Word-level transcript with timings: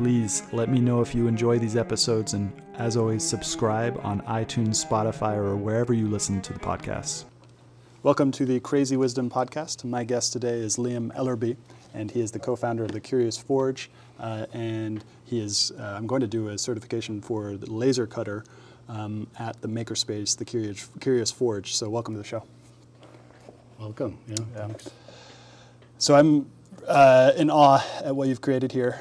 Please 0.00 0.44
let 0.52 0.70
me 0.70 0.80
know 0.80 1.02
if 1.02 1.14
you 1.14 1.26
enjoy 1.26 1.58
these 1.58 1.76
episodes, 1.76 2.32
and 2.32 2.50
as 2.78 2.96
always, 2.96 3.22
subscribe 3.22 4.00
on 4.02 4.22
iTunes, 4.22 4.82
Spotify, 4.82 5.36
or 5.36 5.56
wherever 5.56 5.92
you 5.92 6.08
listen 6.08 6.40
to 6.40 6.54
the 6.54 6.58
podcasts. 6.58 7.26
Welcome 8.02 8.32
to 8.32 8.46
the 8.46 8.60
Crazy 8.60 8.96
Wisdom 8.96 9.28
Podcast. 9.28 9.84
My 9.84 10.04
guest 10.04 10.32
today 10.32 10.54
is 10.54 10.78
Liam 10.78 11.14
Ellerby, 11.14 11.58
and 11.92 12.10
he 12.10 12.22
is 12.22 12.30
the 12.30 12.38
co 12.38 12.56
founder 12.56 12.82
of 12.82 12.92
the 12.92 13.00
Curious 13.00 13.36
Forge. 13.36 13.90
Uh, 14.18 14.46
and 14.54 15.04
he 15.26 15.38
is, 15.38 15.70
uh, 15.78 15.96
I'm 15.98 16.06
going 16.06 16.22
to 16.22 16.26
do 16.26 16.48
a 16.48 16.56
certification 16.56 17.20
for 17.20 17.58
the 17.58 17.70
laser 17.70 18.06
cutter 18.06 18.44
um, 18.88 19.26
at 19.38 19.60
the 19.60 19.68
Makerspace, 19.68 20.34
the 20.34 20.46
Curious, 20.46 20.88
Curious 21.00 21.30
Forge. 21.30 21.74
So, 21.74 21.90
welcome 21.90 22.14
to 22.14 22.18
the 22.22 22.26
show. 22.26 22.42
Welcome. 23.78 24.16
Yeah. 24.26 24.36
Yeah. 24.56 24.68
So 25.98 26.14
I'm 26.14 26.50
uh, 26.88 27.32
in 27.36 27.50
awe 27.50 27.84
at 28.02 28.16
what 28.16 28.28
you've 28.28 28.40
created 28.40 28.72
here. 28.72 28.98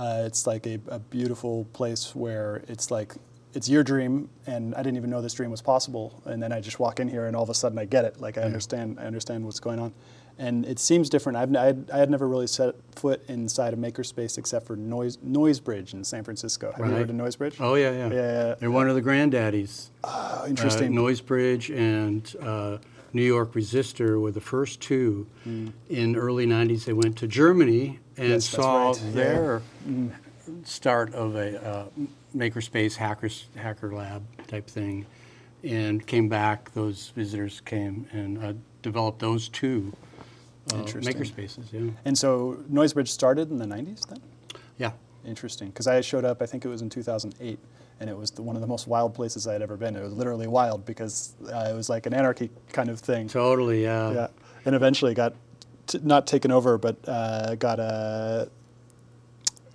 Uh, 0.00 0.22
it's 0.24 0.46
like 0.46 0.66
a, 0.66 0.78
a 0.88 0.98
beautiful 0.98 1.66
place 1.74 2.14
where 2.14 2.62
it's 2.68 2.90
like 2.90 3.12
it's 3.52 3.68
your 3.68 3.82
dream, 3.84 4.30
and 4.46 4.74
I 4.76 4.78
didn't 4.82 4.96
even 4.96 5.10
know 5.10 5.20
this 5.20 5.34
dream 5.34 5.50
was 5.50 5.60
possible. 5.60 6.22
And 6.24 6.42
then 6.42 6.52
I 6.52 6.60
just 6.60 6.78
walk 6.80 7.00
in 7.00 7.08
here, 7.08 7.26
and 7.26 7.36
all 7.36 7.42
of 7.42 7.50
a 7.50 7.54
sudden 7.54 7.78
I 7.78 7.84
get 7.84 8.04
it. 8.06 8.20
Like 8.20 8.38
I 8.38 8.42
understand, 8.42 8.98
I 8.98 9.04
understand 9.04 9.44
what's 9.44 9.60
going 9.60 9.78
on, 9.78 9.92
and 10.38 10.64
it 10.64 10.78
seems 10.78 11.10
different. 11.10 11.36
I've 11.36 11.54
I 11.54 11.64
had, 11.66 11.90
I 11.92 11.98
had 11.98 12.08
never 12.10 12.26
really 12.28 12.46
set 12.46 12.76
foot 12.96 13.20
inside 13.28 13.74
a 13.74 13.76
makerspace 13.76 14.38
except 14.38 14.66
for 14.66 14.74
Noise 14.76 15.18
Noisebridge 15.18 15.92
in 15.92 16.02
San 16.04 16.24
Francisco. 16.24 16.72
Have 16.74 16.86
you 16.86 16.92
heard 16.92 17.10
of 17.10 17.16
Noisebridge? 17.16 17.56
Oh 17.60 17.74
yeah, 17.74 17.90
yeah. 17.90 18.08
Yeah, 18.08 18.14
yeah. 18.48 18.54
They're 18.58 18.70
one 18.70 18.88
of 18.88 18.94
the 18.94 19.02
granddaddies. 19.02 19.88
Oh, 20.02 20.08
Uh, 20.44 20.46
interesting. 20.48 20.94
Noisebridge 20.94 21.76
and 21.76 22.34
uh, 22.40 22.78
New 23.12 23.24
York 23.36 23.52
Resistor 23.52 24.18
were 24.18 24.30
the 24.32 24.40
first 24.40 24.80
two. 24.80 25.26
In 25.90 26.16
early 26.16 26.46
'90s, 26.46 26.84
they 26.86 26.94
went 26.94 27.18
to 27.18 27.26
Germany 27.26 27.98
and. 28.16 28.28
Yes, 28.28 28.46
saw 28.46 28.88
right. 28.90 29.00
Yeah. 29.02 29.10
their 29.12 29.62
start 30.64 31.14
of 31.14 31.36
a 31.36 31.64
uh, 31.64 31.86
makerspace 32.36 32.96
hackers 32.96 33.46
hacker 33.56 33.92
lab 33.94 34.22
type 34.48 34.66
thing, 34.66 35.06
and 35.62 36.06
came 36.06 36.28
back. 36.28 36.72
Those 36.72 37.12
visitors 37.16 37.60
came 37.64 38.06
and 38.12 38.38
uh, 38.42 38.52
developed 38.82 39.18
those 39.20 39.48
two 39.48 39.92
uh, 40.72 40.76
Interesting. 40.78 41.14
makerspaces. 41.14 41.72
Yeah, 41.72 41.90
and 42.04 42.16
so 42.16 42.58
Noisebridge 42.70 43.08
started 43.08 43.50
in 43.50 43.58
the 43.58 43.66
'90s 43.66 44.08
then. 44.08 44.18
yeah. 44.78 44.92
Interesting, 45.22 45.68
because 45.68 45.86
I 45.86 46.00
showed 46.00 46.24
up. 46.24 46.40
I 46.40 46.46
think 46.46 46.64
it 46.64 46.68
was 46.68 46.80
in 46.80 46.88
2008, 46.88 47.58
and 48.00 48.08
it 48.08 48.16
was 48.16 48.30
the, 48.30 48.40
one 48.40 48.56
of 48.56 48.62
the 48.62 48.66
most 48.66 48.86
wild 48.86 49.12
places 49.14 49.46
I 49.46 49.52
had 49.52 49.60
ever 49.60 49.76
been. 49.76 49.94
It 49.94 50.02
was 50.02 50.14
literally 50.14 50.46
wild 50.46 50.86
because 50.86 51.34
uh, 51.46 51.68
it 51.70 51.74
was 51.74 51.90
like 51.90 52.06
an 52.06 52.14
anarchy 52.14 52.48
kind 52.72 52.88
of 52.88 53.00
thing. 53.00 53.28
Totally. 53.28 53.82
Yeah. 53.82 54.12
yeah, 54.12 54.26
and 54.64 54.74
eventually 54.74 55.12
got 55.12 55.34
t- 55.90 56.00
not 56.02 56.26
taken 56.26 56.50
over, 56.50 56.78
but 56.78 56.96
uh, 57.06 57.54
got 57.56 57.78
a, 57.78 58.48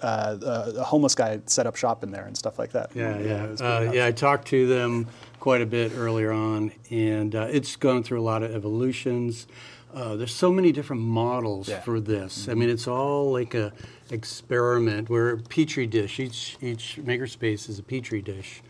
uh, 0.01 0.37
a, 0.41 0.79
a 0.79 0.83
homeless 0.83 1.15
guy 1.15 1.39
set 1.45 1.67
up 1.67 1.75
shop 1.75 2.03
in 2.03 2.11
there 2.11 2.25
and 2.25 2.37
stuff 2.37 2.59
like 2.59 2.71
that. 2.71 2.91
Yeah, 2.95 3.19
yeah. 3.19 3.45
was 3.47 3.61
Uh, 3.61 3.91
yeah, 3.93 4.05
I 4.07 4.11
talked 4.11 4.47
to 4.49 4.67
them 4.67 5.07
quite 5.39 5.61
a 5.61 5.65
bit 5.65 5.91
earlier 5.95 6.31
on, 6.31 6.71
and 6.89 7.35
uh, 7.35 7.47
it's 7.51 7.75
gone 7.75 8.03
through 8.03 8.19
a 8.19 8.23
lot 8.23 8.43
of 8.43 8.51
evolutions. 8.53 9.47
Uh, 9.93 10.15
there's 10.17 10.33
so 10.35 10.51
many 10.51 10.71
different 10.73 11.01
models 11.01 11.69
Yeah. 11.69 11.79
for 11.79 11.99
this. 12.01 12.49
I 12.49 12.53
mean, 12.53 12.69
it's 12.69 12.87
all 12.87 13.31
like 13.31 13.53
a 13.53 13.71
experiment. 14.11 15.09
We're 15.09 15.33
a 15.35 15.37
petri 15.37 15.87
dish. 15.87 16.19
Each 16.19 16.57
each 16.61 16.99
makerspace 17.01 17.69
is 17.69 17.79
a 17.79 17.83
petri 17.83 18.21
dish. 18.21 18.61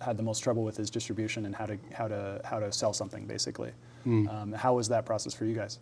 had 0.00 0.16
the 0.16 0.22
most 0.22 0.40
trouble 0.40 0.62
with 0.62 0.78
is 0.78 0.90
distribution 0.90 1.46
and 1.46 1.54
how 1.54 1.66
to 1.66 1.78
how 1.92 2.08
to 2.08 2.40
how 2.44 2.60
to 2.60 2.72
sell 2.72 2.92
something 2.92 3.26
basically. 3.26 3.72
Hmm. 4.04 4.28
Um, 4.28 4.52
how 4.52 4.74
was 4.74 4.88
that 4.88 5.04
process 5.04 5.34
for 5.34 5.44
you 5.44 5.54
guys? 5.54 5.78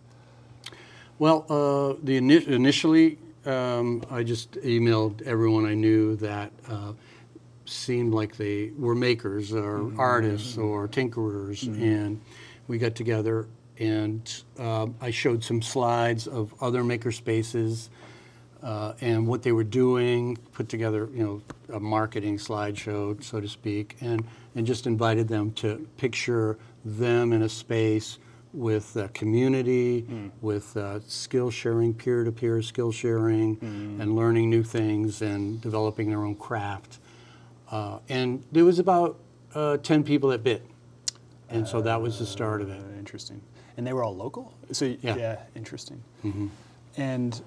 Well, 1.18 1.44
uh, 1.48 1.98
the 2.02 2.20
ini- 2.20 2.46
initially, 2.46 3.18
um, 3.44 4.02
I 4.10 4.22
just 4.22 4.52
emailed 4.52 5.22
everyone 5.22 5.64
I 5.66 5.74
knew 5.74 6.16
that 6.16 6.50
uh, 6.68 6.92
seemed 7.66 8.12
like 8.12 8.36
they 8.36 8.72
were 8.76 8.94
makers 8.94 9.52
or 9.52 9.92
artists 9.98 10.56
or 10.58 10.88
tinkerers, 10.88 11.66
and 11.66 12.20
we 12.66 12.78
got 12.78 12.94
together 12.94 13.46
and 13.78 14.42
um 14.58 14.94
I 15.00 15.10
showed 15.10 15.42
some 15.42 15.60
slides 15.60 16.26
of 16.26 16.54
other 16.62 16.84
maker 16.84 17.12
spaces 17.12 17.90
uh, 18.64 18.94
and 19.02 19.26
what 19.26 19.42
they 19.42 19.52
were 19.52 19.62
doing, 19.64 20.36
put 20.52 20.68
together, 20.68 21.08
you 21.14 21.22
know, 21.22 21.42
a 21.76 21.78
marketing 21.78 22.38
slideshow, 22.38 23.22
so 23.22 23.40
to 23.40 23.46
speak, 23.48 23.96
and, 24.00 24.24
and 24.54 24.66
just 24.66 24.86
invited 24.86 25.28
them 25.28 25.52
to 25.52 25.86
picture 25.98 26.58
them 26.84 27.32
in 27.32 27.42
a 27.42 27.48
space 27.48 28.18
with 28.54 28.96
uh, 28.96 29.08
community, 29.12 30.06
with 30.40 30.76
uh, 30.76 31.00
skill 31.00 31.50
sharing, 31.50 31.92
peer-to-peer 31.92 32.62
skill 32.62 32.90
sharing, 32.92 33.58
and 34.00 34.14
learning 34.16 34.48
new 34.48 34.62
things 34.62 35.20
and 35.22 35.60
developing 35.60 36.08
their 36.08 36.22
own 36.22 36.36
craft. 36.36 36.98
Uh, 37.70 37.98
and 38.08 38.42
there 38.52 38.64
was 38.64 38.78
about 38.78 39.18
uh, 39.54 39.76
10 39.78 40.04
people 40.04 40.30
that 40.30 40.42
bid. 40.44 40.62
And 41.50 41.66
so 41.66 41.80
that 41.82 42.00
was 42.00 42.18
the 42.18 42.26
start 42.26 42.62
of 42.62 42.70
it. 42.70 42.80
Uh, 42.80 42.98
interesting. 42.98 43.40
And 43.76 43.86
they 43.86 43.92
were 43.92 44.04
all 44.04 44.14
local. 44.16 44.54
So 44.72 44.84
Yeah. 45.02 45.16
yeah, 45.16 45.38
interesting. 45.56 46.00
And 46.96 47.40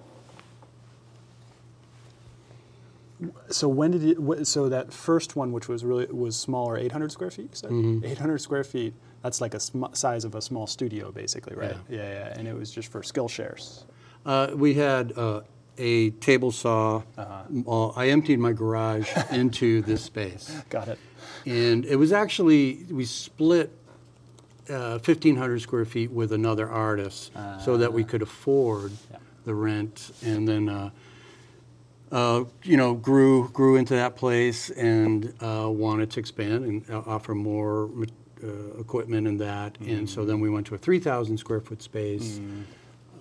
so 3.49 3.67
when 3.67 3.91
did 3.91 4.17
wh- 4.17 4.43
So 4.45 4.69
that 4.69 4.93
first 4.93 5.35
one, 5.35 5.51
which 5.51 5.67
was 5.67 5.83
really 5.83 6.05
was 6.07 6.35
smaller, 6.35 6.77
800 6.77 7.11
square 7.11 7.31
feet. 7.31 7.49
You 7.63 8.01
said 8.03 8.11
800 8.11 8.37
square 8.39 8.63
feet. 8.63 8.93
That's 9.23 9.41
like 9.41 9.53
a 9.55 9.59
sm- 9.59 9.93
size 9.93 10.23
of 10.25 10.35
a 10.35 10.41
small 10.41 10.67
studio, 10.67 11.11
basically, 11.11 11.55
right? 11.55 11.75
Yeah. 11.89 11.97
yeah, 11.97 12.33
And 12.37 12.47
it 12.47 12.53
was 12.53 12.69
just 12.71 12.89
for 12.91 13.01
skill 13.03 13.27
shares. 13.27 13.85
Uh, 14.25 14.51
we 14.55 14.75
had 14.75 15.17
uh, 15.17 15.41
a 15.77 16.11
table 16.11 16.51
saw. 16.51 17.01
Uh, 17.17 17.87
I 17.89 18.09
emptied 18.09 18.39
my 18.39 18.51
garage 18.53 19.09
into 19.31 19.81
this 19.81 20.03
space. 20.03 20.51
Got 20.69 20.87
it. 20.89 20.99
And 21.45 21.85
it 21.85 21.95
was 21.95 22.11
actually, 22.11 22.85
we 22.91 23.05
split 23.05 23.71
uh, 24.69 24.99
1,500 24.99 25.61
square 25.61 25.85
feet 25.85 26.11
with 26.11 26.31
another 26.33 26.69
artist 26.69 27.31
so 27.63 27.77
that 27.77 27.91
we 27.91 28.03
could 28.03 28.21
afford 28.21 28.91
the 29.45 29.55
rent. 29.55 30.11
And 30.23 30.47
then, 30.47 30.91
uh, 32.11 32.43
you 32.63 32.77
know, 32.77 32.93
grew 32.93 33.49
grew 33.49 33.75
into 33.75 33.93
that 33.93 34.15
place 34.15 34.69
and 34.71 35.33
uh, 35.41 35.69
wanted 35.69 36.09
to 36.11 36.19
expand 36.19 36.65
and 36.65 36.89
uh, 36.89 37.01
offer 37.05 37.35
more 37.35 37.89
uh, 38.43 38.79
equipment 38.79 39.27
and 39.27 39.39
that. 39.39 39.77
And 39.81 40.09
so 40.09 40.25
then 40.25 40.39
we 40.39 40.49
went 40.49 40.67
to 40.67 40.75
a 40.75 40.77
3,000 40.77 41.37
square 41.37 41.59
foot 41.59 41.81
space, 41.81 42.39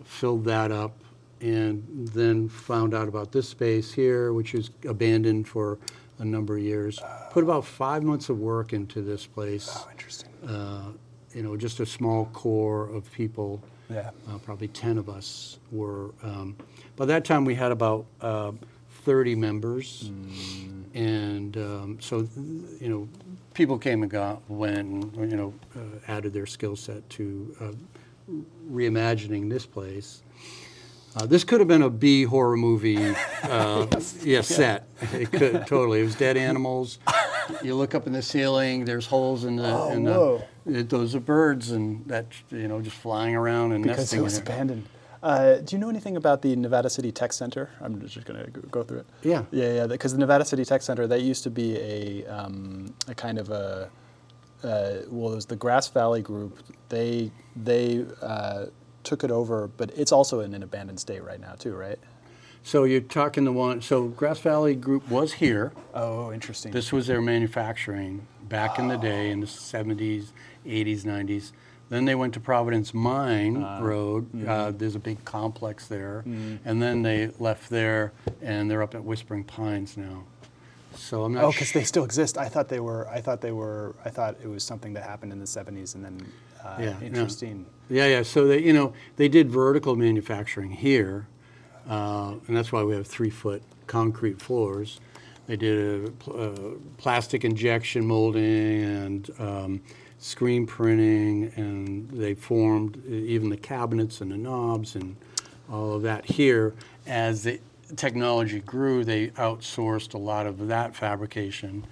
filled 0.05 0.45
that 0.45 0.71
up, 0.71 0.93
and 1.41 2.09
then 2.13 2.49
found 2.49 2.95
out 2.95 3.09
about 3.09 3.33
this 3.33 3.49
space 3.49 3.93
here, 3.93 4.33
which 4.33 4.55
is 4.55 4.71
abandoned 4.87 5.49
for 5.49 5.79
a 6.19 6.25
number 6.25 6.57
of 6.57 6.63
years. 6.63 7.01
Put 7.31 7.45
about 7.45 7.65
five 7.65 8.03
months 8.03 8.29
of 8.29 8.39
work 8.39 8.73
into 8.73 9.03
this 9.03 9.27
place. 9.27 9.69
Oh, 9.73 9.89
interesting. 9.91 10.31
Uh, 10.47 10.93
you 11.35 11.43
know, 11.43 11.57
just 11.57 11.81
a 11.81 11.87
small 11.87 12.27
core 12.33 12.89
of 12.89 13.11
people. 13.13 13.63
Yeah. 13.91 14.11
Uh, 14.29 14.39
probably 14.39 14.69
10 14.69 14.99
of 14.99 15.09
us 15.09 15.59
were. 15.71 16.11
Um, 16.23 16.57
by 16.97 17.05
that 17.07 17.25
time, 17.25 17.45
we 17.45 17.55
had 17.55 17.71
about 17.73 18.07
uh, 18.21 18.53
30 19.07 19.37
members. 19.37 20.11
And 20.93 21.57
um, 21.57 21.99
so, 22.01 22.29
you 22.81 22.89
know, 22.89 23.09
people 23.55 23.79
came 23.79 24.03
and 24.03 24.11
got, 24.11 24.43
went, 24.51 24.79
and, 24.79 25.31
you 25.31 25.37
know, 25.37 25.55
uh, 25.77 25.81
added 26.09 26.33
their 26.33 26.45
skill 26.47 26.75
set 26.75 27.09
to 27.11 27.57
uh, 27.61 28.33
reimagining 28.69 29.49
this 29.49 29.65
place. 29.65 30.25
Uh, 31.15 31.25
this 31.25 31.45
could 31.45 31.61
have 31.61 31.69
been 31.69 31.83
a 31.83 31.89
B 31.89 32.25
horror 32.25 32.57
movie, 32.57 33.15
uh, 33.45 33.87
yeah, 34.23 34.41
set. 34.41 34.89
It 35.13 35.31
could 35.31 35.67
totally. 35.69 36.01
It 36.01 36.05
was 36.05 36.17
dead 36.17 36.37
animals. 36.37 36.99
You 37.63 37.77
look 37.77 37.95
up 37.95 38.07
in 38.09 38.13
the 38.13 38.21
ceiling. 38.21 38.85
There's 38.85 39.07
holes 39.07 39.45
in 39.45 39.57
the. 39.57 39.71
Oh, 39.73 39.93
in 39.93 40.03
the 40.05 40.13
whoa. 40.13 40.45
it, 40.67 40.91
those 40.91 41.15
are 41.15 41.21
birds, 41.21 41.71
and 41.71 42.05
that 42.07 42.27
you 42.51 42.69
know 42.69 42.83
just 42.83 42.97
flying 42.97 43.35
around 43.35 43.73
and 43.73 43.83
Because 43.83 43.99
nesting 43.99 44.21
it 44.21 44.23
was 44.23 44.37
in 44.37 44.43
it. 44.43 44.49
abandoned. 44.49 44.87
Uh, 45.23 45.57
do 45.57 45.75
you 45.75 45.81
know 45.81 45.89
anything 45.89 46.17
about 46.17 46.43
the 46.43 46.55
Nevada 46.57 46.91
City 46.91 47.11
Tech 47.11 47.33
Center? 47.33 47.71
I'm 47.81 48.01
just 48.01 48.25
going 48.25 48.45
to 48.45 48.61
go 48.61 48.83
through 48.83 48.99
it. 48.99 49.07
Yeah. 49.23 49.45
Yeah, 49.51 49.73
yeah. 49.73 49.87
Because 49.87 50.13
the 50.13 50.19
Nevada 50.19 50.45
City 50.45 50.65
Tech 50.65 50.83
Center, 50.83 51.07
that 51.07 51.23
used 51.23 51.43
to 51.45 51.51
be 51.51 51.77
a, 51.77 52.27
um, 52.27 52.95
a 53.09 53.15
kind 53.15 53.39
of 53.39 53.51
a, 53.51 53.91
uh, 54.63 55.03
well, 55.09 55.33
it 55.33 55.37
was 55.37 55.47
the 55.47 55.57
Grass 55.57 55.89
Valley 55.89 56.23
Group. 56.23 56.59
They 56.89 57.31
they 57.55 58.05
uh, 58.23 58.67
took 59.05 59.23
it 59.23 59.31
over, 59.31 59.69
but 59.69 59.91
it's 59.97 60.13
also 60.13 60.41
in 60.41 60.55
an 60.55 60.63
abandoned 60.63 60.99
state 61.01 61.23
right 61.23 61.41
now 61.41 61.53
too, 61.53 61.75
right? 61.75 61.99
So 62.63 62.83
you're 62.85 63.01
talking 63.01 63.45
the 63.45 63.53
one. 63.53 63.81
So 63.81 64.09
Grass 64.09 64.41
Valley 64.41 64.75
Group 64.75 65.09
was 65.09 65.35
here. 65.35 65.73
Oh, 65.95 66.33
interesting. 66.33 66.73
This 66.73 66.93
was 66.93 67.07
their 67.07 67.21
manufacturing 67.21 68.27
back 68.49 68.79
in 68.79 68.89
the 68.89 68.97
day 68.97 69.31
in 69.31 69.41
the 69.41 69.47
70s, 69.47 70.29
80s, 70.67 71.03
90s. 71.03 71.53
Then 71.89 72.05
they 72.05 72.15
went 72.17 72.35
to 72.35 72.41
Providence 72.41 72.93
Mine 72.93 73.63
Road. 73.81 74.25
mm-hmm. 74.33 74.49
Uh, 74.49 74.71
there's 74.73 74.97
a 74.97 74.99
big 75.01 75.25
complex 75.25 75.87
there. 75.87 76.25
And 76.65 76.83
then 76.83 77.03
they 77.03 77.31
left 77.39 77.71
there 77.71 78.13
and 78.43 78.71
they're 78.71 78.83
up 78.83 78.95
at 78.95 79.05
Whispering 79.05 79.45
Pines 79.45 79.97
now. 79.97 80.25
So 80.97 81.25
I'm 81.25 81.35
not 81.35 81.45
Oh, 81.45 81.51
because 81.53 81.73
they 81.73 81.85
still 81.85 82.05
exist. 82.05 82.39
I 82.39 82.49
thought 82.49 82.69
they 82.69 82.81
were. 82.81 83.07
I 83.09 83.21
thought 83.21 83.41
they 83.43 83.53
were. 83.53 83.95
I 84.05 84.09
thought 84.11 84.37
it 84.43 84.49
was 84.49 84.65
something 84.65 84.95
that 84.95 85.03
happened 85.03 85.31
in 85.31 85.39
the 85.39 85.45
'70s, 85.45 85.95
and 85.95 86.03
then 86.03 86.33
uh, 86.65 86.77
Yeah, 86.81 86.95
interesting. 87.03 87.67
Yeah, 87.91 88.07
yeah. 88.07 88.23
So 88.23 88.47
they, 88.47 88.63
you 88.63 88.73
know, 88.73 88.95
they 89.17 89.29
did 89.29 89.51
vertical 89.51 89.95
manufacturing 89.95 90.71
here, 90.71 91.27
uh, 91.89 92.37
and 92.49 92.57
that's 92.57 92.73
why 92.73 92.83
we 92.83 92.95
have 92.95 93.07
three-foot 93.07 93.63
concrete 93.87 94.41
floors. 94.41 94.99
They 95.47 95.57
did 95.57 96.07
a 96.07 96.11
pl- 96.13 96.41
uh, 96.41 96.79
plastic 96.97 97.45
injection 97.45 98.07
molding 98.07 98.43
and 98.83 99.31
um, 99.39 99.81
screen 100.27 100.67
printing, 100.67 101.53
and 101.57 102.11
they 102.11 102.35
formed 102.35 103.05
even 103.07 103.49
the 103.49 103.57
cabinets 103.57 104.21
and 104.21 104.33
the 104.33 104.37
knobs 104.37 104.97
and 104.97 105.17
all 105.71 105.95
of 105.95 106.03
that 106.03 106.25
here. 106.25 106.75
As 107.07 107.45
the 107.45 107.61
technology 107.95 108.61
grew, 108.61 109.05
they 109.05 109.29
outsourced 109.29 110.15
a 110.15 110.19
lot 110.19 110.47
of 110.47 110.67
that 110.69 110.97
fabrication 110.97 111.87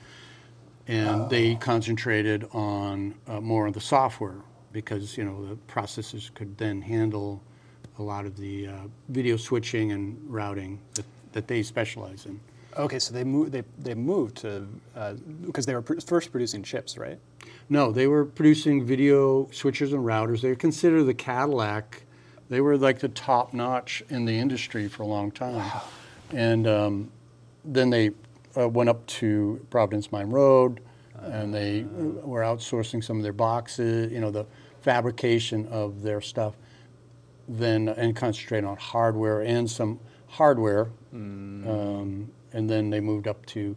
and 0.86 1.30
they 1.30 1.54
concentrated 1.54 2.46
on 2.52 3.14
uh, 3.26 3.40
more 3.40 3.66
of 3.66 3.72
the 3.72 3.80
software 3.80 4.40
because 4.72 5.16
you 5.16 5.24
know 5.24 5.46
the 5.46 5.56
processors 5.68 6.32
could 6.34 6.56
then 6.58 6.82
handle 6.82 7.42
a 7.98 8.02
lot 8.02 8.26
of 8.26 8.36
the 8.36 8.66
uh, 8.66 8.72
video 9.08 9.36
switching 9.36 9.92
and 9.92 10.18
routing 10.28 10.78
that, 10.94 11.06
that 11.32 11.48
they 11.48 11.62
specialize 11.62 12.26
in. 12.26 12.38
Okay, 12.76 12.98
so 12.98 13.14
they 13.14 13.24
moved. 13.24 13.52
They 13.52 13.62
they 13.78 13.94
moved 13.94 14.36
to 14.38 14.66
because 15.46 15.66
they 15.66 15.74
were 15.74 15.82
pr- 15.82 16.00
first 16.00 16.30
producing 16.32 16.62
chips, 16.62 16.98
right? 16.98 17.18
No, 17.68 17.92
they 17.92 18.06
were 18.06 18.24
producing 18.24 18.84
video 18.84 19.48
switches 19.50 19.92
and 19.92 20.04
routers. 20.04 20.40
They 20.42 20.48
were 20.48 20.54
considered 20.54 21.04
the 21.04 21.14
Cadillac. 21.14 22.02
They 22.48 22.60
were 22.60 22.76
like 22.76 22.98
the 22.98 23.08
top 23.08 23.54
notch 23.54 24.02
in 24.10 24.24
the 24.26 24.38
industry 24.38 24.88
for 24.88 25.02
a 25.02 25.06
long 25.06 25.30
time. 25.30 25.70
And 26.32 26.66
um, 26.66 27.10
then 27.64 27.90
they 27.90 28.10
uh, 28.56 28.68
went 28.68 28.90
up 28.90 29.06
to 29.06 29.64
Providence 29.70 30.12
Mine 30.12 30.30
Road, 30.30 30.80
and 31.20 31.54
they 31.54 31.82
uh, 31.82 32.26
were 32.26 32.42
outsourcing 32.42 33.02
some 33.02 33.16
of 33.16 33.22
their 33.22 33.32
boxes, 33.32 34.12
you 34.12 34.20
know, 34.20 34.30
the 34.30 34.46
fabrication 34.82 35.66
of 35.68 36.02
their 36.02 36.20
stuff. 36.20 36.54
Then 37.48 37.88
and 37.88 38.16
concentrate 38.16 38.64
on 38.64 38.76
hardware 38.76 39.42
and 39.42 39.70
some 39.70 40.00
hardware, 40.28 40.88
um, 41.68 42.30
and 42.54 42.70
then 42.70 42.88
they 42.90 43.00
moved 43.00 43.28
up 43.28 43.44
to 43.46 43.76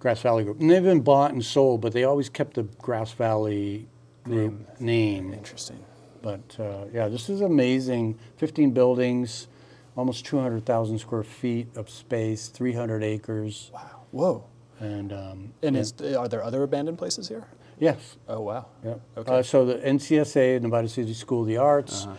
Grass 0.00 0.20
Valley 0.20 0.44
Group. 0.44 0.60
And 0.60 0.68
they've 0.70 0.82
been 0.82 1.00
bought 1.00 1.32
and 1.32 1.42
sold, 1.42 1.80
but 1.80 1.92
they 1.94 2.04
always 2.04 2.28
kept 2.28 2.54
the 2.54 2.64
Grass 2.64 3.12
Valley 3.12 3.86
Group 4.24 4.80
name. 4.80 5.32
Interesting. 5.32 5.78
But 6.20 6.56
uh, 6.58 6.86
yeah, 6.92 7.08
this 7.08 7.30
is 7.30 7.40
amazing. 7.40 8.18
15 8.36 8.72
buildings, 8.72 9.48
almost 9.96 10.26
200,000 10.26 10.98
square 10.98 11.22
feet 11.22 11.68
of 11.76 11.88
space, 11.88 12.48
300 12.48 13.02
acres, 13.02 13.70
Wow. 13.72 13.90
Whoa. 14.10 14.44
and 14.80 15.12
um, 15.12 15.52
And 15.62 15.76
is 15.76 15.92
are 16.16 16.28
there 16.28 16.42
other 16.42 16.62
abandoned 16.62 16.98
places 16.98 17.28
here? 17.28 17.44
yes, 17.78 18.16
Oh 18.28 18.40
wow. 18.40 18.66
yeah. 18.84 18.94
Okay. 19.16 19.38
Uh, 19.38 19.42
so 19.42 19.64
the 19.66 19.74
NCSA, 19.74 20.60
Nevada 20.62 20.88
City 20.88 21.12
School 21.14 21.42
of 21.42 21.46
the 21.48 21.56
Arts, 21.58 22.04
Uh-huh. 22.04 22.14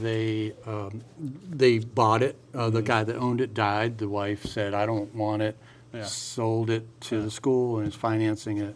They 0.00 0.52
um, 0.66 1.02
they 1.50 1.78
bought 1.78 2.22
it. 2.22 2.36
Uh, 2.54 2.66
Mm-hmm. 2.66 2.74
the 2.76 2.82
guy 2.82 3.04
that 3.04 3.16
owned 3.16 3.40
it 3.40 3.54
died. 3.54 3.98
The 3.98 4.08
wife 4.08 4.44
said, 4.44 4.74
"I 4.74 4.86
don't 4.86 5.14
want 5.14 5.42
it." 5.42 5.56
Yeah. 5.92 6.04
Sold 6.04 6.70
it 6.70 6.86
to 7.02 7.20
the 7.22 7.30
school 7.30 7.78
and 7.78 7.88
is 7.88 7.94
financing 7.94 8.58
it, 8.58 8.74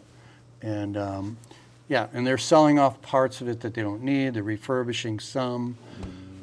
and 0.61 0.95
um, 0.97 1.37
yeah, 1.87 2.07
and 2.13 2.27
they're 2.27 2.37
selling 2.37 2.77
off 2.77 3.01
parts 3.01 3.41
of 3.41 3.47
it 3.47 3.61
that 3.61 3.73
they 3.73 3.81
don't 3.81 4.03
need. 4.03 4.35
They're 4.35 4.43
refurbishing 4.43 5.19
some 5.19 5.77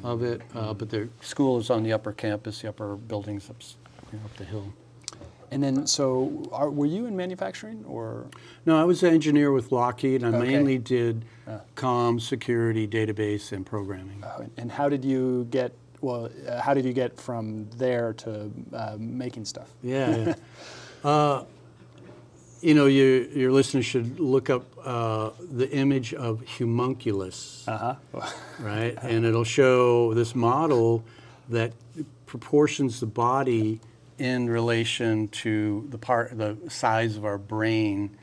of 0.03 0.21
it, 0.23 0.41
uh, 0.53 0.73
but 0.73 0.89
the 0.89 1.07
school 1.21 1.59
is 1.59 1.69
on 1.69 1.83
the 1.83 1.93
upper 1.93 2.11
campus. 2.11 2.61
The 2.61 2.69
upper 2.69 2.95
buildings 2.95 3.49
up, 3.49 3.55
s- 3.61 3.77
you 4.11 4.19
know, 4.19 4.25
up 4.25 4.35
the 4.35 4.43
hill. 4.43 4.73
And 5.51 5.63
then, 5.63 5.87
so 5.87 6.49
are, 6.51 6.69
were 6.69 6.85
you 6.85 7.05
in 7.05 7.15
manufacturing 7.15 7.83
or? 7.87 8.25
No, 8.65 8.77
I 8.79 8.83
was 8.83 9.03
an 9.03 9.13
engineer 9.13 9.51
with 9.51 9.71
Lockheed. 9.71 10.23
And 10.23 10.35
I 10.35 10.39
Okay. 10.39 10.47
mainly 10.51 10.77
did 10.77 11.25
Ah. 11.47 11.59
comms, 11.75 12.21
security, 12.21 12.87
database, 12.87 13.51
and 13.51 13.65
programming. 13.65 14.23
Oh, 14.23 14.45
and- 14.57 14.71
how 14.71 14.89
did 14.89 15.05
you 15.05 15.45
get? 15.51 15.73
Well, 16.01 16.29
uh, 16.47 16.59
how 16.61 16.73
did 16.73 16.85
you 16.85 16.93
get 16.93 17.17
from 17.19 17.67
there 17.77 18.13
to 18.13 18.51
uh, 18.73 18.95
making 18.99 19.45
stuff? 19.45 19.69
Yeah. 19.81 20.17
yeah. 20.17 20.35
uh, 21.09 21.43
you 22.61 22.73
know, 22.73 22.85
you, 22.87 23.29
your 23.33 23.51
listeners 23.51 23.85
should 23.85 24.19
look 24.19 24.49
up 24.49 24.65
uh, 24.83 25.29
the 25.51 25.69
image 25.71 26.13
of 26.15 26.43
homunculus, 26.57 27.63
Uh 27.67 27.95
huh. 28.13 28.29
right? 28.59 28.97
And 29.03 29.25
it'll 29.25 29.43
show 29.43 30.13
this 30.15 30.33
model 30.35 31.03
that 31.49 31.73
proportions 32.25 32.99
the 32.99 33.05
body 33.05 33.79
in 34.17 34.49
relation 34.49 35.27
to 35.27 35.85
the 35.89 35.97
part, 35.97 36.37
the 36.37 36.57
size 36.69 37.17
of 37.17 37.25
our 37.25 37.37
brain 37.37 38.17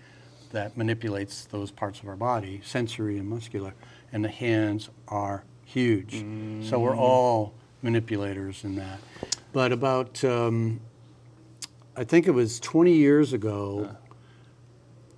that 0.52 0.76
manipulates 0.76 1.44
those 1.46 1.70
parts 1.70 2.00
of 2.00 2.08
our 2.08 2.16
body, 2.16 2.60
sensory 2.64 3.18
and 3.18 3.28
muscular. 3.28 3.74
And 4.12 4.24
the 4.24 4.28
hands 4.28 4.90
are 5.08 5.44
huge. 5.64 6.24
So 6.68 6.78
we're 6.78 6.96
all 6.96 7.54
manipulators 7.82 8.64
in 8.64 8.76
that. 8.76 9.00
But 9.52 9.72
about, 9.72 10.22
um, 10.24 10.80
I 11.96 12.04
think 12.04 12.26
it 12.26 12.32
was 12.32 12.60
20 12.60 12.92
years 12.92 13.32
ago, 13.32 13.96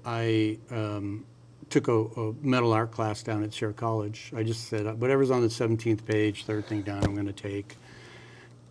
I 0.04 0.59
um, 0.71 1.25
took 1.71 1.88
a, 1.88 1.93
a 1.93 2.33
metal 2.40 2.73
art 2.73 2.93
class 2.93 3.23
down 3.23 3.43
at 3.43 3.52
Sierra 3.52 3.75
College. 3.75 4.33
I 4.37 4.43
just 4.43 4.69
said, 4.69 5.00
whatever's 5.00 5.31
on 5.31 5.43
the 5.43 5.49
17th 5.49 6.04
page, 6.04 6.45
third 6.45 6.66
thing 6.66 6.83
down, 6.83 7.04
I'm 7.04 7.14
going 7.14 7.26
to 7.26 7.33
take. 7.33 7.76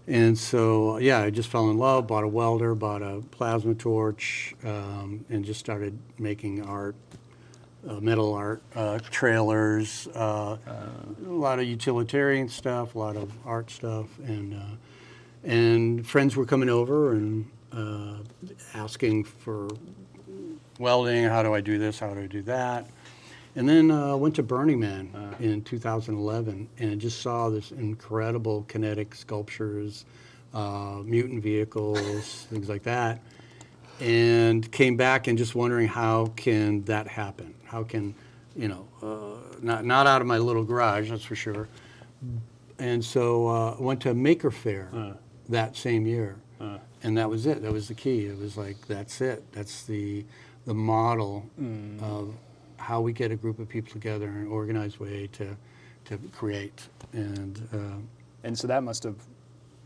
And 0.08 0.38
so, 0.38 0.98
yeah, 0.98 1.20
I 1.20 1.30
just 1.30 1.50
fell 1.50 1.70
in 1.70 1.78
love, 1.78 2.08
bought 2.08 2.26
a 2.26 2.28
welder, 2.28 2.76
bought 2.76 3.02
a 3.02 3.22
plasma 3.32 3.74
torch, 3.74 4.54
um, 4.66 5.24
and 5.30 5.46
just 5.46 5.62
started 5.62 5.98
making 6.20 6.62
art, 6.62 6.96
uh, 7.88 8.02
metal 8.02 8.34
art, 8.34 8.62
uh, 8.76 9.00
trailers, 9.12 10.08
uh, 10.08 10.58
a 11.26 11.30
lot 11.30 11.60
of 11.60 11.66
utilitarian 11.66 12.50
stuff, 12.50 12.96
a 12.96 13.00
lot 13.00 13.16
of 13.16 13.32
art 13.46 13.72
stuff. 13.72 14.08
And 14.20 14.54
uh, 14.56 14.76
and 15.44 16.06
friends 16.08 16.36
were 16.36 16.46
coming 16.46 16.70
over 16.70 17.12
and 17.14 17.50
uh, 17.72 18.16
asking 18.74 19.26
for 19.26 19.68
welding. 20.80 21.26
How 21.26 21.44
do 21.44 21.54
I 21.54 21.62
do 21.62 21.78
this? 21.78 22.00
How 22.00 22.14
do 22.14 22.22
I 22.22 22.28
do 22.28 22.42
that? 22.44 22.88
And 23.56 23.70
then 23.70 23.92
uh, 23.92 24.16
went 24.16 24.36
to 24.36 24.44
Burning 24.44 24.80
Man 24.80 25.36
in 25.40 25.62
2011 25.62 26.68
and 26.80 27.00
just 27.00 27.22
saw 27.22 27.50
this 27.50 27.72
incredible 27.72 28.64
kinetic 28.68 29.14
sculptures, 29.14 30.06
uh, 30.54 31.02
mutant 31.04 31.44
vehicles, 31.44 32.48
things 32.50 32.68
like 32.68 32.84
that. 32.84 33.20
And 34.00 34.70
came 34.72 34.98
back 34.98 35.28
and 35.28 35.38
just 35.38 35.54
wondering 35.54 35.88
how 35.88 36.28
can 36.36 36.84
that 36.86 37.08
happen? 37.08 37.54
How 37.64 37.84
can, 37.84 38.16
you 38.56 38.68
know, 38.68 38.88
uh, 39.04 39.56
not 39.62 39.86
not 39.86 40.08
out 40.08 40.20
of 40.22 40.28
my 40.28 40.40
little 40.40 40.64
garage, 40.64 41.12
that's 41.12 41.24
for 41.24 41.36
sure. 41.36 41.68
And 42.80 43.06
so 43.06 43.48
uh, 43.48 43.76
went 43.80 44.02
to 44.02 44.14
Maker 44.16 44.50
Faire 44.50 44.90
that 45.50 45.78
same 45.78 46.08
year, 46.08 46.38
and 47.04 47.18
that 47.18 47.30
was 47.30 47.46
it. 47.46 47.62
That 47.62 47.72
was 47.72 47.88
the 47.88 47.94
key. 47.94 48.26
It 48.26 48.38
was 48.40 48.58
like 48.58 48.88
that's 48.88 49.22
it. 49.22 49.44
That's 49.52 49.84
the 49.84 50.26
the 50.66 50.74
model 50.74 51.46
of 52.02 52.34
how 52.84 53.02
we 53.02 53.14
get 53.14 53.32
a 53.32 53.36
group 53.36 53.60
of 53.60 53.68
people 53.70 53.92
together 53.92 54.28
in 54.28 54.36
an 54.36 54.48
organized 54.48 55.00
way 55.00 55.28
to 55.34 55.46
to 56.06 56.18
create. 56.40 56.90
And 57.14 57.56
uh, 57.74 58.00
And 58.44 58.58
so 58.58 58.68
that 58.68 58.84
must 58.84 59.04
have, 59.04 59.16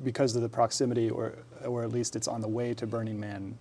because 0.04 0.36
of 0.36 0.42
the 0.42 0.50
proximity, 0.50 1.10
or 1.10 1.34
or 1.66 1.84
at 1.84 1.92
least 1.92 2.16
it's 2.16 2.28
on 2.28 2.42
the 2.42 2.48
way 2.48 2.74
to 2.74 2.88
Burning 2.88 3.20
Man. 3.20 3.58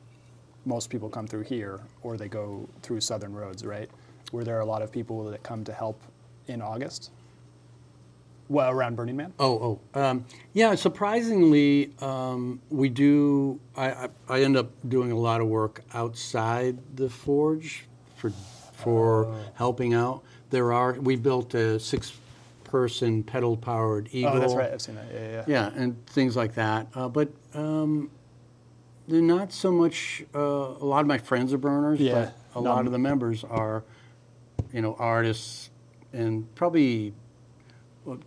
Most 0.64 0.90
people 0.90 1.08
come 1.08 1.26
through 1.28 1.44
here, 1.44 1.80
or 2.02 2.16
they 2.16 2.28
go 2.28 2.68
through 2.82 3.00
Southern 3.00 3.32
Roads, 3.34 3.64
right? 3.64 3.88
Were 4.32 4.42
there 4.42 4.56
are 4.56 4.62
a 4.62 4.66
lot 4.66 4.82
of 4.82 4.90
people 4.90 5.30
that 5.30 5.42
come 5.42 5.64
to 5.64 5.72
help 5.72 6.00
in 6.48 6.60
August? 6.60 7.10
Well, 8.48 8.70
around 8.70 8.96
Burning 8.96 9.16
Man. 9.16 9.32
Oh, 9.38 9.78
oh, 9.94 10.00
um, 10.00 10.24
yeah. 10.54 10.74
Surprisingly, 10.76 11.92
um, 12.00 12.60
we 12.70 12.88
do. 12.88 13.60
I, 13.76 13.86
I 13.90 14.08
I 14.28 14.42
end 14.42 14.56
up 14.56 14.70
doing 14.88 15.12
a 15.12 15.18
lot 15.18 15.40
of 15.40 15.46
work 15.48 15.82
outside 15.92 16.78
the 16.96 17.08
forge 17.08 17.86
for 18.16 18.32
for 18.76 19.34
helping 19.54 19.94
out. 19.94 20.22
There 20.50 20.72
are 20.72 20.92
we 20.92 21.16
built 21.16 21.54
a 21.54 21.80
six-person 21.80 23.24
pedal-powered 23.24 24.10
eagle. 24.12 24.32
Oh, 24.32 24.38
that's 24.38 24.54
right. 24.54 24.70
I've 24.70 24.80
seen 24.80 24.94
that. 24.94 25.06
Yeah, 25.12 25.20
yeah. 25.20 25.30
yeah. 25.30 25.44
Yeah, 25.48 25.82
and 25.82 26.06
things 26.06 26.36
like 26.36 26.54
that. 26.54 26.86
Uh, 26.94 27.08
but 27.08 27.28
um, 27.54 28.10
they're 29.08 29.20
not 29.20 29.52
so 29.52 29.72
much. 29.72 30.24
Uh, 30.34 30.38
a 30.40 30.84
lot 30.84 31.00
of 31.00 31.06
my 31.06 31.18
friends 31.18 31.52
are 31.52 31.58
burners, 31.58 32.00
Yeah, 32.00 32.12
but 32.14 32.36
a 32.54 32.60
lot 32.60 32.86
of 32.86 32.92
the 32.92 32.98
members 32.98 33.42
are, 33.42 33.82
you 34.72 34.82
know, 34.82 34.94
artists, 34.98 35.70
and 36.12 36.54
probably 36.54 37.12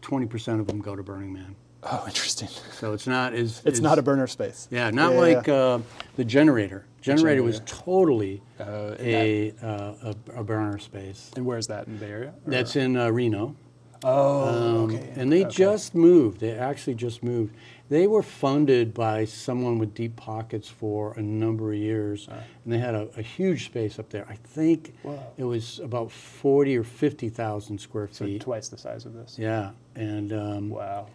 twenty 0.02 0.26
percent 0.26 0.60
of 0.60 0.68
them 0.68 0.82
go 0.82 0.96
to 0.96 1.04
Burning 1.04 1.32
Man. 1.32 1.56
Oh, 1.84 2.04
interesting. 2.08 2.50
So 2.74 2.94
it's 2.94 3.08
not 3.08 3.34
as 3.34 3.62
It's 3.66 3.80
not 3.80 3.98
a 4.00 4.02
burner 4.02 4.28
space. 4.28 4.68
yeah, 4.70 4.90
not 4.90 5.14
Yeah, 5.14 5.20
like 5.20 5.48
yeah. 5.48 5.54
Uh, 5.54 5.82
the 6.18 6.26
generator. 6.26 6.86
Generator 7.02 7.42
was 7.44 7.62
totally 7.66 8.42
Uh, 8.60 8.96
a, 9.00 9.54
uh, 9.64 9.94
a 10.36 10.40
a 10.42 10.44
burner 10.44 10.78
space. 10.80 11.32
And 11.38 11.46
where's 11.46 11.68
that 11.68 11.88
in 11.88 11.98
the 11.98 12.06
Bay 12.06 12.12
Area? 12.12 12.34
Or- 12.46 12.52
That's 12.52 12.76
in 12.76 12.98
uh, 12.98 13.10
Reno. 13.10 13.56
Oh, 14.04 14.48
Um, 14.48 14.96
okay. 14.96 15.10
And 15.16 15.32
they 15.32 15.46
okay. 15.46 15.52
just 15.56 15.94
moved. 15.96 16.40
They 16.42 16.52
actually 16.54 16.96
just 16.96 17.22
moved. 17.24 17.54
They 17.90 18.08
were 18.08 18.22
funded 18.24 18.94
by 18.94 19.26
someone 19.26 19.78
with 19.80 19.94
deep 19.94 20.16
pockets 20.16 20.70
for 20.70 21.14
a 21.18 21.22
number 21.22 21.72
of 21.74 21.78
years, 21.80 22.28
and 22.30 22.72
they 22.74 22.78
had 22.78 22.94
a, 22.96 23.10
a 23.18 23.22
huge 23.22 23.66
space 23.66 23.98
up 24.00 24.10
there. 24.10 24.26
I 24.30 24.36
think 24.36 24.94
Wow. 25.04 25.20
it 25.38 25.44
was 25.46 25.80
about 25.80 26.12
forty 26.12 26.78
or 26.78 26.84
fifty 26.84 27.30
thousand 27.30 27.80
square 27.80 28.08
so 28.12 28.26
feet. 28.26 28.42
twice 28.42 28.68
the 28.70 28.78
size 28.78 29.06
of 29.06 29.14
this. 29.14 29.38
Yeah, 29.40 29.72
and 29.96 30.32
um, 30.34 30.70
Wow. 30.70 31.08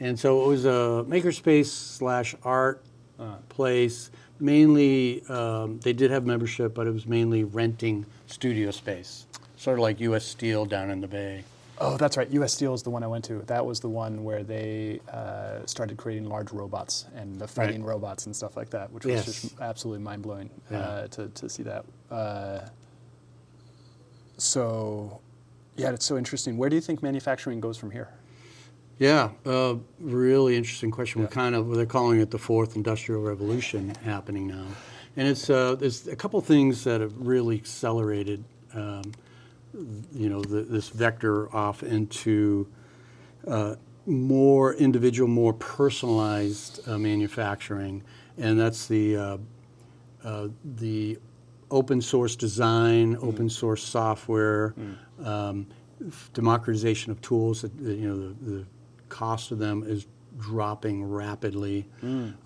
And 0.00 0.18
so 0.18 0.44
it 0.44 0.48
was 0.48 0.64
a 0.64 1.04
makerspace 1.08 1.66
slash 1.66 2.34
art 2.42 2.82
place. 3.48 4.10
Mainly, 4.42 5.22
um, 5.28 5.78
they 5.80 5.92
did 5.92 6.10
have 6.10 6.24
membership, 6.24 6.74
but 6.74 6.86
it 6.86 6.92
was 6.94 7.06
mainly 7.06 7.44
renting 7.44 8.06
studio 8.26 8.70
space, 8.70 9.26
sort 9.56 9.78
of 9.78 9.82
like 9.82 10.00
U.S. 10.00 10.24
Steel 10.24 10.64
down 10.64 10.90
in 10.90 11.02
the 11.02 11.06
Bay. 11.06 11.44
Oh, 11.82 11.96
that's 11.98 12.16
right. 12.16 12.28
U.S. 12.30 12.54
Steel 12.54 12.72
is 12.74 12.82
the 12.82 12.88
one 12.90 13.02
I 13.02 13.06
went 13.06 13.24
to. 13.26 13.40
That 13.46 13.64
was 13.64 13.80
the 13.80 13.88
one 13.90 14.24
where 14.24 14.42
they 14.42 15.00
uh, 15.12 15.64
started 15.66 15.98
creating 15.98 16.26
large 16.28 16.52
robots 16.52 17.04
and 17.14 17.38
the 17.38 17.46
fighting 17.48 17.82
robots 17.84 18.24
and 18.26 18.34
stuff 18.36 18.56
like 18.56 18.70
that, 18.70 18.90
which 18.92 19.04
was 19.04 19.14
Yes. 19.14 19.24
just 19.42 19.60
absolutely 19.60 20.02
mind 20.02 20.22
blowing 20.22 20.48
Yeah. 20.70 20.78
uh, 20.78 21.06
to, 21.08 21.28
to 21.28 21.48
see 21.50 21.62
that. 21.64 21.84
Uh, 22.10 22.60
so, 24.38 25.20
yeah, 25.76 25.90
it's 25.92 26.06
so 26.06 26.16
interesting. 26.16 26.56
Where 26.56 26.70
do 26.70 26.76
you 26.76 26.82
think 26.82 27.02
manufacturing 27.02 27.60
goes 27.60 27.76
from 27.76 27.90
here? 27.90 28.08
Yeah, 29.00 29.30
uh, 29.46 29.76
really 29.98 30.58
interesting 30.58 30.90
question. 30.90 31.22
We're 31.22 31.28
kind 31.28 31.54
of 31.54 31.74
they're 31.74 31.86
calling 31.86 32.20
it 32.20 32.30
the 32.30 32.38
fourth 32.38 32.76
industrial 32.76 33.22
revolution 33.22 33.94
happening 34.04 34.46
now, 34.46 34.66
and 35.16 35.26
it's 35.26 35.48
uh, 35.48 35.74
there's 35.74 36.06
a 36.06 36.14
couple 36.14 36.38
things 36.42 36.84
that 36.84 37.00
have 37.00 37.14
really 37.16 37.56
accelerated, 37.56 38.44
um, 38.74 39.10
you 40.12 40.28
know, 40.28 40.42
the, 40.42 40.60
this 40.60 40.90
vector 40.90 41.50
off 41.56 41.82
into 41.82 42.68
uh, 43.48 43.76
more 44.04 44.74
individual, 44.74 45.30
more 45.30 45.54
personalized 45.54 46.86
uh, 46.86 46.98
manufacturing, 46.98 48.02
and 48.36 48.60
that's 48.60 48.86
the 48.86 49.16
uh, 49.16 49.38
uh, 50.24 50.48
the 50.76 51.18
open 51.70 52.02
source 52.02 52.36
design, 52.36 53.16
open 53.22 53.48
source 53.48 53.82
software, 53.82 54.74
um, 55.24 55.66
f- 56.06 56.28
democratization 56.34 57.10
of 57.10 57.22
tools. 57.22 57.64
You 57.80 57.96
know, 57.96 58.16
the, 58.18 58.50
the 58.50 58.66
cost 59.20 59.52
of 59.52 59.58
them 59.58 59.84
is 59.86 60.06
dropping 60.38 61.04
rapidly, 61.04 61.86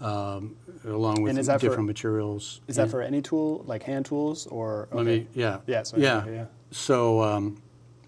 um, 0.01 0.57
along 0.85 1.23
with 1.23 1.37
that 1.37 1.61
for- 1.61 1.67
different 1.69 1.87
materials. 1.87 2.61
Is 2.67 2.75
that 2.77 2.91
for 2.91 3.01
any 3.01 3.23
tool, 3.23 3.63
like 3.65 3.85
hand 3.85 4.07
tools, 4.07 4.49
or 4.49 4.89
Let 4.91 5.07
me, 5.07 5.29
yeah. 5.35 5.61
Yeah, 5.69 5.85
so- 5.85 5.97
yeah. 5.99 6.17
okay, 6.23 6.35
yeah. 6.35 6.47
So, 6.73 7.23
um, 7.23 7.63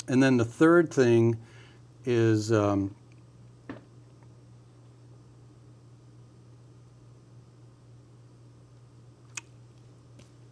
and 0.09 0.21
then 0.21 0.37
the 0.37 0.45
third 0.45 0.93
thing 0.93 1.37
is. 2.05 2.51
Um, 2.51 2.93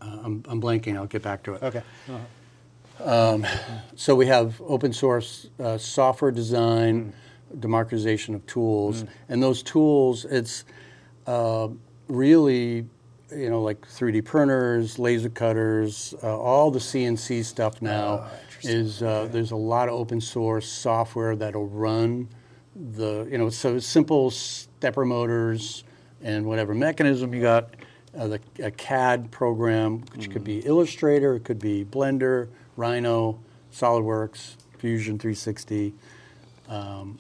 I'm, 0.01 0.43
I'm 0.49 0.61
blanking. 0.61 0.97
I'll 0.97 1.07
get 1.07 1.23
back 1.23 1.43
to 1.45 1.55
it. 1.55 1.63
Okay. 1.63 1.83
So 3.97 4.15
we 4.15 4.27
have 4.27 4.61
open 4.63 4.93
source 4.93 5.49
uh, 5.59 5.79
software 5.79 6.31
design, 6.31 7.13
democratization 7.61 8.35
of 8.35 8.47
tools, 8.47 9.05
and 9.29 9.43
those 9.43 9.63
tools. 9.63 10.25
It's 10.25 10.65
uh, 11.27 11.69
really, 12.09 12.87
you 13.35 13.51
know, 13.51 13.63
like 13.63 13.81
3D 13.83 14.25
printers, 14.25 14.99
laser 14.99 15.29
cutters, 15.29 16.15
uh, 16.23 16.39
all 16.39 16.71
the 16.71 16.79
CNC 16.79 17.45
stuff 17.45 17.81
now 17.83 18.25
Oh, 18.25 18.31
is 18.63 19.03
uh, 19.03 19.29
there's 19.31 19.51
a 19.51 19.57
lot 19.57 19.89
of 19.89 19.95
open 19.95 20.21
source 20.21 20.69
software 20.69 21.37
that'll 21.37 21.67
run 21.69 22.29
the, 22.75 23.27
you 23.31 23.39
know, 23.39 23.51
so 23.51 23.79
simple 23.79 24.31
stepper 24.31 25.05
motors 25.05 25.85
and 26.23 26.47
whatever 26.47 26.75
mechanism 26.75 27.35
you 27.35 27.43
got. 27.43 27.75
Uh, 28.17 28.29
the 28.29 28.41
a 28.63 28.71
CAD 28.71 29.31
program, 29.33 30.05
which 30.15 30.31
could 30.31 30.45
be 30.45 30.61
Illustrator, 30.61 31.35
it 31.35 31.45
could 31.45 31.59
be 31.59 31.85
Blender, 31.85 32.49
Rhino, 32.77 33.41
SolidWorks, 33.73 34.55
Fusion 34.79 35.19
360. 35.19 35.93
Um, 36.69 37.19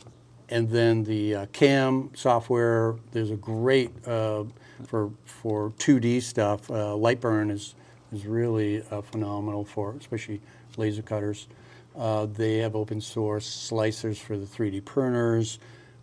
and 0.49 0.69
then 0.69 1.05
the 1.05 1.35
uh, 1.35 1.47
CAM 1.53 2.11
software, 2.15 2.97
there's 3.13 3.31
a 3.31 3.37
great 3.37 3.91
uh, 4.07 4.45
for 4.87 5.11
for 5.25 5.71
2D 5.79 6.23
stuff. 6.23 6.71
Uh, 6.71 6.95
Lightburn 6.95 7.51
is 7.51 7.75
is 8.13 8.27
really 8.27 8.83
uh, 8.91 9.03
phenomenal 9.03 9.65
for 9.65 9.95
especially 9.99 10.41
laser 10.77 11.03
cutters. 11.03 11.49
Uh, 11.97 12.27
they 12.27 12.59
have 12.59 12.75
open 12.75 13.01
source 13.01 13.71
slicers 13.71 14.19
for 14.19 14.37
the 14.37 14.47
3D 14.47 14.85
printers. 14.85 15.59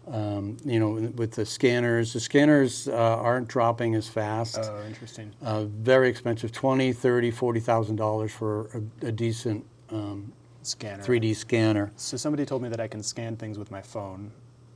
Um, 0.07 0.57
you 0.65 0.79
know, 0.79 0.91
with 1.15 1.33
the 1.33 1.45
scanners, 1.45 2.13
the 2.13 2.19
scanners 2.19 2.87
uh, 2.87 2.93
aren't 2.93 3.47
dropping 3.47 3.93
as 3.95 4.09
fast. 4.09 4.57
Oh, 4.61 4.83
interesting. 4.87 5.31
Uh, 5.41 5.65
very 5.65 6.09
expensive, 6.09 6.51
twenty, 6.51 6.91
thirty, 6.91 7.29
forty 7.29 7.59
thousand 7.59 7.97
dollars 7.97 8.31
for 8.31 8.67
a, 8.73 9.07
a 9.07 9.11
decent 9.11 9.63
um, 9.91 10.33
Scanner. 10.63 11.03
3D 11.03 11.35
scanner. 11.35 11.91
So 11.95 12.17
somebody 12.17 12.45
told 12.45 12.61
me 12.61 12.69
that 12.69 12.79
I 12.79 12.87
can 12.87 13.01
scan 13.03 13.35
things 13.35 13.57
with 13.57 13.71
my 13.71 13.81
phone, 13.81 14.31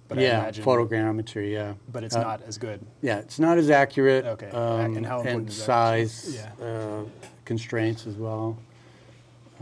but 0.07 0.17
I 0.17 0.21
yeah, 0.21 0.39
imagine, 0.39 0.65
photogrammetry. 0.65 1.51
Yeah, 1.53 1.73
but 1.91 2.03
it's 2.03 2.15
Uh, 2.15 2.21
not 2.23 2.41
as 2.47 2.57
good. 2.57 2.79
Yeah, 3.01 3.19
it's 3.19 3.39
not 3.39 3.57
as 3.57 3.69
accurate. 3.69 4.25
Okay, 4.25 4.49
Um, 4.49 4.97
and 4.97 5.05
how 5.05 5.17
important 5.19 5.49
is 5.49 5.57
that? 5.59 5.63
size 5.65 6.35
Yeah. 6.59 6.65
uh, 6.65 7.03
constraints 7.45 8.07
as 8.07 8.15
well. 8.15 8.57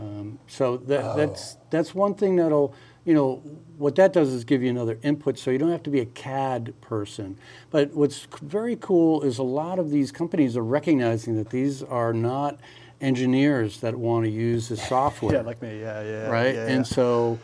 Um, 0.00 0.38
so 0.48 0.76
that, 0.78 1.04
Oh. 1.04 1.16
that's 1.16 1.56
that's 1.70 1.94
one 1.94 2.14
thing 2.14 2.36
that'll 2.36 2.74
you 3.04 3.12
know 3.14 3.42
what 3.76 3.94
that 3.96 4.12
does 4.14 4.30
is 4.32 4.44
give 4.44 4.62
you 4.62 4.70
another 4.70 4.98
input, 5.02 5.36
so 5.38 5.50
you 5.50 5.58
don't 5.58 5.70
have 5.70 5.82
to 5.82 5.90
be 5.90 6.00
a 6.00 6.06
CAD 6.06 6.72
person. 6.80 7.36
But 7.70 7.92
what's 7.94 8.26
very 8.40 8.76
cool 8.76 9.20
is 9.22 9.38
a 9.38 9.42
lot 9.42 9.78
of 9.78 9.90
these 9.90 10.10
companies 10.10 10.56
are 10.56 10.64
recognizing 10.64 11.36
that 11.36 11.50
these 11.50 11.82
are 11.82 12.12
not 12.14 12.58
engineers 13.00 13.80
that 13.80 13.94
want 13.96 14.24
to 14.24 14.30
use 14.30 14.68
the 14.68 14.76
software 14.76 15.34
Yeah, 15.34 15.40
like 15.42 15.60
me. 15.62 15.80
Yeah, 15.80 16.02
yeah. 16.02 16.28
right? 16.28 16.54
Yeah, 16.54 16.66
and 16.66 16.78
yeah. 16.78 16.94
so, 16.94 17.38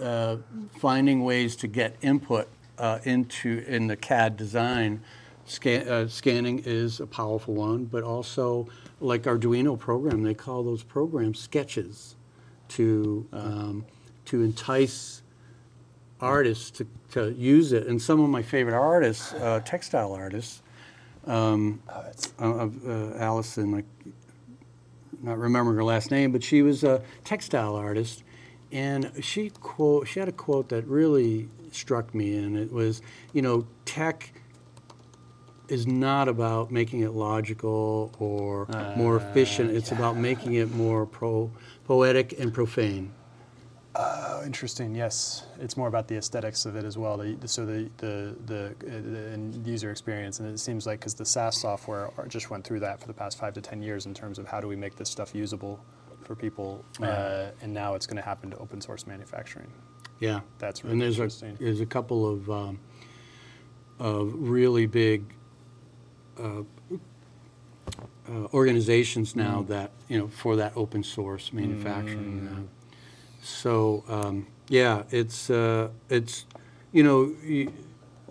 uh, 0.00 0.36
finding 0.78 1.24
ways 1.24 1.56
to 1.56 1.66
get 1.68 1.96
input 2.02 2.48
uh, 2.78 2.98
into 3.04 3.64
in 3.66 3.86
the 3.86 3.96
CAD 3.96 4.36
design 4.36 5.00
scan, 5.44 5.88
uh, 5.88 6.08
scanning 6.08 6.62
is 6.64 7.00
a 7.00 7.06
powerful 7.06 7.54
one, 7.54 7.84
but 7.84 8.02
also 8.02 8.68
like 9.00 9.22
Arduino 9.22 9.78
program, 9.78 10.22
they 10.22 10.34
call 10.34 10.62
those 10.62 10.82
programs 10.82 11.38
sketches 11.40 12.16
to 12.68 13.26
um, 13.32 13.84
to 14.24 14.42
entice 14.42 15.22
artists 16.20 16.70
to, 16.70 16.86
to 17.10 17.32
use 17.32 17.72
it. 17.72 17.86
And 17.88 18.00
some 18.00 18.20
of 18.20 18.30
my 18.30 18.42
favorite 18.42 18.78
artists, 18.78 19.32
uh, 19.34 19.60
textile 19.64 20.12
artists, 20.12 20.62
um, 21.26 21.82
Oh, 22.38 22.70
uh, 22.86 22.90
uh, 22.90 23.16
Allison, 23.18 23.72
like, 23.72 23.84
not 25.22 25.38
remembering 25.38 25.76
her 25.76 25.84
last 25.84 26.10
name, 26.10 26.32
but 26.32 26.42
she 26.42 26.62
was 26.62 26.84
a 26.84 27.02
textile 27.24 27.76
artist, 27.76 28.22
and 28.70 29.12
she 29.20 29.50
quote 29.50 30.08
she 30.08 30.20
had 30.20 30.28
a 30.28 30.32
quote 30.32 30.68
that 30.70 30.86
really 30.86 31.48
struck 31.70 32.14
me, 32.14 32.36
and 32.36 32.56
it 32.56 32.72
was, 32.72 33.02
you 33.32 33.42
know, 33.42 33.66
tech 33.84 34.32
is 35.68 35.86
not 35.86 36.28
about 36.28 36.70
making 36.70 37.00
it 37.00 37.12
logical 37.12 38.12
or 38.18 38.66
more 38.96 39.16
efficient. 39.16 39.70
It's 39.70 39.92
about 39.92 40.16
making 40.16 40.54
it 40.54 40.70
more 40.74 41.06
pro 41.06 41.50
poetic 41.84 42.38
and 42.38 42.52
profane. 42.52 43.12
Oh, 43.94 44.42
interesting. 44.44 44.94
Yes, 44.94 45.44
it's 45.60 45.76
more 45.76 45.88
about 45.88 46.08
the 46.08 46.16
aesthetics 46.16 46.64
of 46.66 46.76
it 46.76 46.84
as 46.84 46.96
well. 46.98 47.16
The, 47.18 47.36
so 47.46 47.64
the 47.66 47.90
the 47.98 48.36
the, 48.46 48.66
uh, 48.86 49.62
the 49.62 49.70
user 49.70 49.90
experience, 49.90 50.40
and 50.40 50.48
it 50.48 50.58
seems 50.58 50.86
like 50.86 51.00
because 51.00 51.14
the 51.14 51.24
SaaS 51.24 51.56
software 51.60 52.10
are- 52.16 52.26
just 52.26 52.50
went 52.50 52.64
through 52.64 52.80
that 52.80 53.00
for 53.00 53.06
the 53.06 53.14
past 53.14 53.38
five 53.38 53.54
to 53.54 53.60
ten 53.60 53.82
years 53.82 54.06
in 54.06 54.14
terms 54.14 54.38
of 54.38 54.46
how 54.48 54.60
do 54.60 54.68
we 54.68 54.76
make 54.76 54.96
this 54.96 55.10
stuff 55.10 55.34
usable 55.34 55.78
for 56.24 56.34
people, 56.34 56.84
uh, 57.02 57.50
and 57.62 57.72
now 57.74 57.94
it's 57.94 58.06
going 58.06 58.16
to 58.16 58.22
happen 58.22 58.50
to 58.50 58.56
open 58.58 58.80
source 58.80 59.06
manufacturing. 59.06 59.70
Yeah, 60.20 60.40
That's 60.58 60.82
and 60.82 61.00
really 61.00 61.10
there's 61.14 61.42
a 61.42 61.52
there's 61.58 61.80
a 61.80 61.86
couple 61.86 62.28
of 62.28 62.48
um, 62.50 62.78
of 63.98 64.32
really 64.36 64.86
big 64.86 65.24
uh, 66.38 66.62
uh, 68.28 68.46
organizations 68.54 69.34
now 69.34 69.62
Mm. 69.62 69.66
that 69.68 69.90
you 70.08 70.18
know 70.18 70.28
for 70.28 70.54
that 70.56 70.72
open 70.76 71.02
source 71.02 71.52
manufacturing. 71.52 72.48
Uh, 72.48 72.81
so 73.42 74.04
um, 74.08 74.46
yeah, 74.68 75.02
it's 75.10 75.50
uh, 75.50 75.88
it's 76.08 76.46
you 76.92 77.02
know. 77.02 77.32
y 77.44 77.68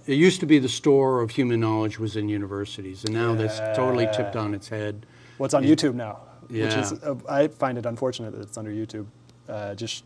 it 0.07 0.15
used 0.15 0.39
to 0.39 0.47
be 0.47 0.57
the 0.57 0.67
store 0.67 1.21
of 1.21 1.29
human 1.29 1.59
knowledge 1.59 1.99
was 1.99 2.15
in 2.15 2.27
universities, 2.27 3.05
and 3.05 3.13
now 3.13 3.35
that's 3.35 3.59
totally 3.77 4.07
tipped 4.11 4.35
on 4.35 4.55
its 4.55 4.67
head. 4.67 5.05
Well, 5.37 5.45
it's 5.45 5.53
on 5.53 5.63
YouTube 5.63 5.93
now, 5.93 6.17
which 6.49 6.73
is 6.73 6.91
Yeah. 6.91 7.09
uh, 7.11 7.15
I 7.29 7.47
find 7.47 7.77
it 7.77 7.85
unfortunate 7.85 8.31
that 8.31 8.41
it's 8.41 8.57
under 8.57 8.71
YouTube, 8.71 9.05
uh, 9.47 9.75
just 9.75 10.03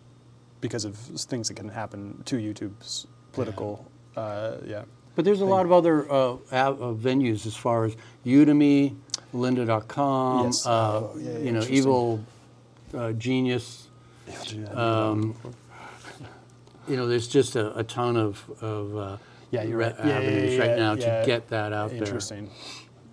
because 0.59 0.83
of 0.83 0.97
s- 1.13 1.23
things 1.23 1.47
that 1.47 1.53
can 1.55 1.69
happen 1.69 2.21
to 2.25 2.35
YouTube's 2.35 3.07
political. 3.31 3.89
Uh, 4.17 4.57
yeah. 4.67 4.83
But 5.15 5.23
there's 5.23 5.39
a 5.41 5.45
lot 5.45 5.65
of 5.65 5.71
other 5.71 6.11
uh, 6.11 6.37
av- 6.51 6.81
uh, 6.81 6.93
venues 6.93 7.45
as 7.45 7.55
far 7.55 7.85
as 7.85 7.95
Udemy, 8.25 8.95
Lynda.com, 9.33 10.45
Yes. 10.47 10.65
uh, 10.65 10.69
Oh, 10.69 11.15
yeah, 11.17 11.23
yeah, 11.31 11.37
you 11.39 11.51
know, 11.53 11.59
interesting. 11.61 11.75
Evil 11.77 12.19
uh, 12.93 13.11
Genius. 13.13 13.87
Um, 14.73 15.35
you 16.87 16.95
know, 16.95 17.07
there's 17.07 17.27
just 17.27 17.55
a, 17.55 17.75
a 17.77 17.83
ton 17.83 18.17
of, 18.17 18.43
of 18.61 18.97
uh, 18.97 19.17
yeah, 19.51 19.63
you're 19.63 19.77
re- 19.77 19.85
right. 19.85 19.95
Yeah, 19.99 20.07
yeah, 20.07 20.15
avenues 20.17 20.53
yeah, 20.53 20.59
right 20.59 20.77
now 20.77 20.93
yeah. 20.93 21.19
to 21.21 21.25
get 21.25 21.47
that 21.49 21.73
out 21.73 21.89
there. 21.91 21.99
Interesting. 21.99 22.49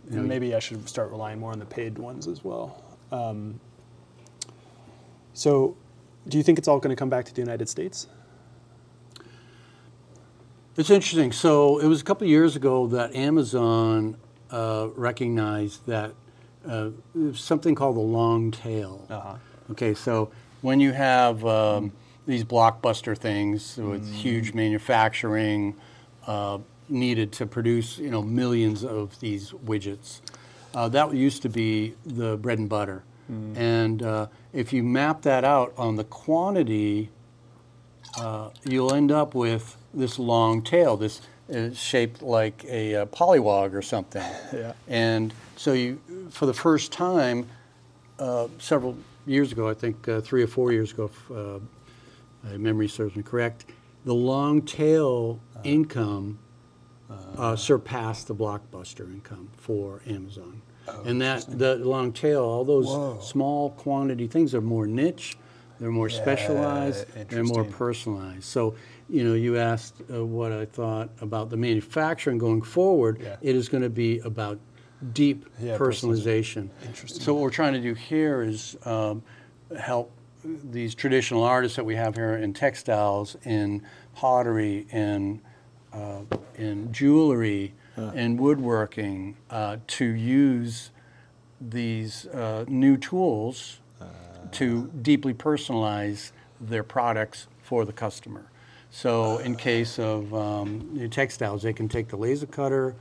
You 0.08 0.16
know, 0.16 0.18
and 0.20 0.28
maybe 0.28 0.54
I 0.54 0.58
should 0.58 0.88
start 0.88 1.10
relying 1.10 1.38
more 1.38 1.52
on 1.52 1.58
the 1.58 1.64
paid 1.64 1.98
ones 1.98 2.26
as 2.26 2.44
well. 2.44 2.82
Um, 3.10 3.60
so, 5.34 5.76
do 6.28 6.36
you 6.36 6.44
think 6.44 6.58
it's 6.58 6.68
all 6.68 6.78
going 6.78 6.94
to 6.94 6.96
come 6.96 7.08
back 7.08 7.24
to 7.26 7.34
the 7.34 7.40
United 7.40 7.68
States? 7.68 8.08
It's 10.76 10.90
interesting. 10.90 11.32
So 11.32 11.78
it 11.78 11.86
was 11.86 12.00
a 12.00 12.04
couple 12.04 12.24
of 12.24 12.30
years 12.30 12.56
ago 12.56 12.86
that 12.88 13.14
Amazon 13.14 14.16
uh, 14.50 14.88
recognized 14.94 15.86
that 15.86 16.12
uh, 16.66 16.90
something 17.34 17.74
called 17.74 17.96
the 17.96 18.00
long 18.00 18.50
tail. 18.50 19.06
Uh-huh. 19.10 19.34
Okay, 19.72 19.94
so 19.94 20.30
when 20.62 20.80
you 20.80 20.92
have 20.92 21.44
um, 21.44 21.92
these 22.26 22.44
blockbuster 22.44 23.16
things 23.16 23.76
with 23.76 24.04
Mm. 24.08 24.12
huge 24.14 24.54
manufacturing 24.54 25.74
uh, 26.26 26.58
needed 26.88 27.32
to 27.32 27.46
produce, 27.46 27.98
you 27.98 28.10
know, 28.10 28.22
millions 28.22 28.84
of 28.84 29.18
these 29.20 29.50
widgets, 29.52 30.20
uh, 30.74 30.88
that 30.88 31.12
used 31.14 31.42
to 31.42 31.48
be 31.48 31.94
the 32.06 32.36
bread 32.38 32.58
and 32.58 32.68
butter. 32.68 33.02
Mm. 33.30 33.56
And 33.56 34.02
uh, 34.02 34.26
if 34.52 34.72
you 34.72 34.82
map 34.82 35.22
that 35.22 35.44
out 35.44 35.72
on 35.76 35.96
the 35.96 36.04
quantity, 36.04 37.10
uh, 38.18 38.50
you'll 38.64 38.94
end 38.94 39.10
up 39.10 39.34
with 39.34 39.76
this 39.94 40.18
long 40.18 40.62
tail, 40.62 40.96
this 40.96 41.22
uh, 41.54 41.70
shaped 41.74 42.22
like 42.22 42.64
a 42.68 42.94
uh, 42.96 43.06
polywog 43.06 43.74
or 43.74 43.82
something. 43.82 44.22
Yeah. 44.52 44.72
And 44.86 45.32
so 45.56 45.72
you, 45.72 46.00
for 46.30 46.46
the 46.46 46.54
first 46.54 46.92
time, 46.92 47.48
uh, 48.18 48.48
several 48.58 48.96
years 49.26 49.52
ago, 49.52 49.68
I 49.68 49.74
think 49.74 50.08
uh, 50.08 50.20
three 50.20 50.42
or 50.42 50.46
four 50.46 50.72
years 50.72 50.92
ago, 50.92 51.04
if 51.04 51.30
uh, 51.30 51.58
my 52.44 52.56
memory 52.56 52.88
serves 52.88 53.16
me 53.16 53.22
correct, 53.22 53.66
the 54.04 54.14
long 54.14 54.62
tail 54.62 55.40
income 55.64 56.38
uh, 57.36 57.56
surpassed 57.56 58.28
the 58.28 58.34
blockbuster 58.34 59.12
income 59.12 59.48
for 59.56 60.00
Amazon. 60.06 60.60
and 61.04 61.20
that 61.20 61.46
the 61.58 61.76
long 61.76 62.12
tail, 62.12 62.42
all 62.42 62.64
those 62.64 62.86
Whoa. 62.86 63.20
small 63.20 63.70
quantity 63.70 64.26
things 64.26 64.54
are 64.54 64.60
more 64.60 64.86
niche, 64.86 65.36
they're 65.78 65.90
more 65.90 66.08
specialized, 66.08 67.06
they're 67.28 67.44
more 67.44 67.64
personalized. 67.64 68.44
So, 68.44 68.74
you 69.08 69.24
know, 69.24 69.34
you 69.34 69.56
asked 69.58 70.00
uh, 70.12 70.24
what 70.24 70.52
I 70.52 70.64
thought 70.64 71.10
about 71.20 71.50
the 71.50 71.56
manufacturing 71.56 72.38
going 72.38 72.62
forward. 72.62 73.20
Yeah. 73.20 73.36
It 73.42 73.56
is 73.56 73.68
going 73.68 73.82
to 73.82 73.90
be 73.90 74.20
about 74.20 74.58
deep 75.12 75.46
Yeah, 75.60 75.76
personalization. 75.76 76.68
Interesting. 76.86 77.22
So 77.22 77.34
what 77.34 77.42
we're 77.42 77.50
trying 77.50 77.74
to 77.74 77.80
do 77.80 77.94
here 77.94 78.42
is 78.42 78.76
um, 78.84 79.22
help 79.78 80.10
these 80.44 80.94
traditional 80.94 81.44
artists 81.44 81.76
that 81.76 81.84
we 81.84 81.94
have 81.96 82.14
here 82.14 82.34
in 82.36 82.52
textiles, 82.52 83.36
in 83.44 83.82
pottery, 84.14 84.86
in 84.90 85.40
uh, 85.92 86.22
in 86.56 86.90
jewelry, 86.92 87.74
in 88.14 88.38
woodworking, 88.38 89.36
uh, 89.50 89.76
to 89.86 90.04
use 90.06 90.90
these 91.60 92.26
uh, 92.28 92.64
new 92.66 92.96
tools 92.96 93.80
to 94.52 94.90
deeply 95.02 95.34
personalize 95.34 96.32
their 96.60 96.82
products 96.82 97.48
for 97.62 97.84
the 97.84 97.92
customer. 97.92 98.44
So 98.90 99.38
in 99.38 99.56
case 99.56 99.98
of 99.98 100.32
um, 100.34 100.88
new 100.92 101.08
textiles, 101.08 101.62
they 101.62 101.72
can 101.72 101.88
take 101.88 102.08
the 102.08 102.16
laser 102.16 102.46
cutter, 102.46 102.94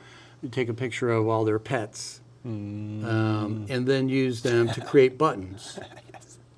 take 0.49 0.69
a 0.69 0.73
picture 0.73 1.11
of 1.11 1.27
all 1.27 1.45
their 1.45 1.59
pets, 1.59 2.21
um, 2.45 3.67
and 3.69 3.85
then 3.85 4.09
use 4.09 4.41
them 4.41 4.69
to 4.69 4.81
create 4.81 5.17
buttons. 5.17 5.79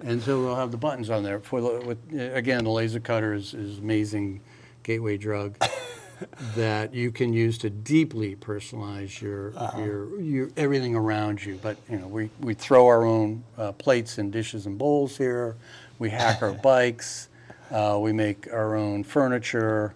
And 0.06 0.22
so 0.22 0.42
we'll 0.42 0.56
have 0.56 0.72
the 0.72 0.78
buttons 0.78 1.10
on 1.10 1.24
there. 1.24 1.40
For 1.40 1.62
the, 1.62 1.80
with, 1.86 1.98
again, 2.36 2.66
the 2.66 2.70
laser 2.70 3.00
cutter 3.00 3.34
is, 3.34 3.54
is 3.54 3.80
amazing 3.80 4.42
gateway 4.84 5.16
drug 5.18 5.58
that 6.56 6.94
you 6.94 7.12
can 7.12 7.32
use 7.32 7.58
to 7.60 7.70
deeply 7.70 8.36
personalize 8.36 9.22
your, 9.22 9.54
your, 9.78 10.20
your 10.20 10.50
everything 10.58 10.96
around 10.96 11.44
you. 11.44 11.58
But 11.62 11.78
you 11.90 12.00
know, 12.00 12.08
we, 12.08 12.30
we 12.42 12.54
throw 12.54 12.86
our 12.88 13.06
own 13.06 13.44
uh, 13.58 13.72
plates 13.74 14.18
and 14.18 14.32
dishes 14.32 14.66
and 14.66 14.78
bowls 14.78 15.18
here. 15.18 15.56
We 16.00 16.10
hack 16.10 16.42
our 16.42 16.52
bikes. 16.64 17.30
Uh, 17.72 17.98
we 18.02 18.12
make 18.12 18.52
our 18.52 18.76
own 18.76 19.04
furniture. 19.04 19.96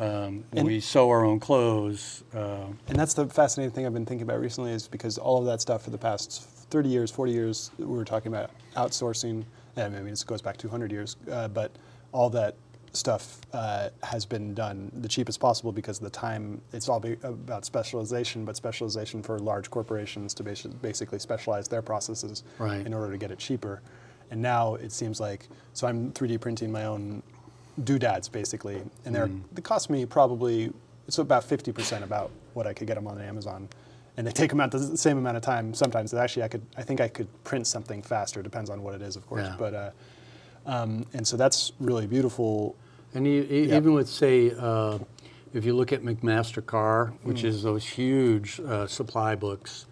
Um, 0.00 0.44
we 0.52 0.80
sew 0.80 1.10
our 1.10 1.24
own 1.24 1.38
clothes. 1.40 2.24
Uh, 2.34 2.64
And 2.88 2.98
that's 2.98 3.12
the 3.14 3.26
fascinating 3.26 3.72
thing 3.74 3.84
I've 3.84 3.92
been 3.92 4.06
thinking 4.06 4.22
about 4.22 4.40
recently 4.40 4.72
is 4.72 4.88
because 4.88 5.18
all 5.18 5.38
of 5.38 5.44
that 5.44 5.60
stuff 5.60 5.82
for 5.82 5.90
the 5.90 5.98
past 5.98 6.42
30 6.70 6.88
years, 6.88 7.10
40 7.10 7.32
years, 7.32 7.70
we 7.78 7.84
were 7.84 8.04
talking 8.04 8.32
about 8.32 8.50
outsourcing. 8.76 9.44
and 9.76 9.94
I 9.94 10.00
mean, 10.00 10.10
this 10.10 10.24
goes 10.24 10.40
back 10.42 10.56
200 10.56 10.90
years, 10.90 11.16
uh, 11.30 11.48
but 11.48 11.70
all 12.12 12.30
that 12.30 12.54
stuff 12.92 13.40
uh, 13.52 13.90
has 14.02 14.24
been 14.26 14.52
done 14.54 14.90
the 15.02 15.08
cheapest 15.08 15.38
possible 15.38 15.70
because 15.70 15.98
of 15.98 16.04
the 16.04 16.10
time. 16.10 16.60
It's 16.72 16.88
all 16.88 16.98
be 16.98 17.16
about 17.22 17.64
specialization, 17.64 18.44
but 18.44 18.56
specialization 18.56 19.22
for 19.22 19.38
large 19.38 19.70
corporations 19.70 20.34
to 20.34 20.42
basi- 20.44 20.80
basically 20.82 21.18
specialize 21.20 21.68
their 21.68 21.82
processes 21.82 22.42
Right. 22.58 22.84
in 22.86 22.92
order 22.94 23.12
to 23.12 23.18
get 23.18 23.30
it 23.30 23.38
cheaper. 23.38 23.80
And 24.32 24.40
now 24.42 24.74
it 24.76 24.92
seems 24.92 25.20
like, 25.20 25.48
so 25.72 25.86
I'm 25.86 26.10
3D 26.12 26.38
printing 26.40 26.72
my 26.72 26.84
own 26.86 27.22
doodads 27.84 28.28
basically, 28.28 28.82
and 29.04 29.14
they're 29.14 29.30
they 29.52 29.62
cost 29.62 29.90
me 29.90 30.04
probably 30.06 30.72
it's 31.06 31.18
about 31.18 31.42
50% 31.48 32.02
about 32.02 32.30
what 32.54 32.66
I 32.66 32.72
could 32.72 32.86
get 32.86 32.94
them 32.94 33.06
on 33.08 33.20
Amazon, 33.20 33.68
and 34.16 34.26
they 34.26 34.30
take 34.32 34.50
them 34.50 34.60
out 34.60 34.70
the 34.70 34.96
same 34.96 35.18
amount 35.18 35.36
of 35.36 35.42
time. 35.42 35.74
Sometimes 35.74 36.14
actually 36.14 36.42
I 36.44 36.48
could 36.48 36.62
I 36.76 36.82
think 36.82 37.00
I 37.00 37.08
could 37.08 37.26
print 37.44 37.66
something 37.66 38.02
faster. 38.02 38.42
Depends 38.42 38.70
on 38.70 38.82
what 38.82 38.94
it 38.94 39.02
is, 39.02 39.16
of 39.16 39.26
course. 39.26 39.46
Yeah. 39.46 39.56
But 39.58 39.74
uh, 39.74 39.90
um, 40.66 41.06
and 41.14 41.26
so 41.26 41.36
that's 41.36 41.72
really 41.80 42.06
beautiful. 42.06 42.76
And 43.14 43.26
e- 43.26 43.40
Yeah. 43.68 43.76
even 43.76 43.92
with, 43.94 44.08
say, 44.08 44.52
uh, 44.56 44.98
if 45.52 45.64
you 45.64 45.74
look 45.74 45.92
at 45.92 46.02
McMaster-Carr, 46.02 47.12
which 47.24 47.40
Hmm. 47.40 47.46
is 47.48 47.62
those 47.64 47.84
huge 47.84 48.60
uh, 48.60 48.86
supply 48.86 49.34
books 49.34 49.86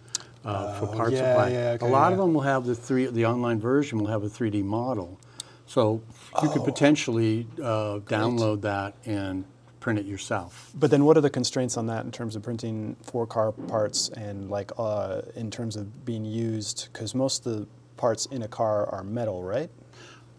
uh, 0.45 0.79
for 0.79 0.85
Oh, 0.87 0.93
part 0.93 1.11
yeah, 1.11 1.19
supply, 1.31 1.49
yeah, 1.49 1.71
okay, 1.71 1.85
a 1.85 1.89
lot 1.89 2.07
yeah. 2.07 2.11
of 2.13 2.17
them 2.19 2.33
will 2.33 2.41
have 2.41 2.65
the 2.65 2.75
three. 2.75 3.07
The 3.07 3.25
online 3.25 3.59
version 3.59 3.99
will 3.99 4.07
have 4.07 4.23
a 4.23 4.29
3D 4.29 4.63
model, 4.63 5.19
so 5.65 6.01
you 6.43 6.49
Oh. 6.49 6.53
could 6.53 6.63
potentially 6.63 7.47
uh, 7.61 7.99
download 8.05 8.61
that 8.61 8.95
and 9.05 9.45
print 9.79 9.99
it 9.99 10.05
yourself. 10.05 10.71
But 10.75 10.91
then, 10.91 11.05
what 11.05 11.17
are 11.17 11.21
the 11.21 11.29
constraints 11.29 11.77
on 11.77 11.87
that 11.87 12.05
in 12.05 12.11
terms 12.11 12.35
of 12.35 12.43
printing 12.43 12.95
for 13.01 13.25
car 13.25 13.51
parts 13.51 14.09
and 14.09 14.49
like 14.49 14.71
uh, 14.77 15.21
in 15.35 15.49
terms 15.51 15.75
of 15.75 16.05
being 16.05 16.25
used? 16.25 16.89
Because 16.91 17.15
most 17.15 17.45
of 17.45 17.53
the 17.59 17.67
parts 17.97 18.25
in 18.27 18.41
a 18.43 18.47
car 18.47 18.87
are 18.87 19.03
metal, 19.03 19.43
right? 19.43 19.69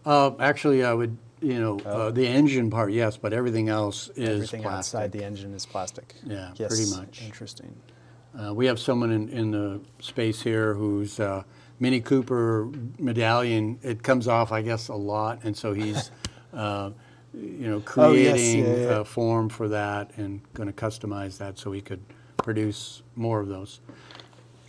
Uh, 0.05 0.31
actually, 0.39 0.83
I 0.83 0.93
would, 0.93 1.15
you 1.41 1.59
know, 1.59 1.79
uh, 1.81 2.09
the 2.11 2.25
engine 2.27 2.69
part, 2.71 2.91
yes, 2.91 3.17
but 3.17 3.33
everything 3.33 3.69
else 3.69 4.09
is 4.15 4.29
Oh. 4.29 4.33
Everything 4.33 4.61
plastic. 4.63 4.97
outside 4.99 5.11
the 5.11 5.23
engine 5.23 5.53
is 5.53 5.65
plastic. 5.65 6.15
Yeah, 6.25 6.51
Yes, 6.55 6.69
pretty 6.75 6.89
much. 6.95 7.21
Interesting. 7.23 7.75
Uh, 8.39 8.53
we 8.53 8.65
have 8.65 8.79
someone 8.79 9.11
in, 9.11 9.27
in 9.29 9.51
the 9.51 9.81
space 9.99 10.41
here 10.41 10.73
who's 10.73 11.19
uh, 11.19 11.43
Mini 11.81 11.99
Cooper 11.99 12.69
medallion. 12.99 13.79
It 13.81 14.03
comes 14.03 14.27
off, 14.27 14.51
I 14.51 14.61
guess, 14.61 14.87
a 14.87 14.93
lot, 14.95 15.39
and 15.43 15.57
so 15.57 15.73
he's, 15.73 16.11
uh, 16.53 16.91
you 17.33 17.67
know, 17.67 17.77
Oh, 17.77 17.81
creating 17.81 18.65
yeah, 18.65 18.75
yeah. 18.75 18.99
a 18.99 19.03
form 19.03 19.49
for 19.49 19.67
that 19.69 20.11
and 20.17 20.41
going 20.53 20.71
to 20.71 20.73
customize 20.73 21.39
that 21.39 21.57
so 21.57 21.71
he 21.71 21.81
could 21.81 22.01
produce 22.37 23.01
more 23.15 23.39
of 23.39 23.47
those. 23.47 23.79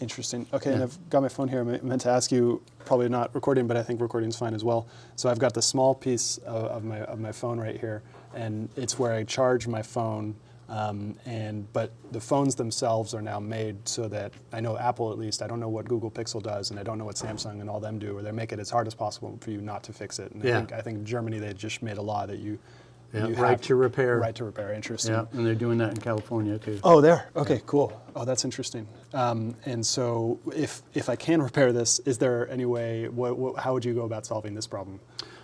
Interesting. 0.01 0.47
Okay, 0.55 0.73
and 0.73 0.83
I've 0.83 0.99
got 1.11 1.21
my 1.23 1.29
phone 1.29 1.49
here. 1.49 1.61
I 1.61 1.65
meant 1.65 2.01
to 2.01 2.09
ask 2.11 2.33
you, 2.33 2.61
probably 2.87 3.09
not 3.09 3.33
recording, 3.35 3.67
but 3.69 3.77
I 3.77 3.83
think 3.83 4.01
recording's 4.01 4.37
fine 4.37 4.55
as 4.55 4.65
well. 4.65 4.89
So 5.15 5.29
I've 5.29 5.39
got 5.39 5.53
the 5.55 5.63
small 5.63 5.95
piece 5.95 6.39
of, 6.39 6.65
of 6.65 6.85
my 6.85 7.01
of 7.03 7.21
my 7.21 7.31
phone 7.31 7.61
right 7.61 7.79
here, 7.79 8.03
and 8.35 8.69
it's 8.75 8.99
where 8.99 9.13
I 9.13 9.23
charge 9.23 9.69
my 9.69 9.83
phone. 9.83 10.35
Um, 10.73 11.17
and 11.27 11.71
but 11.75 11.93
the 12.13 12.21
phones 12.21 12.55
themselves 12.55 13.13
are 13.13 13.21
now 13.21 13.39
made 13.39 13.87
so 13.87 14.09
that 14.09 14.33
I 14.55 14.61
know 14.61 14.79
Apple 14.79 15.13
at 15.13 15.19
least. 15.19 15.43
I 15.43 15.47
don't 15.47 15.61
know 15.61 15.69
what 15.69 15.87
Google 15.87 16.11
Pixel 16.11 16.43
does, 16.43 16.71
and 16.71 16.81
I 16.81 16.83
don't 16.83 16.97
know 16.97 17.05
what 17.05 17.17
Samsung 17.17 17.61
and 17.61 17.69
all 17.69 17.79
them 17.79 17.99
do. 17.99 18.17
Or 18.17 18.23
they 18.23 18.33
make 18.33 18.53
it 18.53 18.59
as 18.59 18.71
hard 18.71 18.87
as 18.87 18.95
possible 18.95 19.37
for 19.43 19.51
you 19.51 19.61
not 19.61 19.83
to 19.85 19.93
fix 19.93 20.19
it. 20.19 20.33
And 20.33 20.43
Yeah. 20.43 20.57
I 20.57 20.59
think 20.61 20.73
I 20.73 20.81
think 20.81 21.05
Germany 21.05 21.39
they 21.39 21.53
just 21.53 21.83
made 21.83 21.99
a 21.99 22.03
law 22.03 22.25
that 22.25 22.39
you, 22.39 22.59
Yeah, 23.13 23.27
you 23.27 23.35
right 23.35 23.51
have- 23.51 23.61
to 23.63 23.75
repair. 23.75 24.19
Right 24.19 24.35
to 24.37 24.45
repair. 24.45 24.73
Interesting. 24.73 25.13
Yeah, 25.13 25.27
and 25.33 25.45
they're 25.47 25.55
doing 25.55 25.77
that 25.77 25.91
in 25.91 25.99
California 25.99 26.59
too. 26.59 26.81
Oh, 26.83 27.03
there. 27.03 27.29
Okay, 27.37 27.61
cool. 27.67 27.93
Oh, 28.17 28.25
that's 28.25 28.47
interesting. 28.47 28.89
Um, 29.13 29.55
and 29.67 29.85
so, 29.85 30.39
if 30.57 30.81
if 30.95 31.11
I 31.11 31.17
can 31.17 31.43
repair 31.49 31.75
this, 31.75 31.99
is 32.07 32.17
there 32.17 32.49
any 32.49 32.65
way? 32.65 33.09
What, 33.11 33.37
what, 33.37 33.59
how 33.59 33.75
would 33.75 33.85
you 33.85 33.93
go 33.93 34.05
about 34.07 34.25
solving 34.25 34.55
this 34.55 34.67
problem? 34.67 35.01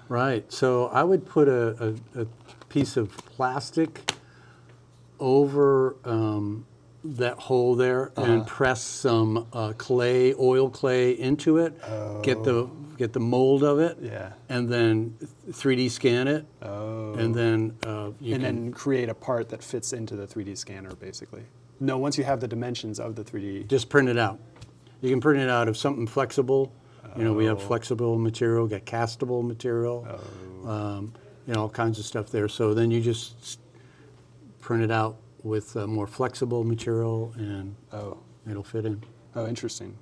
Right. 0.09 0.51
So 0.51 0.87
I 0.87 1.05
would 1.05 1.27
put 1.27 1.49
a, 1.49 1.95
a, 2.17 2.23
a 2.23 2.27
piece 2.71 2.97
of 2.97 3.11
plastic 3.37 4.11
over 5.21 5.97
um, 6.05 6.67
that 7.05 7.39
hole 7.39 7.75
there 7.75 8.13
Uh-huh. 8.17 8.31
and 8.33 8.47
press 8.47 8.83
some 8.83 9.47
uh, 9.53 9.73
clay, 9.79 10.35
oil 10.35 10.69
clay 10.71 11.13
into 11.13 11.59
it. 11.59 11.75
Get 12.23 12.45
the 12.45 12.69
get 12.97 13.13
the 13.13 13.21
mold 13.21 13.63
of 13.63 13.79
it. 13.79 13.97
Oh. 14.03 14.05
Yeah. 14.05 14.33
And 14.49 14.69
then 14.69 15.17
3D 15.51 15.89
scan 15.91 16.27
it. 16.27 16.45
Oh. 16.63 17.15
And 17.15 17.33
then 17.33 17.77
uh, 17.87 18.11
you 18.21 18.35
and 18.35 18.43
then 18.43 18.73
create 18.73 19.09
a 19.09 19.15
part 19.15 19.49
that 19.51 19.63
fits 19.63 19.93
into 19.93 20.17
the 20.17 20.27
3D 20.27 20.59
scanner, 20.59 20.93
basically. 20.97 21.43
No, 21.79 21.97
once 21.97 22.19
you 22.19 22.25
have 22.25 22.41
the 22.41 22.49
dimensions 22.49 22.99
of 22.99 23.15
the 23.15 23.23
3D. 23.23 23.69
just 23.69 23.89
print 23.89 24.09
it 24.09 24.19
out. 24.19 24.41
You 25.01 25.11
can 25.11 25.21
print 25.21 25.41
it 25.41 25.49
out 25.49 25.69
of 25.69 25.77
something 25.77 26.09
flexible. 26.09 26.73
You 27.17 27.23
know, 27.25 27.33
we 27.33 27.45
have 27.47 27.59
Oh. 27.59 27.61
flexible 27.69 28.19
material, 28.19 28.67
got 28.67 28.85
castable 28.85 29.43
material, 29.47 30.05
um, 30.67 31.13
you 31.47 31.55
know, 31.55 31.63
all 31.63 31.69
kinds 31.69 31.99
of 32.01 32.05
stuff 32.05 32.31
there. 32.31 32.49
So 32.49 32.75
then 32.75 32.91
you 32.91 33.01
just 33.01 33.61
print 34.69 34.83
it 34.83 34.91
out 34.91 35.17
with 35.43 35.75
uh, 35.79 35.87
more 35.87 36.07
flexible 36.07 36.63
material 36.63 37.33
and 37.39 37.75
Oh. 37.91 38.19
it'll 38.47 38.63
fit 38.63 38.85
in. 38.85 39.03
Oh, 39.35 39.47
interesting. 39.47 39.97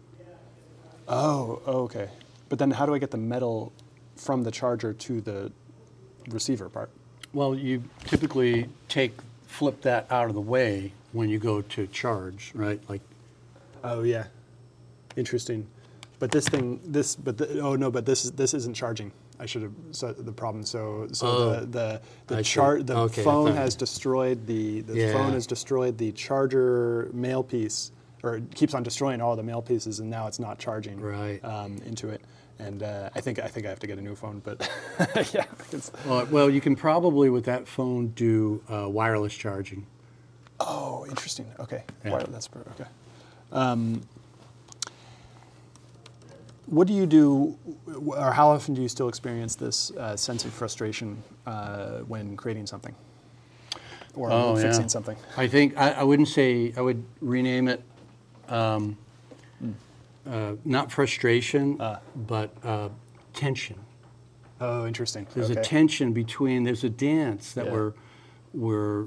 Oh, 1.06 1.62
oh, 1.68 1.82
okay. 1.84 2.08
But 2.48 2.58
then, 2.58 2.72
how 2.72 2.84
do 2.84 2.92
I 2.92 2.98
get 2.98 3.12
the 3.12 3.16
metal 3.16 3.72
from 4.16 4.42
the 4.42 4.50
charger 4.50 4.92
to 4.92 5.20
the 5.20 5.52
receiver 6.30 6.68
part? 6.68 6.90
Well, 7.32 7.54
you 7.54 7.84
typically 8.06 8.68
take, 8.88 9.12
flip 9.46 9.82
that 9.82 10.10
out 10.10 10.26
of 10.30 10.34
the 10.34 10.40
way 10.40 10.90
when 11.12 11.28
you 11.28 11.38
go 11.38 11.62
to 11.62 11.86
charge, 11.86 12.50
right? 12.52 12.80
Like, 12.88 13.02
Oh 13.84 14.02
yeah, 14.02 14.24
interesting. 15.14 15.68
But 16.18 16.32
this 16.32 16.48
thing, 16.48 16.80
this, 16.84 17.14
but 17.14 17.38
the, 17.38 17.60
oh 17.60 17.76
no, 17.76 17.88
but 17.92 18.04
this 18.04 18.24
is 18.24 18.32
this 18.32 18.52
isn't 18.52 18.74
charging. 18.74 19.12
I 19.38 19.46
should 19.46 19.62
have 19.62 19.72
said 19.92 20.16
the 20.16 20.32
problem. 20.32 20.64
So 20.64 21.08
so 21.12 21.26
Oh, 21.26 21.60
the 21.60 21.66
the 21.66 22.00
the 22.28 22.36
I 22.38 22.42
see. 22.42 22.44
char 22.54 22.82
the 22.82 22.96
Okay, 22.98 23.22
phone 23.22 23.54
has 23.54 23.74
destroyed 23.74 24.46
the 24.46 24.80
the 24.82 24.96
Yeah. 24.98 25.12
phone 25.12 25.32
has 25.32 25.46
destroyed 25.46 25.98
the 25.98 26.12
charger 26.12 27.10
male 27.12 27.42
piece, 27.42 27.92
or 28.22 28.36
it 28.36 28.54
keeps 28.54 28.74
on 28.74 28.82
destroying 28.82 29.20
all 29.20 29.36
the 29.36 29.42
male 29.42 29.62
pieces, 29.62 30.00
and 30.00 30.08
now 30.10 30.26
it's 30.26 30.38
not 30.38 30.58
charging 30.58 31.00
Right. 31.00 31.44
um, 31.44 31.76
into 31.84 32.08
it. 32.08 32.22
And 32.58 32.82
uh, 32.82 33.10
I 33.14 33.20
think 33.20 33.38
I 33.38 33.48
think 33.48 33.66
I 33.66 33.68
have 33.68 33.80
to 33.80 33.86
get 33.86 33.98
a 33.98 34.02
new 34.02 34.14
phone, 34.14 34.40
but 34.42 34.68
yeah, 35.34 35.44
well, 36.06 36.26
well, 36.30 36.48
you 36.50 36.60
can 36.62 36.74
probably 36.74 37.28
with 37.28 37.44
that 37.44 37.68
phone 37.68 38.08
do 38.08 38.62
uh, 38.70 38.88
wireless 38.88 39.34
charging. 39.34 39.86
oh, 40.60 41.04
interesting. 41.06 41.46
Okay, 41.60 41.84
Yeah. 42.04 42.12
Wire- 42.12 42.24
that's 42.30 42.48
okay. 42.72 42.88
Um, 43.52 44.00
what 46.66 46.86
do 46.86 46.92
you 46.94 47.06
do, 47.06 47.56
or 48.06 48.32
how 48.32 48.48
often 48.50 48.74
do 48.74 48.82
you 48.82 48.88
still 48.88 49.08
experience 49.08 49.54
this 49.54 49.90
uh, 49.92 50.16
sense 50.16 50.44
of 50.44 50.52
frustration 50.52 51.22
uh, 51.46 51.98
when 52.00 52.36
creating 52.36 52.66
something 52.66 52.94
or 54.14 54.30
Oh, 54.32 54.56
fixing 54.56 54.82
yeah. 54.82 54.88
something? 54.88 55.16
I 55.36 55.46
think 55.48 55.76
I, 55.76 55.92
I 55.92 56.02
wouldn't 56.02 56.28
say 56.28 56.72
I 56.76 56.80
would 56.80 57.04
rename 57.20 57.68
it 57.68 57.82
um, 58.48 58.96
Hmm. 59.60 59.70
uh, 60.28 60.52
not 60.64 60.92
frustration, 60.92 61.76
Ah. 61.80 62.00
but 62.14 62.50
uh, 62.64 62.88
tension. 63.32 63.76
Oh, 64.60 64.86
interesting. 64.86 65.26
There's 65.34 65.50
okay. 65.50 65.60
a 65.60 65.64
tension 65.64 66.12
between. 66.12 66.64
There's 66.64 66.84
a 66.84 66.90
dance 66.90 67.52
that 67.52 67.66
Yeah. 67.66 67.72
we're 67.72 67.92
we're 68.54 69.06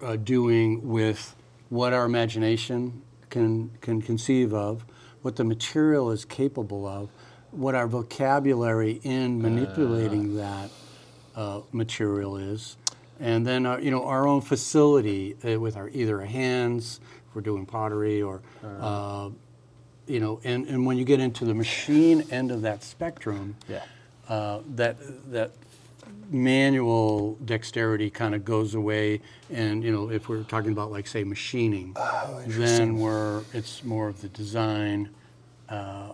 uh, 0.00 0.16
doing 0.16 0.88
with 0.88 1.34
what 1.68 1.92
our 1.92 2.04
imagination 2.04 3.02
can 3.30 3.70
can 3.80 4.00
conceive 4.02 4.52
of, 4.54 4.84
what 5.22 5.36
the 5.36 5.44
material 5.44 6.10
is 6.10 6.24
capable 6.24 6.86
of, 6.86 7.08
what 7.50 7.74
our 7.74 7.86
vocabulary 7.86 9.00
in 9.02 9.40
manipulating 9.40 10.36
that 10.36 10.70
uh, 11.36 11.60
material 11.72 12.36
is, 12.36 12.76
and 13.20 13.46
then 13.46 13.66
our, 13.66 13.80
you 13.80 13.90
know 13.90 14.04
our 14.04 14.26
own 14.26 14.40
facility 14.40 15.36
uh, 15.44 15.58
with 15.58 15.76
our 15.76 15.88
either 15.90 16.20
our 16.20 16.26
hands, 16.26 17.00
if 17.28 17.34
we're 17.34 17.42
doing 17.42 17.64
pottery 17.66 18.20
or. 18.22 18.42
Uh, 18.64 19.30
you 20.08 20.18
know, 20.18 20.40
and, 20.42 20.66
and 20.66 20.84
when 20.84 20.98
you 20.98 21.04
get 21.04 21.20
into 21.20 21.44
the 21.44 21.54
machine 21.54 22.24
end 22.32 22.50
of 22.50 22.62
that 22.62 22.82
spectrum, 22.82 23.54
Yeah. 23.68 23.82
uh, 24.28 24.58
that 24.74 24.96
that 25.30 25.52
manual 26.30 27.34
dexterity 27.44 28.10
kind 28.10 28.34
of 28.34 28.44
goes 28.44 28.74
away, 28.74 29.20
and 29.50 29.82
you 29.84 29.92
know, 29.92 30.10
if 30.10 30.28
we're 30.28 30.42
talking 30.44 30.72
about 30.72 30.90
like 30.90 31.06
say 31.06 31.24
machining, 31.24 31.96
then 32.46 32.96
we're 32.98 33.42
it's 33.52 33.82
more 33.84 34.08
of 34.08 34.20
the 34.20 34.28
design, 34.28 35.10
uh, 35.68 36.12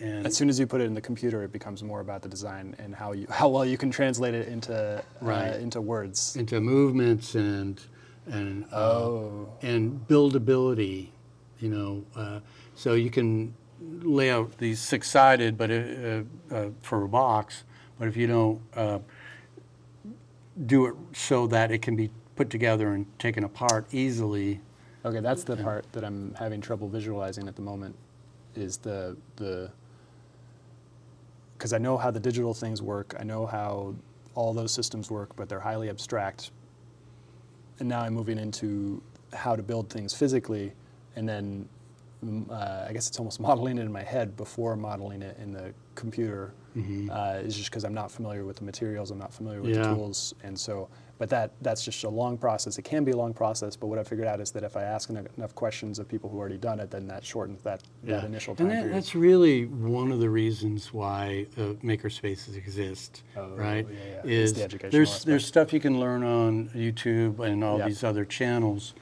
and 0.00 0.26
As 0.26 0.36
soon 0.36 0.48
as 0.48 0.60
you 0.60 0.66
put 0.66 0.80
it 0.80 0.84
in 0.84 0.94
the 0.94 1.00
computer, 1.00 1.42
it 1.42 1.52
becomes 1.52 1.82
more 1.82 2.00
about 2.00 2.22
the 2.22 2.28
design 2.28 2.76
and 2.78 2.94
how 2.94 3.12
you 3.12 3.26
how 3.30 3.48
well 3.48 3.64
you 3.64 3.76
can 3.76 3.90
translate 3.90 4.34
it 4.34 4.48
into 4.48 5.02
Right. 5.20 5.54
uh, 5.54 5.58
into 5.58 5.80
words. 5.80 6.36
into 6.36 6.60
movements 6.60 7.34
and 7.34 7.80
and 8.26 8.64
uh, 8.72 8.76
Oh. 8.76 9.48
and 9.62 10.06
buildability, 10.06 11.08
you 11.60 11.68
know, 11.70 12.04
uh, 12.14 12.40
so 12.74 12.92
you 12.94 13.10
can 13.10 13.54
lay 14.02 14.30
out 14.30 14.58
these 14.58 14.78
six 14.80 15.10
sided, 15.10 15.56
but 15.56 15.70
uh, 15.70 16.22
uh, 16.54 16.66
for 16.82 17.04
a 17.04 17.08
box, 17.08 17.64
but 17.98 18.06
if 18.08 18.16
you 18.16 18.26
don't 18.26 18.60
uh, 18.76 18.98
do 20.66 20.86
it 20.86 20.94
so 21.12 21.46
that 21.46 21.70
it 21.70 21.82
can 21.82 21.96
be 21.96 22.10
put 22.36 22.50
together 22.50 22.88
and 22.92 23.06
taken 23.18 23.44
apart 23.44 23.86
easily, 23.92 24.60
Okay, 25.04 25.20
that's 25.20 25.44
the 25.44 25.56
part 25.56 25.90
that 25.92 26.04
I'm 26.04 26.34
having 26.34 26.60
trouble 26.60 26.88
visualizing 26.88 27.46
at 27.48 27.56
the 27.56 27.62
moment. 27.62 27.94
Is 28.54 28.78
the 28.78 29.16
the 29.36 29.70
because 31.56 31.72
I 31.72 31.78
know 31.78 31.96
how 31.96 32.10
the 32.10 32.20
digital 32.20 32.52
things 32.52 32.82
work. 32.82 33.14
I 33.18 33.24
know 33.24 33.46
how 33.46 33.94
all 34.34 34.52
those 34.52 34.72
systems 34.72 35.10
work, 35.10 35.34
but 35.36 35.48
they're 35.48 35.60
highly 35.60 35.88
abstract. 35.88 36.50
And 37.78 37.88
now 37.88 38.00
I'm 38.00 38.14
moving 38.14 38.38
into 38.38 39.02
how 39.32 39.54
to 39.54 39.62
build 39.62 39.88
things 39.88 40.14
physically, 40.14 40.72
and 41.14 41.28
then 41.28 41.68
uh, 42.50 42.86
I 42.88 42.92
guess 42.92 43.08
it's 43.08 43.18
almost 43.18 43.40
modeling 43.48 43.78
it 43.78 43.82
in 43.82 43.92
my 43.92 44.02
head 44.02 44.36
before 44.36 44.76
modeling 44.76 45.22
it 45.22 45.36
in 45.40 45.52
the 45.52 45.72
computer. 45.94 46.52
Uh, 47.10 47.40
is 47.42 47.56
just 47.56 47.70
because 47.70 47.82
I'm 47.82 47.92
not 47.92 48.08
familiar 48.08 48.44
with 48.44 48.54
the 48.58 48.62
materials, 48.64 49.10
I'm 49.10 49.18
not 49.18 49.34
familiar 49.34 49.60
with 49.62 49.74
the 49.74 49.82
tools, 49.96 50.32
and 50.44 50.56
so. 50.56 50.88
But 51.18 51.28
that 51.30 51.50
that's 51.60 51.84
just 51.84 52.04
a 52.04 52.08
long 52.08 52.38
process. 52.38 52.78
It 52.78 52.82
can 52.82 53.02
be 53.02 53.10
a 53.10 53.16
long 53.16 53.34
process, 53.34 53.74
but 53.74 53.88
what 53.88 53.98
I 53.98 54.04
figured 54.04 54.28
out 54.28 54.38
is 54.40 54.52
that 54.52 54.62
if 54.62 54.76
I 54.76 54.84
ask 54.84 55.10
enough, 55.10 55.52
questions 55.56 55.98
of 55.98 56.06
people 56.06 56.30
who 56.30 56.38
already 56.38 56.56
done 56.56 56.78
it, 56.78 56.92
then 56.92 57.08
that 57.08 57.24
shortens 57.24 57.60
that, 57.62 57.82
that 58.04 58.22
initial 58.22 58.54
time 58.54 58.68
and 58.68 58.76
that, 58.76 58.80
period. 58.82 58.96
that's 58.96 59.16
really 59.16 59.66
one 59.66 60.12
of 60.12 60.20
the 60.20 60.30
reasons 60.30 60.92
why 60.94 61.46
uh, 61.56 61.72
makerspaces 61.82 62.56
exist, 62.56 63.24
Oh, 63.36 63.48
right? 63.56 63.84
yeah, 63.90 64.20
yeah. 64.24 64.30
Is 64.30 64.56
It's 64.56 64.72
the 64.74 64.88
there's 64.88 65.08
aspect. 65.10 65.26
there's 65.26 65.44
stuff 65.46 65.72
you 65.72 65.80
can 65.80 65.98
learn 65.98 66.22
on 66.22 66.68
YouTube 66.68 67.40
and 67.40 67.64
all 67.64 67.78
Yeah. 67.80 67.86
these 67.88 68.04
other 68.04 68.24
channels, 68.24 68.94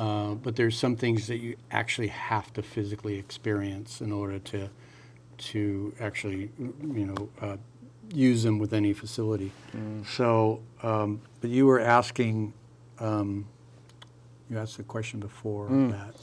uh, 0.00 0.34
but 0.44 0.56
there's 0.56 0.76
some 0.78 0.96
things 0.96 1.26
that 1.26 1.38
you 1.38 1.54
actually 1.70 2.08
have 2.08 2.52
to 2.54 2.62
physically 2.62 3.16
experience 3.18 4.00
in 4.00 4.10
order 4.12 4.38
to 4.38 4.68
to 5.38 5.94
actually 6.00 6.50
you 6.58 7.06
know 7.06 7.28
uh, 7.40 7.56
use 8.12 8.42
them 8.42 8.58
with 8.58 8.72
any 8.72 8.92
facility. 8.92 9.52
Mm. 9.76 10.06
So, 10.06 10.60
um, 10.82 11.20
but 11.40 11.50
you 11.50 11.66
were 11.66 11.80
asking 11.80 12.52
um, 12.98 13.46
you 14.48 14.58
asked 14.58 14.78
a 14.78 14.82
question 14.82 15.20
before 15.20 15.68
that. 15.68 16.14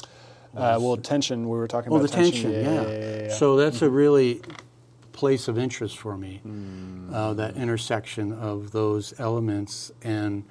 Uh, 0.55 0.77
well, 0.81 0.97
tension. 0.97 1.47
We 1.47 1.57
were 1.57 1.67
talking 1.67 1.91
Oh, 1.93 1.97
about 1.97 2.09
the 2.09 2.15
tension, 2.15 2.51
yeah. 2.51 2.61
yeah, 2.61 2.81
yeah, 2.87 3.23
yeah. 3.27 3.33
So 3.33 3.57
that's 3.57 3.81
a 3.83 3.89
really 3.89 4.41
place 5.13 5.47
of 5.47 5.57
interest 5.57 5.97
for 5.97 6.17
me, 6.17 6.39
Hmm. 6.43 7.13
uh, 7.13 7.33
that 7.35 7.55
intersection 7.57 8.31
of 8.33 8.71
those 8.71 9.13
elements 9.19 9.91
and 10.03 10.43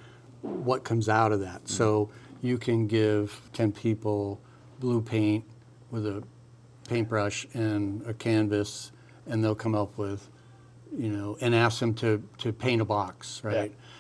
what 0.42 0.84
comes 0.84 1.08
out 1.08 1.32
of 1.32 1.40
that. 1.40 1.68
So 1.68 2.08
you 2.42 2.58
can 2.58 2.86
give 2.86 3.40
10 3.52 3.72
people 3.72 4.40
blue 4.80 5.00
paint 5.00 5.44
with 5.90 6.06
a 6.06 6.22
paintbrush 6.88 7.46
and 7.54 8.04
a 8.06 8.14
canvas, 8.14 8.92
and 9.26 9.42
they'll 9.42 9.54
come 9.54 9.74
up 9.74 9.96
with, 9.98 10.28
you 10.96 11.08
know, 11.08 11.36
and 11.40 11.54
ask 11.54 11.80
them 11.80 11.94
to, 11.94 12.22
to 12.38 12.52
paint 12.52 12.80
a 12.80 12.84
box, 12.84 13.42
right? 13.42 13.54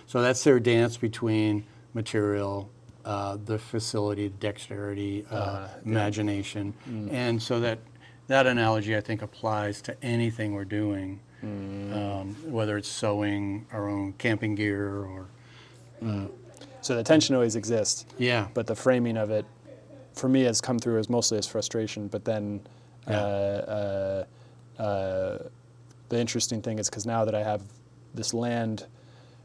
So 0.06 0.22
that's 0.22 0.44
their 0.44 0.60
dance 0.60 0.96
between 0.96 1.64
material, 1.94 2.70
uh, 3.04 3.38
the 3.44 3.58
facility, 3.58 4.28
dexterity, 4.40 5.24
uh, 5.30 5.34
Uh, 5.34 5.68
imagination, 5.84 6.74
and 7.10 7.42
so 7.42 7.58
that 7.60 7.78
that 8.28 8.46
analogy 8.46 8.96
I 8.96 9.00
think 9.00 9.22
applies 9.22 9.80
to 9.82 9.96
anything 10.04 10.52
we're 10.52 10.64
doing, 10.64 11.20
um, 11.42 12.34
whether 12.52 12.76
it's 12.76 12.88
sewing 12.88 13.66
our 13.72 13.88
own 13.88 14.12
camping 14.14 14.54
gear 14.56 14.88
or 15.04 15.26
so 16.86 16.94
the 16.94 17.02
tension 17.02 17.34
always 17.34 17.56
exists. 17.56 18.06
yeah, 18.18 18.46
but 18.54 18.66
the 18.66 18.74
framing 18.76 19.16
of 19.16 19.30
it 19.30 19.44
for 20.14 20.28
me 20.28 20.42
has 20.42 20.60
come 20.60 20.78
through 20.78 20.98
as 20.98 21.08
mostly 21.10 21.36
as 21.36 21.46
frustration 21.46 22.08
but 22.08 22.24
then 22.24 22.60
uh, 23.06 23.12
Yeah. 23.12 23.20
uh, 24.80 24.82
uh, 24.82 25.38
the 26.08 26.18
interesting 26.18 26.62
thing 26.62 26.78
is 26.78 26.88
because 26.88 27.04
now 27.06 27.24
that 27.26 27.34
i 27.34 27.42
have 27.42 27.62
this 28.14 28.32
land 28.32 28.86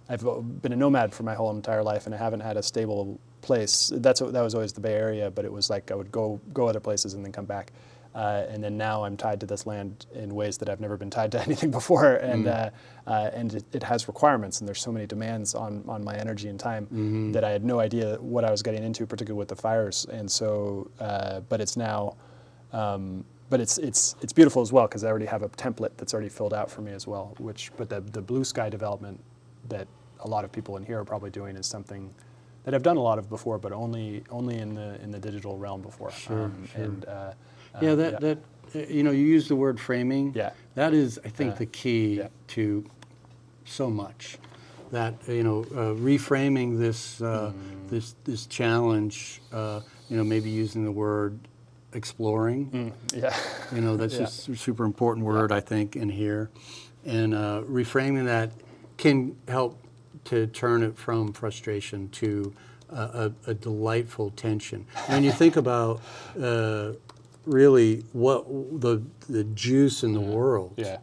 i've 0.09 0.23
been 0.61 0.71
a 0.71 0.75
nomad 0.75 1.13
for 1.13 1.23
my 1.23 1.33
whole 1.35 1.51
entire 1.51 1.83
life 1.83 2.05
and 2.05 2.13
i 2.15 2.17
haven't 2.17 2.39
had 2.41 2.55
a 2.57 2.63
stable 2.63 3.19
place 3.41 3.91
that's 3.95 4.21
what, 4.21 4.31
that 4.33 4.41
was 4.41 4.53
always 4.55 4.71
the 4.73 4.79
bay 4.81 4.93
area 4.93 5.29
but 5.31 5.43
it 5.45 5.51
was 5.51 5.69
like 5.69 5.91
i 5.91 5.95
would 5.95 6.11
go 6.11 6.39
go 6.53 6.67
other 6.67 6.79
places 6.79 7.13
and 7.15 7.25
then 7.25 7.31
come 7.31 7.45
back 7.45 7.71
uh, 8.13 8.45
and 8.49 8.63
then 8.63 8.77
now 8.77 9.03
I'm 9.03 9.15
tied 9.15 9.39
to 9.39 9.45
this 9.45 9.65
land 9.65 10.05
in 10.13 10.35
ways 10.35 10.57
that 10.57 10.69
I've 10.69 10.81
never 10.81 10.97
been 10.97 11.09
tied 11.09 11.31
to 11.33 11.41
anything 11.47 11.71
before, 11.71 12.15
and 12.15 12.47
uh, 12.47 12.69
uh, 13.07 13.29
and 13.33 13.53
it, 13.53 13.63
it 13.71 13.83
has 13.83 14.07
requirements, 14.07 14.59
and 14.59 14.67
there's 14.67 14.81
so 14.81 14.91
many 14.91 15.05
demands 15.05 15.55
on 15.55 15.83
on 15.87 16.03
my 16.03 16.15
energy 16.15 16.49
and 16.49 16.59
time 16.59 17.31
that 17.31 17.43
I 17.43 17.51
had 17.51 17.63
no 17.63 17.79
idea 17.79 18.17
what 18.19 18.43
I 18.43 18.51
was 18.51 18.61
getting 18.61 18.83
into, 18.83 19.05
particularly 19.05 19.39
with 19.39 19.47
the 19.47 19.55
fires, 19.55 20.05
and 20.11 20.29
so 20.29 20.89
uh, 20.99 21.39
but 21.41 21.61
it's 21.61 21.77
now. 21.77 22.15
Um, 22.73 23.25
but 23.49 23.59
it's 23.59 23.77
it's 23.77 24.15
it's 24.21 24.31
beautiful 24.31 24.61
as 24.61 24.71
well 24.71 24.87
because 24.87 25.03
I 25.03 25.09
already 25.09 25.25
have 25.25 25.43
a 25.43 25.49
template 25.49 25.91
that's 25.97 26.13
already 26.13 26.29
filled 26.29 26.53
out 26.53 26.71
for 26.71 26.81
me 26.81 26.93
as 26.93 27.05
well. 27.05 27.35
Which, 27.37 27.71
but 27.75 27.89
the 27.89 27.99
the 27.99 28.21
blue 28.21 28.45
sky 28.45 28.69
development 28.69 29.19
that 29.67 29.87
a 30.21 30.27
lot 30.27 30.45
of 30.45 30.51
people 30.53 30.77
in 30.77 30.83
here 30.83 30.99
are 30.99 31.05
probably 31.05 31.31
doing 31.31 31.57
is 31.57 31.65
something 31.67 32.13
that 32.63 32.73
I've 32.73 32.83
done 32.83 32.95
a 32.97 33.01
lot 33.01 33.19
of 33.19 33.29
before, 33.29 33.57
but 33.57 33.73
only 33.73 34.23
only 34.29 34.57
in 34.57 34.73
the 34.73 35.01
in 35.01 35.11
the 35.11 35.19
digital 35.19 35.57
realm 35.57 35.81
before. 35.81 36.11
Sure, 36.11 36.49
sure. 36.73 36.83
And 36.83 37.05
uh, 37.05 37.33
yeah, 37.81 37.91
uh, 37.91 37.95
that 37.95 38.21
that 38.21 38.37
uh, 38.75 38.79
you 38.87 39.03
know 39.03 39.11
you 39.11 39.25
use 39.25 39.47
the 39.47 39.55
word 39.55 39.79
framing. 39.79 40.33
Yeah. 40.35 40.51
that 40.75 40.93
is 40.93 41.19
I 41.25 41.29
think 41.29 41.53
Uh, 41.53 41.57
the 41.59 41.65
key 41.67 42.17
yeah. 42.17 42.27
to 42.55 42.85
so 43.65 43.89
much. 43.89 44.37
That 44.91 45.13
you 45.27 45.43
know, 45.43 45.61
uh, 45.71 45.95
reframing 45.95 46.77
this 46.77 47.21
uh, 47.21 47.53
Mm. 47.53 47.89
this 47.89 48.15
this 48.25 48.45
challenge. 48.47 49.41
Uh, 49.53 49.81
you 50.09 50.17
know, 50.17 50.23
maybe 50.25 50.49
using 50.49 50.83
the 50.83 50.91
word 50.91 51.39
exploring. 51.93 52.69
Mm, 52.71 52.91
yeah. 53.21 53.33
You 53.73 53.81
know, 53.81 53.95
that's 53.97 54.13
Yeah. 54.19 54.19
just 54.25 54.49
a 54.49 54.55
super 54.55 54.83
important 54.85 55.25
word, 55.25 55.51
I 55.51 55.61
think, 55.61 55.95
in 55.95 56.09
here. 56.09 56.49
And 57.05 57.33
uh, 57.33 57.61
reframing 57.69 58.25
that 58.25 58.51
can 58.97 59.35
help 59.47 59.77
to 60.25 60.47
turn 60.47 60.83
it 60.83 60.97
from 60.97 61.33
frustration 61.33 62.09
to 62.09 62.53
uh, 62.91 63.29
a, 63.47 63.51
a 63.51 63.53
delightful 63.53 64.31
tension. 64.31 64.85
When 65.07 65.23
you 65.23 65.31
think 65.31 65.55
about 65.55 66.01
uh, 66.39 66.91
really 67.45 68.03
what 68.13 68.45
the, 68.81 69.01
the 69.29 69.43
juice 69.45 70.03
in 70.03 70.13
the 70.13 70.19
world, 70.21 70.73
Yeah. 70.77 70.97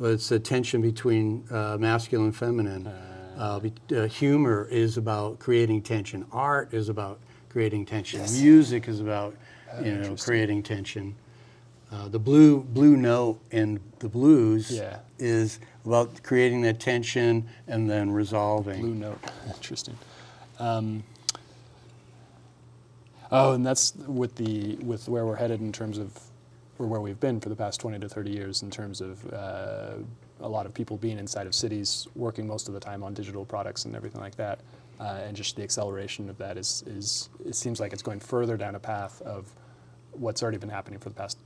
it's 0.00 0.28
the 0.28 0.38
tension 0.38 0.80
between 0.80 1.44
uh, 1.50 1.76
masculine 1.78 2.26
and 2.26 2.36
feminine. 2.36 2.86
Uh, 2.86 3.58
be, 3.60 3.72
uh, 3.96 4.06
humor 4.06 4.68
is 4.70 4.96
about 4.96 5.38
creating 5.40 5.82
tension. 5.82 6.24
Art 6.32 6.72
is 6.72 6.88
about 6.88 7.18
creating 7.48 7.84
tension. 7.84 8.20
Yes. 8.20 8.40
Music 8.40 8.86
is 8.88 9.00
about 9.00 9.34
you 9.82 9.94
know 9.96 10.14
creating 10.16 10.62
tension. 10.62 11.16
Uh, 11.90 12.08
the 12.08 12.18
blue 12.18 12.60
blue 12.60 12.96
note 12.96 13.40
in 13.50 13.80
the 13.98 14.08
blues 14.08 14.70
Yeah. 14.70 14.98
is 15.18 15.58
about 15.84 16.22
creating 16.22 16.62
that 16.62 16.78
tension 16.78 17.48
and 17.66 17.90
then 17.90 18.10
resolving. 18.12 18.80
Blue 18.80 18.94
note. 18.94 19.18
Interesting. 19.48 19.98
Um, 20.60 21.02
oh, 23.30 23.52
and 23.52 23.64
that's 23.64 23.94
with 24.06 24.34
the 24.36 24.76
with 24.76 25.08
where 25.08 25.26
we're 25.26 25.36
headed 25.36 25.60
in 25.60 25.72
terms 25.72 25.98
of 25.98 26.18
or 26.78 26.86
where 26.86 27.00
we've 27.00 27.20
been 27.20 27.40
for 27.40 27.48
the 27.48 27.56
past 27.56 27.80
20 27.80 27.98
to 28.00 28.08
30 28.08 28.30
years 28.30 28.62
in 28.62 28.70
terms 28.70 29.00
of 29.00 29.32
uh, 29.32 29.92
a 30.40 30.48
lot 30.48 30.66
of 30.66 30.74
people 30.74 30.96
being 30.96 31.18
inside 31.18 31.46
of 31.46 31.54
cities, 31.54 32.08
working 32.14 32.46
most 32.46 32.68
of 32.68 32.74
the 32.74 32.80
time 32.80 33.02
on 33.04 33.14
digital 33.14 33.44
products 33.44 33.84
and 33.84 33.94
everything 33.94 34.20
like 34.20 34.34
that. 34.36 34.60
Uh, 35.00 35.20
and 35.24 35.36
just 35.36 35.56
the 35.56 35.62
acceleration 35.62 36.28
of 36.28 36.38
that 36.38 36.56
is, 36.56 36.82
is 36.86 37.28
it 37.44 37.54
seems 37.54 37.80
like 37.80 37.92
it's 37.92 38.02
going 38.02 38.20
further 38.20 38.56
down 38.56 38.74
a 38.74 38.78
path 38.78 39.20
of 39.22 39.54
what's 40.12 40.42
already 40.42 40.58
been 40.58 40.68
happening 40.68 40.98
for 40.98 41.08
the 41.08 41.14
past 41.14 41.38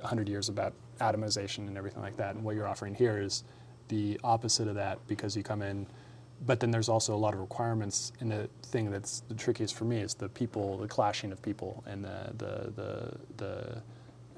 100 0.00 0.28
years 0.28 0.48
about 0.48 0.72
atomization 1.00 1.68
and 1.68 1.76
everything 1.76 2.02
like 2.02 2.16
that. 2.16 2.34
And 2.34 2.44
what 2.44 2.54
you're 2.54 2.66
offering 2.66 2.94
here 2.94 3.20
is 3.20 3.44
the 3.88 4.18
opposite 4.24 4.68
of 4.68 4.74
that 4.76 4.98
because 5.06 5.36
you 5.36 5.42
come 5.42 5.62
in, 5.62 5.86
but 6.46 6.60
then 6.60 6.70
there's 6.70 6.88
also 6.88 7.14
a 7.14 7.16
lot 7.16 7.34
of 7.34 7.40
requirements. 7.40 8.12
And 8.20 8.30
the 8.30 8.48
thing 8.62 8.90
that's 8.90 9.20
the 9.28 9.34
trickiest 9.34 9.74
for 9.74 9.84
me 9.84 10.00
is 10.00 10.14
the 10.14 10.28
people, 10.28 10.78
the 10.78 10.88
clashing 10.88 11.32
of 11.32 11.42
people, 11.42 11.84
and 11.86 12.04
the 12.04 12.32
the 12.36 12.72
the, 12.76 13.16
the 13.36 13.82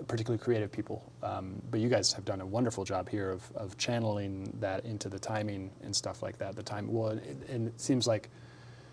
particularly 0.09 0.43
creative 0.43 0.73
people. 0.73 1.13
Um, 1.23 1.61
but 1.71 1.81
you 1.81 1.89
guys 1.89 2.13
have 2.13 2.25
done 2.25 2.41
a 2.41 2.47
wonderful 2.47 2.85
job 2.85 3.09
here 3.09 3.31
of, 3.31 3.45
of 3.55 3.79
channeling 3.79 4.53
that 4.61 4.85
into 4.85 5.09
the 5.09 5.19
timing 5.19 5.71
and 5.83 5.95
stuff 5.95 6.23
like 6.23 6.39
that. 6.39 6.57
The 6.57 6.63
time, 6.63 6.93
well, 6.93 7.11
it, 7.11 7.37
and 7.49 7.69
it 7.69 7.81
seems 7.81 8.07
like 8.07 8.29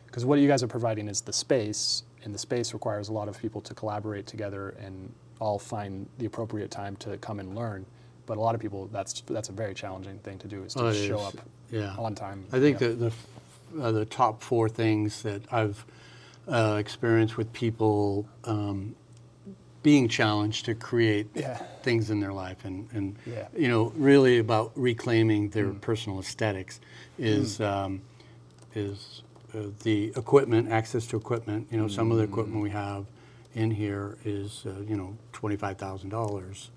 because 0.05 0.25
what 0.25 0.39
you 0.39 0.47
guys 0.47 0.63
are 0.63 0.67
providing 0.67 1.07
is 1.07 1.21
the 1.21 1.33
space, 1.33 2.03
and 2.23 2.33
the 2.33 2.39
space 2.39 2.73
requires 2.73 3.09
a 3.09 3.13
lot 3.13 3.27
of 3.27 3.39
people 3.39 3.61
to 3.61 3.73
collaborate 3.73 4.25
together 4.25 4.69
and 4.79 5.13
all 5.39 5.59
find 5.59 6.07
the 6.17 6.25
appropriate 6.25 6.71
time 6.71 6.95
to 6.97 7.17
come 7.17 7.39
and 7.39 7.55
learn. 7.55 7.85
But 8.29 8.37
a 8.37 8.41
lot 8.41 8.53
of 8.53 8.61
people, 8.61 8.87
that's 8.93 9.21
that's 9.21 9.49
a 9.49 9.51
very 9.51 9.73
challenging 9.73 10.19
thing 10.19 10.37
to 10.37 10.47
do 10.47 10.63
is 10.63 10.75
to 10.75 10.85
Oh, 10.85 10.91
show 10.93 11.19
is. 11.19 11.27
up 11.29 11.33
Yeah. 11.71 11.95
on 11.97 12.13
time. 12.13 12.45
I 12.53 12.59
think 12.59 12.79
Yeah. 12.79 12.89
that 12.89 12.99
the 12.99 13.11
uh, 13.81 13.91
the 13.91 14.05
top 14.05 14.43
four 14.43 14.69
things 14.69 15.23
that 15.23 15.41
I've 15.51 15.83
uh, 16.47 16.77
experienced 16.79 17.37
with 17.37 17.51
people 17.53 18.27
um, 18.43 18.95
being 19.81 20.07
challenged 20.07 20.65
to 20.65 20.75
create 20.75 21.25
Yeah. 21.33 21.57
things 21.81 22.11
in 22.11 22.19
their 22.19 22.31
life 22.33 22.65
and, 22.65 22.87
and 22.93 23.15
Yeah. 23.25 23.47
you 23.57 23.67
know 23.67 23.91
really 23.95 24.37
about 24.37 24.73
reclaiming 24.75 25.49
their 25.49 25.71
personal 25.73 26.19
aesthetics 26.19 26.79
is 27.17 27.59
um, 27.61 28.01
is 28.75 29.23
uh, 29.55 29.69
the 29.83 30.13
equipment 30.15 30.71
access 30.71 31.07
to 31.07 31.17
equipment 31.17 31.67
you 31.71 31.77
know 31.79 31.87
some 31.87 32.11
of 32.11 32.17
the 32.19 32.23
equipment 32.25 32.61
we 32.61 32.69
have 32.69 33.05
in 33.55 33.71
here 33.71 34.17
is 34.23 34.65
uh, 34.67 34.81
you 34.87 34.95
know 34.95 35.17
twenty 35.33 35.55
five 35.55 35.77
thousand 35.79 36.09
dollars 36.09 36.69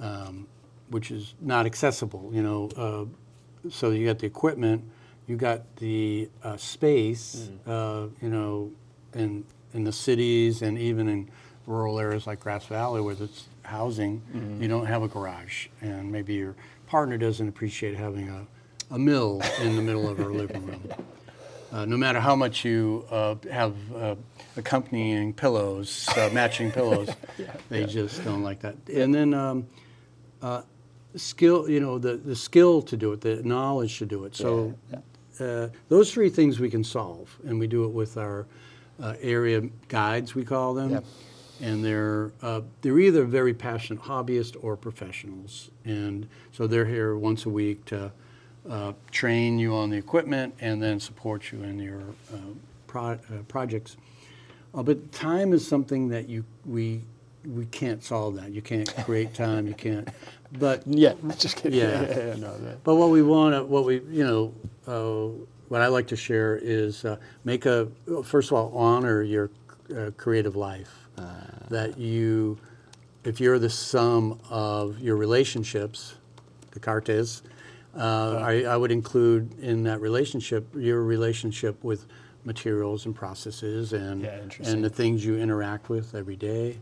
um, 0.00 0.46
which 0.90 1.10
is 1.10 1.34
not 1.40 1.66
accessible. 1.66 2.30
You 2.32 2.42
know, 2.42 2.68
uh, 2.76 3.70
so 3.70 3.90
you 3.90 4.06
got 4.06 4.18
the 4.18 4.26
equipment, 4.26 4.84
you 5.26 5.36
got 5.36 5.76
the 5.76 6.28
uh, 6.42 6.56
space. 6.56 7.50
Uh, 7.66 8.08
you 8.22 8.28
know, 8.28 8.70
in 9.14 9.44
in 9.74 9.84
the 9.84 9.92
cities 9.92 10.62
and 10.62 10.78
even 10.78 11.08
in 11.08 11.30
rural 11.66 11.98
areas 11.98 12.26
like 12.26 12.40
Grass 12.40 12.64
Valley 12.66 13.00
where 13.00 13.14
it's 13.18 13.48
housing, 13.62 14.22
you 14.60 14.68
don't 14.68 14.86
have 14.86 15.02
a 15.02 15.08
garage, 15.08 15.68
and 15.82 16.10
maybe 16.10 16.34
your 16.34 16.54
partner 16.86 17.18
doesn't 17.18 17.46
appreciate 17.48 17.94
having 17.94 18.28
a, 18.30 18.46
a 18.94 18.98
mill 18.98 19.42
in 19.60 19.76
the 19.76 19.82
middle 19.82 20.08
of 20.08 20.18
our 20.20 20.32
living 20.32 20.66
room. 20.66 20.82
Uh, 21.70 21.84
no 21.84 21.98
matter 21.98 22.18
how 22.18 22.34
much 22.34 22.64
you 22.64 23.04
uh, 23.10 23.34
have 23.52 23.74
uh, 23.94 24.14
accompanying 24.56 25.34
pillows, 25.34 26.08
uh, 26.16 26.30
matching 26.32 26.72
pillows, 26.72 27.10
they 27.68 27.84
just 27.84 28.24
don't 28.24 28.42
like 28.42 28.60
that. 28.60 28.74
And 28.90 29.14
then 29.14 29.34
um, 29.34 29.66
uh, 30.40 30.62
skill, 31.18 31.68
you 31.68 31.80
know, 31.80 31.98
the, 31.98 32.16
the 32.16 32.36
skill 32.36 32.82
to 32.82 32.96
do 32.96 33.12
it, 33.12 33.20
the 33.20 33.42
knowledge 33.42 33.98
to 33.98 34.06
do 34.06 34.24
it. 34.24 34.36
So 34.36 34.74
uh, 35.40 35.68
those 35.88 36.12
three 36.12 36.30
things 36.30 36.58
we 36.60 36.70
can 36.70 36.84
solve, 36.84 37.36
and 37.46 37.58
we 37.58 37.66
do 37.66 37.84
it 37.84 37.92
with 37.92 38.16
our 38.16 38.46
uh, 39.00 39.14
area 39.20 39.60
guides, 39.88 40.34
we 40.34 40.44
call 40.44 40.74
them. 40.74 40.90
Yep. 40.90 41.04
And 41.60 41.84
they're 41.84 42.30
uh, 42.40 42.60
they're 42.82 43.00
either 43.00 43.24
very 43.24 43.52
passionate 43.52 44.00
hobbyists 44.00 44.56
or 44.62 44.76
professionals, 44.76 45.70
and 45.84 46.28
so 46.52 46.68
they're 46.68 46.84
here 46.86 47.16
once 47.16 47.46
a 47.46 47.48
week 47.48 47.84
to 47.86 48.12
uh, 48.70 48.92
train 49.10 49.58
you 49.58 49.74
on 49.74 49.90
the 49.90 49.96
equipment 49.96 50.54
and 50.60 50.80
then 50.80 51.00
support 51.00 51.50
you 51.50 51.62
in 51.64 51.80
your 51.80 52.02
uh, 52.32 52.36
pro- 52.86 53.10
uh, 53.10 53.42
projects. 53.48 53.96
Uh, 54.72 54.84
but 54.84 55.10
time 55.10 55.52
is 55.52 55.66
something 55.66 56.08
that 56.08 56.28
you 56.28 56.44
we 56.64 57.02
we 57.44 57.66
can't 57.66 58.04
solve 58.04 58.36
that. 58.36 58.52
You 58.52 58.62
can't 58.62 58.94
create 59.04 59.34
time. 59.34 59.66
You 59.66 59.74
can't 59.74 60.08
but 60.52 60.86
Yeah, 60.86 61.14
just 61.38 61.56
kidding. 61.56 61.78
Yeah. 61.78 62.02
yeah, 62.08 62.34
no, 62.36 62.56
that- 62.58 62.82
But 62.84 62.96
what 62.96 63.10
we 63.10 63.22
want 63.22 63.68
what 63.68 63.84
we, 63.84 64.00
you 64.10 64.24
know, 64.24 64.54
uh, 64.86 65.28
what 65.68 65.82
I 65.82 65.88
like 65.88 66.06
to 66.08 66.16
share 66.16 66.56
is 66.56 67.04
uh, 67.04 67.16
make 67.44 67.66
a, 67.66 67.88
first 68.24 68.50
of 68.50 68.56
all, 68.56 68.72
honor 68.76 69.22
your 69.22 69.50
uh, 69.94 70.10
creative 70.16 70.56
life. 70.56 70.94
that 71.68 71.98
you, 71.98 72.56
if 73.24 73.40
you're 73.40 73.58
the 73.58 73.68
sum 73.68 74.38
of 74.48 74.98
your 75.00 75.16
relationships, 75.16 76.14
the 76.70 76.80
cartes, 76.80 77.42
uh, 77.94 78.36
I, 78.38 78.62
I 78.62 78.76
would 78.76 78.90
include 78.90 79.58
in 79.60 79.82
that 79.82 80.00
relationship 80.00 80.66
your 80.74 81.02
relationship 81.02 81.82
with 81.84 82.06
materials 82.44 83.04
and 83.04 83.14
processes 83.14 83.92
and, 83.92 84.22
Yeah, 84.22 84.40
and 84.64 84.82
the 84.82 84.88
things 84.90 85.24
you 85.24 85.36
interact 85.36 85.90
with 85.90 86.14
every 86.14 86.36
day. 86.36 86.78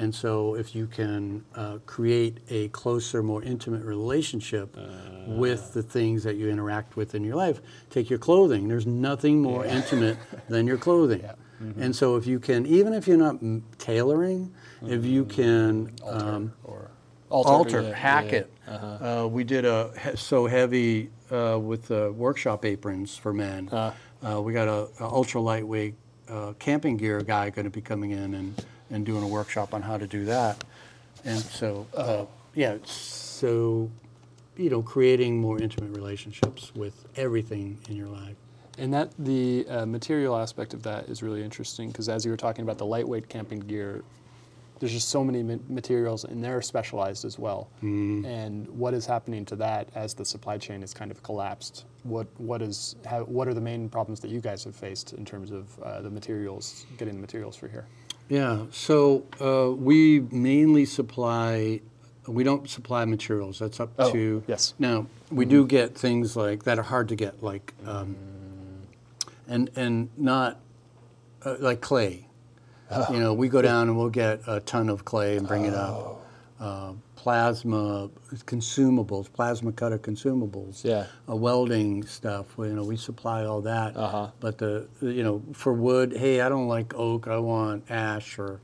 And 0.00 0.14
so, 0.14 0.54
if 0.54 0.74
you 0.74 0.86
can 0.86 1.44
uh, 1.54 1.78
create 1.84 2.38
a 2.48 2.68
closer, 2.68 3.22
more 3.22 3.42
intimate 3.42 3.84
relationship 3.84 4.74
with 5.26 5.74
the 5.74 5.82
things 5.82 6.24
that 6.24 6.36
you 6.36 6.48
interact 6.48 6.96
with 6.96 7.14
in 7.14 7.22
your 7.22 7.36
life, 7.36 7.60
take 7.90 8.08
your 8.08 8.18
clothing. 8.18 8.66
There's 8.66 8.86
nothing 8.86 9.42
more 9.42 9.66
intimate 9.66 10.16
than 10.48 10.66
your 10.66 10.78
clothing. 10.78 11.20
Mm-hmm. 11.20 11.82
And 11.82 11.94
so, 11.94 12.16
if 12.16 12.26
you 12.26 12.40
can, 12.40 12.64
even 12.64 12.94
if 12.94 13.06
you're 13.06 13.18
not 13.18 13.36
m- 13.42 13.62
tailoring, 13.76 14.54
if 14.82 15.04
you 15.04 15.26
can 15.26 15.92
alter 16.02 16.26
um, 16.26 16.52
or 16.64 16.90
alter, 17.28 17.82
yeah, 17.82 17.94
hack 17.94 18.32
yeah. 18.32 18.38
it. 18.38 18.52
Uh, 18.66 19.28
we 19.30 19.44
did 19.44 19.66
a 19.66 19.92
he- 20.02 20.16
so 20.16 20.46
heavy 20.46 21.10
uh, 21.30 21.58
with 21.60 21.88
the 21.88 22.10
workshop 22.12 22.64
aprons 22.64 23.18
for 23.18 23.34
men. 23.34 23.68
Uh. 23.68 23.92
Uh, 24.22 24.40
we 24.40 24.52
got 24.52 24.68
a, 24.68 24.88
a 25.00 25.04
ultra 25.04 25.40
lightweight 25.40 25.94
uh, 26.28 26.52
camping 26.58 26.96
gear 26.96 27.20
guy 27.20 27.50
going 27.50 27.64
to 27.64 27.70
be 27.70 27.80
coming 27.80 28.12
in 28.12 28.34
and, 28.34 28.64
and 28.90 29.06
doing 29.06 29.22
a 29.22 29.28
workshop 29.28 29.74
on 29.74 29.82
how 29.82 29.96
to 29.96 30.06
do 30.06 30.24
that. 30.26 30.62
And 31.24 31.40
so, 31.40 31.86
uh, 31.94 32.24
yeah, 32.54 32.78
so 32.84 33.90
you 34.56 34.68
know, 34.68 34.82
creating 34.82 35.40
more 35.40 35.60
intimate 35.60 35.96
relationships 35.96 36.72
with 36.74 37.06
everything 37.16 37.78
in 37.88 37.96
your 37.96 38.08
life. 38.08 38.36
And 38.78 38.92
that 38.94 39.10
the 39.18 39.66
uh, 39.68 39.86
material 39.86 40.36
aspect 40.36 40.74
of 40.74 40.82
that 40.84 41.08
is 41.08 41.22
really 41.22 41.42
interesting 41.42 41.88
because 41.88 42.08
as 42.08 42.24
you 42.24 42.30
were 42.30 42.36
talking 42.36 42.62
about 42.62 42.78
the 42.78 42.86
lightweight 42.86 43.28
camping 43.28 43.60
gear, 43.60 44.02
there's 44.78 44.92
just 44.92 45.10
so 45.10 45.22
many 45.22 45.42
ma- 45.42 45.62
materials 45.68 46.24
and 46.24 46.42
they're 46.42 46.62
specialized 46.62 47.24
as 47.24 47.38
well. 47.38 47.68
And 48.24 48.68
what 48.68 48.94
is 48.94 49.04
happening 49.04 49.44
to 49.46 49.56
that 49.56 49.88
as 49.94 50.14
the 50.14 50.24
supply 50.24 50.56
chain 50.56 50.82
is 50.82 50.94
kind 50.94 51.10
of 51.10 51.22
collapsed? 51.22 51.84
What 52.02 52.28
what 52.38 52.62
is 52.62 52.96
how, 53.04 53.24
what 53.24 53.48
are 53.48 53.54
the 53.54 53.60
main 53.60 53.90
problems 53.90 54.20
that 54.20 54.30
you 54.30 54.40
guys 54.40 54.64
have 54.64 54.74
faced 54.74 55.12
in 55.12 55.24
terms 55.24 55.50
of 55.50 55.78
uh, 55.80 56.00
the 56.00 56.10
materials, 56.10 56.86
getting 56.96 57.14
the 57.14 57.20
materials 57.20 57.56
for 57.56 57.68
here? 57.68 57.86
Yeah, 58.30 58.66
so 58.70 59.24
uh, 59.40 59.74
we 59.74 60.20
mainly 60.30 60.84
supply, 60.84 61.80
we 62.28 62.44
don't 62.44 62.70
supply 62.70 63.04
materials. 63.04 63.58
That's 63.58 63.80
up 63.80 63.90
Oh, 63.98 64.12
to. 64.12 64.44
yes. 64.46 64.72
Now, 64.78 65.06
we 65.32 65.44
do 65.44 65.66
get 65.66 65.96
things 65.98 66.36
like 66.36 66.62
that 66.62 66.78
are 66.78 66.84
hard 66.84 67.08
to 67.08 67.16
get, 67.16 67.42
like, 67.42 67.74
um, 67.84 68.14
and 69.48 69.68
and 69.74 70.10
not 70.16 70.60
uh, 71.44 71.56
like 71.58 71.80
clay. 71.80 72.26
You 73.12 73.18
know, 73.20 73.34
we 73.34 73.48
go 73.48 73.62
down 73.62 73.88
and 73.88 73.96
we'll 73.96 74.08
get 74.10 74.40
a 74.48 74.58
ton 74.60 74.88
of 74.88 75.04
clay 75.04 75.36
and 75.36 75.46
bring 75.46 75.64
it 75.64 75.74
up. 75.74 76.24
Uh, 76.58 76.92
plasma 77.20 78.08
consumables, 78.46 79.30
plasma 79.30 79.72
cutter 79.72 79.98
consumables. 79.98 80.82
Yeah. 80.84 81.04
Uh, 81.28 81.36
welding 81.36 82.06
stuff. 82.06 82.46
You 82.58 82.68
know, 82.74 82.82
we 82.84 82.96
supply 82.96 83.44
all 83.44 83.60
that. 83.62 83.94
Uh-huh. 83.94 84.28
But 84.40 84.56
the 84.56 84.88
you 85.02 85.22
know 85.22 85.42
for 85.52 85.72
wood, 85.74 86.16
hey, 86.16 86.40
I 86.40 86.48
don't 86.48 86.66
like 86.68 86.94
oak. 86.94 87.28
I 87.28 87.38
want 87.38 87.90
ash 87.90 88.38
or. 88.38 88.60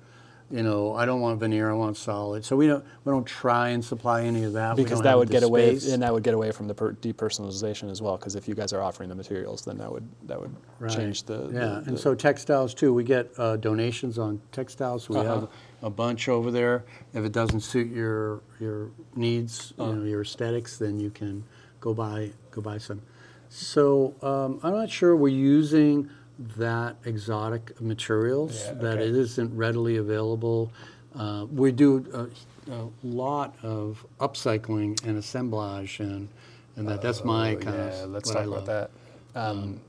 You 0.49 0.63
know, 0.63 0.95
I 0.95 1.07
don't 1.07 1.21
want 1.21 1.41
veneer. 1.41 1.69
I 1.69 1.75
want 1.75 1.97
solid. 1.97 2.45
So 2.45 2.55
we 2.55 2.69
don't 2.69 2.85
we 3.05 3.11
don't 3.11 3.27
try 3.27 3.71
and 3.71 3.85
supply 3.85 4.23
any 4.23 4.45
of 4.45 4.53
that. 4.53 4.77
Because 4.77 5.03
that 5.03 5.19
would 5.19 5.27
the 5.27 5.33
get 5.33 5.43
away, 5.43 5.71
and 5.91 6.01
that 6.05 6.13
would 6.15 6.23
get 6.23 6.35
away 6.35 6.53
from 6.53 6.69
the 6.69 6.75
per- 6.75 6.93
depersonalization 6.93 7.91
as 7.91 8.01
well. 8.01 8.17
Because 8.17 8.37
if 8.37 8.47
you 8.47 8.55
guys 8.55 8.73
are 8.73 8.81
offering 8.81 9.09
the 9.09 9.17
materials, 9.17 9.65
then 9.65 9.77
that 9.79 9.91
would 9.91 10.09
that 10.29 10.41
would 10.41 10.55
Right. 10.79 10.93
change 10.97 11.25
the 11.25 11.51
Yeah, 11.53 11.81
the- 11.81 11.83
and 11.89 11.99
so 11.99 12.15
textiles 12.15 12.75
too, 12.75 12.95
we 12.95 13.03
get 13.03 13.29
uh, 13.39 13.57
donations 13.57 14.21
on 14.21 14.41
textiles, 14.53 15.09
we 15.09 15.17
Uh-huh. 15.17 15.35
have 15.41 15.49
a 15.83 15.91
bunch 15.91 16.29
over 16.29 16.51
there. 16.51 16.85
If 17.15 17.25
it 17.25 17.33
doesn't 17.33 17.61
suit 17.61 17.91
your, 17.93 18.41
your 18.61 18.91
needs, 19.15 19.73
you 19.79 19.85
know, 19.87 20.05
your 20.05 20.23
aesthetics, 20.23 20.79
then 20.79 20.99
you 20.99 21.11
can 21.11 21.45
go 21.81 21.95
buy, 21.95 22.31
go 22.51 22.61
buy 22.63 22.79
some. 22.79 23.03
So, 23.49 24.15
um, 24.23 24.59
I'm 24.63 24.73
not 24.73 24.91
sure 24.91 25.15
we're 25.17 25.29
using 25.29 26.11
that 26.57 26.97
exotic 27.05 27.81
materials, 27.81 28.65
Yeah, 28.67 28.73
that 28.75 28.99
okay. 28.99 29.09
it 29.09 29.15
isn't 29.15 29.57
readily 29.57 29.97
available. 29.97 30.73
Uh, 31.15 31.47
We 31.51 31.73
do 31.73 32.05
a, 32.13 32.73
a 32.73 32.89
lot 33.03 33.55
of 33.63 34.05
upcycling 34.21 35.03
and 35.07 35.17
assemblage 35.17 36.01
and, 36.01 36.29
and 36.77 36.87
that, 36.89 37.01
that's 37.01 37.25
my 37.25 37.55
Oh, 37.55 37.57
kind 37.59 37.77
yeah, 37.77 38.03
of, 38.05 38.11
let's 38.11 38.29
what 38.29 38.37
I 38.37 38.41
talk 38.41 38.51
love. 38.51 38.63
about 38.65 38.91
that. 39.35 39.41
Um, 39.41 39.81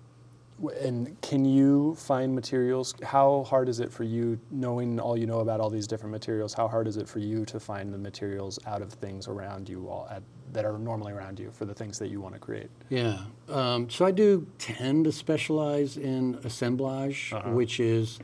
and 0.81 1.19
can 1.21 1.45
you 1.45 1.95
find 1.95 2.33
materials? 2.33 2.95
How 3.03 3.45
hard 3.47 3.69
is 3.69 3.79
it 3.79 3.91
for 3.91 4.03
you, 4.03 4.39
knowing 4.49 4.99
all 4.99 5.17
you 5.17 5.25
know 5.27 5.39
about 5.39 5.59
all 5.59 5.69
these 5.69 5.87
different 5.87 6.11
materials? 6.11 6.53
How 6.53 6.67
hard 6.67 6.87
is 6.87 6.97
it 6.97 7.07
for 7.07 7.19
you 7.19 7.45
to 7.45 7.59
find 7.59 7.93
the 7.93 7.97
materials 7.97 8.57
out 8.65 8.81
of 8.81 8.91
things 8.93 9.27
around 9.27 9.69
you, 9.69 9.87
all 9.87 10.07
at, 10.09 10.23
that 10.53 10.65
are 10.65 10.77
normally 10.77 11.13
around 11.13 11.39
you, 11.39 11.51
for 11.51 11.65
the 11.65 11.73
things 11.73 11.99
that 11.99 12.07
you 12.09 12.21
want 12.21 12.33
to 12.33 12.39
create? 12.39 12.69
Yeah. 12.89 13.19
Um, 13.49 13.89
so 13.89 14.05
I 14.05 14.11
do 14.11 14.47
tend 14.57 15.05
to 15.05 15.11
specialize 15.11 15.97
in 15.97 16.39
assemblage, 16.43 17.33
Uh-huh. 17.33 17.51
which 17.51 17.79
is, 17.79 18.19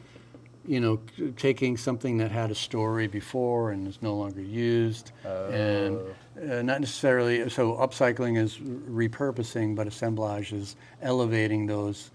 you 0.66 0.80
know, 0.80 1.00
taking 1.38 1.78
something 1.78 2.18
that 2.18 2.32
had 2.32 2.50
a 2.50 2.56
story 2.56 3.06
before 3.08 3.72
and 3.72 3.88
is 3.88 4.02
no 4.02 4.16
longer 4.16 4.42
used, 4.42 5.12
and 5.26 6.00
uh, 6.42 6.62
not 6.64 6.80
necessarily. 6.80 7.48
So 7.50 7.74
upcycling 7.74 8.38
is 8.38 8.58
repurposing, 8.58 9.76
but 9.76 9.86
assemblage 9.88 10.52
is 10.52 10.76
elevating 11.02 11.68
those 11.68 12.10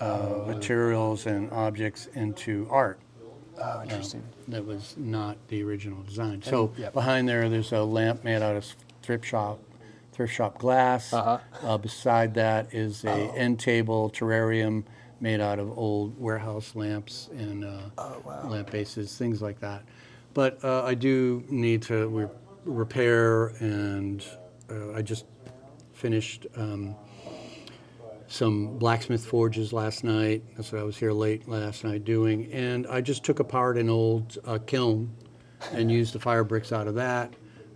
uh, 0.00 0.44
materials 0.46 1.26
and 1.26 1.50
objects 1.52 2.06
into 2.14 2.66
art 2.70 2.98
Oh, 3.58 3.82
interesting. 3.82 4.22
that 4.48 4.64
was 4.66 4.94
not 4.98 5.36
the 5.48 5.62
original 5.62 6.02
design. 6.02 6.42
So 6.42 6.72
yep. 6.76 6.92
behind 6.92 7.26
there, 7.28 7.48
there's 7.48 7.72
a 7.72 7.82
lamp 7.82 8.22
made 8.22 8.42
out 8.42 8.54
of 8.56 8.66
thrift 9.02 9.24
shop, 9.24 9.58
thrift 10.12 10.34
shop 10.34 10.58
glass. 10.58 11.12
Uh-huh. 11.12 11.38
Uh, 11.62 11.78
beside 11.78 12.34
that 12.34 12.74
is 12.74 13.02
a 13.04 13.10
Oh. 13.10 13.32
end 13.34 13.58
table 13.58 14.10
terrarium 14.10 14.84
made 15.20 15.40
out 15.40 15.58
of 15.58 15.70
old 15.78 16.20
warehouse 16.20 16.74
lamps 16.76 17.30
and 17.32 17.64
uh, 17.64 17.78
Oh, 17.96 18.42
lamp 18.44 18.70
bases, 18.70 19.16
things 19.16 19.40
like 19.40 19.58
that. 19.60 19.82
But 20.34 20.62
uh, 20.62 20.84
I 20.84 20.92
do 20.94 21.42
need 21.48 21.80
to 21.84 22.08
re- 22.08 22.28
repair, 22.66 23.46
and 23.60 24.22
uh, 24.70 24.92
I 24.92 25.00
just 25.00 25.24
finished. 25.94 26.46
Um, 26.56 26.94
some 28.28 28.78
blacksmith 28.78 29.24
forges 29.24 29.72
last 29.72 30.04
night. 30.04 30.42
That's 30.56 30.72
what 30.72 30.80
I 30.80 30.84
was 30.84 30.96
here 30.96 31.12
late 31.12 31.48
last 31.48 31.84
night 31.84 32.04
doing. 32.04 32.50
And 32.52 32.86
I 32.88 33.00
just 33.00 33.24
took 33.24 33.38
apart 33.38 33.78
an 33.78 33.88
old 33.88 34.38
uh, 34.44 34.58
kiln 34.66 35.10
and 35.72 35.90
used 35.90 36.12
the 36.12 36.18
fire 36.18 36.44
bricks 36.44 36.72
out 36.72 36.86
of 36.86 36.94
that 36.96 37.32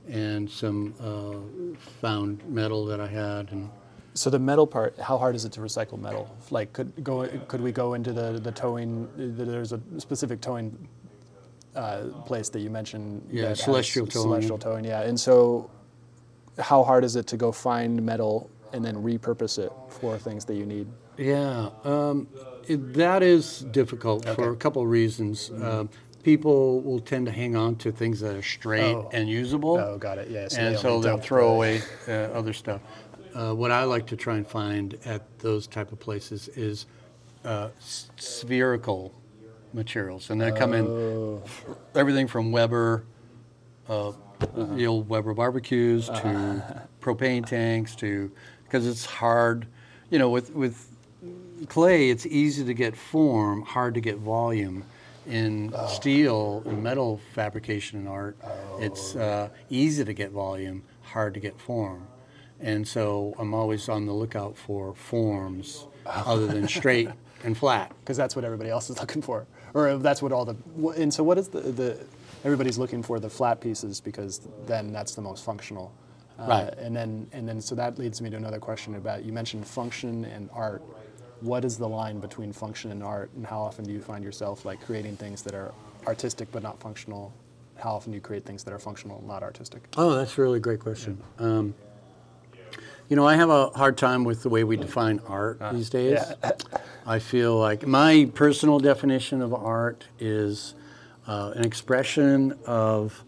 and 0.09 0.51
some 0.51 0.95
uh, 1.01 1.77
found 2.01 2.45
metal 2.49 2.85
that 2.87 3.01
I 3.01 3.07
had. 3.07 3.53
And 3.53 3.71
So 4.15 4.29
the 4.29 4.39
metal 4.39 4.67
part, 4.67 4.99
how 4.99 5.19
hard 5.19 5.35
is 5.37 5.45
it 5.45 5.53
to 5.53 5.61
recycle 5.61 5.99
metal? 5.99 6.35
Like, 6.51 6.73
could 6.73 6.93
go 7.05 7.29
could 7.47 7.61
we 7.61 7.73
go 7.73 7.95
into 7.95 8.13
the 8.13 8.33
the 8.33 8.53
towing? 8.53 9.09
There's 9.17 9.73
a 9.73 9.81
specific 9.99 10.41
towing 10.41 10.89
uh, 11.77 12.07
place 12.27 12.49
that 12.49 12.61
you 12.61 12.71
mentioned. 12.71 13.29
Yeah, 13.31 13.55
Celestial 13.55 14.07
Towing. 14.07 14.25
Celestial 14.25 14.59
towing, 14.59 14.85
yeah. 14.85 15.03
And 15.03 15.19
so, 15.19 15.71
how 16.59 16.83
hard 16.83 17.05
is 17.05 17.15
it 17.15 17.27
to 17.29 17.37
go 17.37 17.53
find 17.53 18.03
metal 18.03 18.51
and 18.73 18.85
then 18.85 18.97
repurpose 18.97 19.59
it 19.59 19.73
for 19.89 20.19
things 20.19 20.45
that 20.47 20.55
you 20.55 20.67
need? 20.67 20.87
yeah, 21.17 21.69
um, 21.85 22.27
it, 22.67 22.95
that 22.95 23.23
is 23.23 23.61
difficult 23.73 24.27
for 24.31 24.53
a 24.53 24.57
couple 24.57 24.81
of 24.83 24.89
reasons. 24.89 25.51
Um, 25.63 25.91
people 26.23 26.81
will 26.81 27.01
tend 27.01 27.27
to 27.27 27.33
hang 27.33 27.57
on 27.57 27.77
to 27.77 27.93
things 27.93 28.21
that 28.21 28.35
are 28.37 28.43
straight 28.43 28.95
Oh. 28.95 29.11
and 29.13 29.29
usable. 29.29 29.77
Oh, 29.79 29.99
got 29.99 30.19
it. 30.19 30.29
Yeah. 30.31 30.49
and 30.59 30.79
so 30.79 31.01
they'll 31.01 31.19
throw 31.19 31.53
away 31.53 31.83
uh, 32.09 32.13
other 32.13 32.53
stuff. 32.55 32.81
Uh, 33.35 33.53
what 33.55 33.71
I 33.71 33.85
like 33.85 34.07
to 34.09 34.17
try 34.17 34.37
and 34.37 34.47
find 34.47 34.99
at 35.05 35.39
those 35.41 35.67
type 35.67 35.93
of 35.93 36.01
places 36.01 36.49
is 36.49 36.87
uh, 37.45 37.69
s- 37.79 38.11
spherical 38.17 39.13
materials, 39.73 40.31
and 40.31 40.41
they 40.41 40.51
come 40.53 40.73
in 40.73 40.87
Oh. 40.87 41.43
everything 41.95 42.27
from 42.29 42.51
Weber, 42.51 43.05
uh, 43.89 44.13
the 44.57 44.87
old 44.87 45.09
Weber 45.09 45.35
barbecues, 45.35 46.07
to 46.09 46.79
propane 47.01 47.45
tanks, 47.47 47.95
to 47.97 48.31
because 48.71 48.87
it's 48.87 49.05
hard, 49.05 49.67
you 50.11 50.19
know, 50.19 50.31
with 50.31 50.55
with 50.55 50.87
clay, 51.69 52.11
it's 52.11 52.25
easy 52.27 52.65
to 52.65 52.73
get 52.75 52.97
form, 52.97 53.63
hard 53.63 53.95
to 53.95 54.01
get 54.01 54.17
volume. 54.19 54.85
In 55.27 55.73
steel 55.87 56.63
and 56.67 56.83
metal 56.83 57.21
fabrication 57.35 57.99
and 57.99 58.09
art, 58.09 58.37
it's 58.79 59.15
uh, 59.15 59.51
easy 59.69 60.05
to 60.05 60.13
get 60.13 60.31
volume, 60.31 60.83
hard 61.03 61.35
to 61.35 61.41
get 61.41 61.61
form. 61.61 62.07
And 62.59 62.89
so 62.89 63.35
I'm 63.39 63.55
always 63.55 63.89
on 63.89 64.07
the 64.07 64.13
lookout 64.13 64.57
for 64.57 64.95
forms 64.95 65.87
other 66.07 66.47
than 66.47 66.67
straight 66.67 67.11
and 67.45 67.57
flat. 67.57 67.93
because 68.01 68.17
that's 68.17 68.35
what 68.35 68.45
everybody 68.45 68.71
else 68.71 68.91
is 68.91 68.99
looking 68.99 69.23
for. 69.23 69.47
or 69.75 69.99
that's 69.99 70.21
what 70.23 70.33
all 70.33 70.45
the. 70.47 70.57
And 70.97 71.13
so, 71.13 71.23
what 71.23 71.39
is 71.39 71.49
the 71.49 71.61
the? 71.61 71.99
Everybody's 72.43 72.79
looking 72.79 73.03
for 73.03 73.21
the 73.21 73.29
flat 73.29 73.61
pieces 73.61 74.01
because 74.01 74.41
then 74.67 74.93
that's 74.93 75.15
the 75.15 75.21
most 75.23 75.45
functional. 75.45 75.93
Uh, 76.41 76.47
Right. 76.47 76.75
And 76.79 76.97
then 76.97 77.27
and 77.33 77.47
then 77.49 77.61
so 77.61 77.75
that 77.75 77.99
leads 77.99 78.21
me 78.21 78.31
to 78.31 78.37
another 78.37 78.59
question 78.59 78.95
about 78.95 79.25
you 79.25 79.33
mentioned 79.33 79.67
function 79.67 80.25
and 80.25 80.49
art. 80.53 80.83
What 81.41 81.65
is 81.65 81.79
the 81.79 81.89
line 81.89 82.21
between 82.21 82.53
function 82.53 82.91
and 82.93 83.03
art, 83.03 83.31
and 83.35 83.47
how 83.47 83.61
often 83.61 83.85
do 83.85 83.93
you 83.93 84.01
find 84.03 84.23
yourself 84.25 84.65
like 84.65 84.81
creating 84.85 85.17
things 85.17 85.43
that 85.43 85.55
are 85.55 85.73
artistic 86.07 86.51
but 86.53 86.63
not 86.63 86.79
functional? 86.81 87.33
How 87.79 87.93
often 87.93 88.13
do 88.13 88.17
you 88.17 88.21
create 88.21 88.45
things 88.45 88.63
that 88.65 88.75
are 88.75 88.79
functional, 88.79 89.19
and 89.19 89.27
not 89.27 89.43
artistic? 89.43 89.83
Oh, 89.97 90.15
that's 90.15 90.37
a 90.37 90.43
really 90.43 90.61
great 90.61 90.81
question. 90.81 91.19
Um, 91.39 91.75
you 93.09 93.17
know, 93.17 93.27
I 93.27 93.37
have 93.37 93.49
a 93.51 93.71
hard 93.71 93.97
time 93.97 94.25
with 94.25 94.43
the 94.43 94.49
way 94.51 94.65
we 94.65 94.77
define 94.77 95.21
art 95.27 95.61
these 95.73 95.89
days. 95.91 96.21
yeah. 96.43 96.53
I 97.07 97.19
feel 97.19 97.57
like 97.59 97.87
my 97.87 98.31
personal 98.35 98.79
definition 98.79 99.41
of 99.43 99.53
art 99.55 100.05
is 100.19 100.75
uh, 101.27 101.53
an 101.57 101.65
expression 101.65 102.57
of 102.67 103.25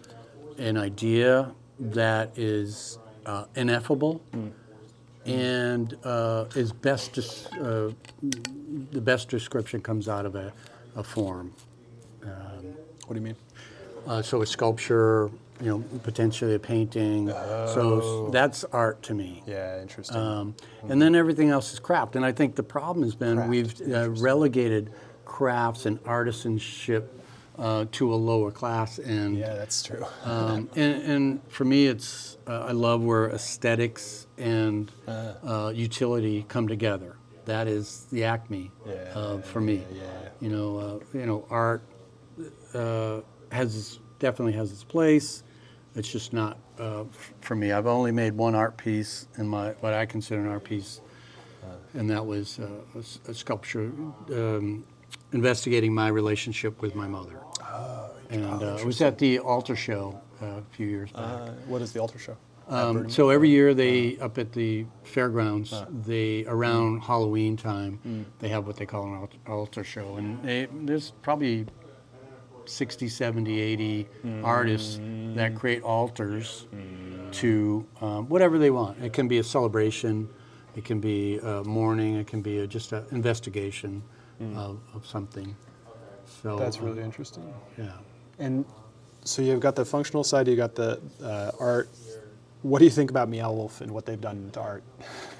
an 0.59 0.77
idea 0.77 1.53
that 1.81 2.37
is 2.37 2.99
uh, 3.27 3.45
ineffable 3.57 4.21
and 5.25 5.97
uh, 6.05 6.47
is 6.57 6.73
best 6.73 7.13
des- 7.13 7.61
uh, 7.61 7.91
the 8.91 9.01
best 9.01 9.29
description 9.29 9.81
comes 9.81 10.09
out 10.09 10.27
of 10.27 10.35
a, 10.35 10.53
a 10.97 11.03
form. 11.03 11.53
What 12.21 13.15
do 13.15 13.15
you 13.15 13.21
mean? 13.21 13.37
Uh, 14.07 14.23
so 14.23 14.43
a 14.43 14.47
sculpture, 14.47 15.31
you 15.61 15.69
know, 15.69 15.85
potentially 16.03 16.55
a 16.55 16.59
painting. 16.59 17.29
So 17.29 18.31
that's 18.33 18.65
art 18.65 19.03
to 19.03 19.15
me. 19.15 19.43
Yeah, 19.47 19.81
interesting. 19.81 20.17
Um, 20.17 20.55
and 20.89 21.01
then 21.01 21.15
everything 21.15 21.51
else 21.51 21.73
is 21.73 21.79
craft. 21.79 22.17
And 22.17 22.25
I 22.25 22.33
think 22.33 22.55
the 22.55 22.63
problem 22.63 23.05
has 23.05 23.15
been 23.15 23.37
Craft, 23.37 23.51
we've 23.51 23.93
uh, 23.93 24.11
relegated 24.11 24.93
crafts 25.25 25.87
and 25.87 26.03
artisanship 26.05 27.05
uh, 27.59 27.87
to 27.93 28.13
a 28.13 28.17
lower 28.17 28.51
class. 28.51 28.99
And, 28.99 29.37
yeah, 29.37 29.55
that's 29.55 29.83
true. 29.83 30.05
um, 30.25 30.69
and, 30.75 31.03
and 31.03 31.41
for 31.49 31.65
me, 31.65 31.87
it's 31.87 32.37
uh, 32.47 32.67
I 32.69 32.73
love 32.73 33.03
where 33.03 33.31
aesthetics 33.31 34.27
and 34.39 34.91
uh, 35.07 35.73
utility 35.75 36.45
come 36.49 36.69
together. 36.69 37.17
That 37.45 37.67
is 37.67 38.07
the 38.13 38.25
acme 38.25 38.71
Yeah, 38.87 38.93
uh, 39.15 39.39
for 39.39 39.61
me. 39.61 39.85
yeah, 39.93 40.03
yeah. 40.03 40.29
You 40.41 40.49
know, 40.49 40.77
uh, 40.79 41.19
you 41.19 41.27
know, 41.27 41.47
art 41.51 41.83
uh, 42.75 43.21
has 43.51 43.99
definitely 44.19 44.53
has 44.53 44.71
its 44.73 44.85
place. 44.85 45.43
It's 45.95 46.11
just 46.11 46.33
not 46.33 46.57
uh, 46.79 47.03
f- 47.03 47.33
for 47.41 47.55
me. 47.55 47.73
I've 47.73 47.87
only 47.87 48.13
made 48.13 48.33
one 48.35 48.55
art 48.55 48.77
piece 48.77 49.27
in 49.37 49.47
my 49.47 49.71
what 49.81 49.93
I 49.93 50.07
consider 50.07 50.41
an 50.41 50.49
art 50.49 50.65
piece, 50.65 51.01
and 51.95 52.09
that 52.11 52.25
was 52.25 52.59
uh, 52.59 52.69
a, 52.95 53.31
a 53.31 53.35
sculpture 53.35 53.93
um, 54.33 54.85
investigating 55.33 55.95
my 55.95 56.09
relationship 56.09 56.81
with 56.83 56.95
my 56.95 57.07
mother. 57.07 57.39
and 58.31 58.63
uh, 58.63 58.77
it 58.79 58.85
was 58.87 59.01
at 59.03 59.19
the 59.19 59.39
altar 59.39 59.77
show 59.77 60.21
uh, 60.41 60.47
a 60.47 60.63
few 60.73 60.87
years 60.87 61.11
back. 61.13 61.23
Uh, 61.23 61.51
what 61.67 61.83
is 61.83 61.93
the 61.93 62.01
altar 62.01 62.19
show? 62.19 62.37
Um, 62.69 63.11
so 63.11 63.29
every 63.29 63.51
year 63.51 63.75
they 63.75 64.17
up 64.19 64.39
at 64.39 64.53
the 64.53 64.87
fairgrounds, 65.03 65.75
they 66.07 66.45
around 66.47 67.01
Halloween 67.01 67.57
time, 67.57 68.27
they 68.39 68.49
have 68.49 68.67
what 68.67 68.77
they 68.77 68.87
call 68.87 69.05
an 69.05 69.29
altar 69.47 69.85
show, 69.85 70.17
and 70.17 70.43
they, 70.43 70.69
there's 70.73 71.11
probably 71.23 71.67
60, 72.65 73.09
70, 73.09 73.61
80 73.61 74.09
artists 74.45 75.01
that 75.35 75.55
create 75.57 75.83
altars 75.83 76.67
to 77.33 77.87
um, 78.01 78.29
whatever 78.29 78.59
they 78.59 78.71
want. 78.71 79.03
It 79.03 79.13
can 79.13 79.27
be 79.29 79.39
a 79.39 79.45
celebration, 79.45 80.29
it 80.77 80.85
can 80.85 81.01
be 81.01 81.39
a 81.39 81.65
mourning, 81.65 82.15
it 82.15 82.27
can 82.27 82.43
be 82.43 82.59
a, 82.61 82.67
just 82.67 82.93
an 82.93 83.05
investigation 83.11 84.03
of, 84.57 84.81
of 84.95 85.07
something. 85.07 85.55
So 86.43 86.59
That's 86.59 86.79
um, 86.79 86.87
really 86.87 87.03
interesting. 87.03 87.53
yeah. 87.79 87.93
And 88.39 88.65
so 89.25 89.43
you've 89.43 89.61
got 89.61 89.77
the 89.77 89.85
functional 89.85 90.25
side, 90.25 90.49
you've 90.49 90.57
got 90.57 90.75
the 90.75 91.01
uh, 91.23 91.53
art. 91.61 91.89
What 92.63 92.79
do 92.79 92.85
you 92.85 92.91
think 92.91 93.11
about 93.11 93.29
Meow 93.29 93.53
Wolf 93.53 93.81
and 93.81 93.91
what 93.91 94.07
they've 94.07 94.21
done 94.21 94.51
to 94.53 94.61
art? 94.61 94.83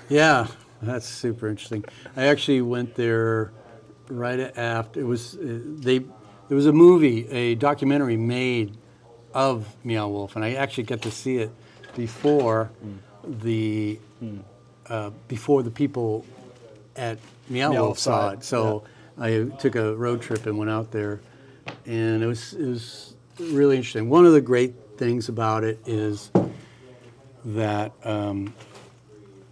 Yeah, 0.09 0.49
that's 0.83 1.09
super 1.09 1.49
interesting. 1.49 1.85
I 2.17 2.27
actually 2.27 2.61
went 2.61 2.95
there 2.97 3.53
right 4.11 4.41
after 4.59 5.01
it 5.01 5.05
was 5.05 5.37
uh, 5.37 5.61
they. 5.65 6.01
There 6.49 6.57
was 6.57 6.67
a 6.67 6.73
movie, 6.73 7.27
a 7.31 7.55
documentary 7.55 8.19
made 8.19 8.77
of 9.33 9.75
Meow 9.85 10.09
Wolf, 10.09 10.37
and 10.37 10.45
I 10.45 10.55
actually 10.55 10.85
got 10.85 11.01
to 11.03 11.11
see 11.11 11.39
it 11.39 11.51
before 11.95 12.71
the 13.25 13.99
uh, 14.89 15.11
before 15.29 15.63
the 15.63 15.71
people 15.71 16.27
at 16.97 17.19
Meow, 17.49 17.71
Meow 17.71 17.81
Wolf 17.81 17.87
Wolf 17.89 17.99
saw 17.99 18.21
saw 18.21 18.29
it. 18.31 18.35
it, 18.39 18.45
So 18.45 18.85
I 19.19 19.45
took 19.59 19.77
a 19.77 19.95
road 19.97 20.23
trip 20.23 20.47
and 20.47 20.59
went 20.59 20.71
out 20.71 20.91
there, 20.91 21.21
and 21.87 22.23
it 22.23 22.27
was 22.27 22.53
it 22.55 22.67
was 22.67 23.15
really 23.39 23.77
interesting. 23.77 24.09
One 24.09 24.27
of 24.27 24.33
the 24.33 24.41
great 24.41 24.75
things 24.97 25.29
about 25.29 25.65
it 25.65 25.81
is 25.87 26.31
that 27.45 27.93
um, 28.05 28.55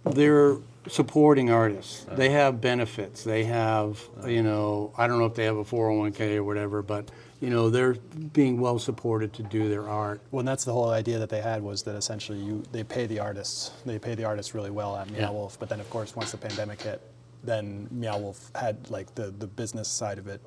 they're 0.05 0.57
supporting 0.87 1.51
artists. 1.51 2.05
They 2.11 2.29
have 2.29 2.59
benefits. 2.61 3.23
They 3.23 3.43
have, 3.45 4.01
you 4.25 4.41
know, 4.41 4.93
I 4.97 5.07
don't 5.07 5.19
know 5.19 5.25
if 5.25 5.35
they 5.35 5.45
have 5.45 5.57
a 5.57 5.63
401k 5.63 6.37
or 6.37 6.43
whatever, 6.43 6.81
but 6.81 7.11
you 7.39 7.49
know, 7.49 7.69
they're 7.71 7.93
being 8.33 8.59
well 8.59 8.77
supported 8.77 9.33
to 9.33 9.43
do 9.43 9.67
their 9.67 9.89
art. 9.89 10.21
Well, 10.31 10.39
and 10.41 10.47
that's 10.47 10.63
the 10.63 10.73
whole 10.73 10.89
idea 10.91 11.17
that 11.19 11.29
they 11.29 11.41
had 11.41 11.61
was 11.63 11.83
that 11.83 11.95
essentially 11.95 12.37
you 12.39 12.63
they 12.71 12.83
pay 12.83 13.07
the 13.07 13.19
artists, 13.19 13.71
they 13.85 13.97
pay 13.99 14.15
the 14.15 14.25
artists 14.25 14.53
really 14.53 14.69
well 14.71 14.95
at 14.95 15.09
Meow 15.09 15.19
Yeah. 15.19 15.31
Wolf, 15.31 15.57
but 15.59 15.67
then 15.67 15.79
of 15.79 15.89
course 15.89 16.15
once 16.15 16.31
the 16.31 16.37
pandemic 16.37 16.81
hit, 16.81 17.01
then 17.43 17.87
Meow 17.91 18.17
Wolf 18.19 18.51
had 18.55 18.89
like 18.89 19.13
the 19.15 19.31
the 19.31 19.47
business 19.47 19.87
side 19.87 20.17
of 20.19 20.27
it 20.27 20.41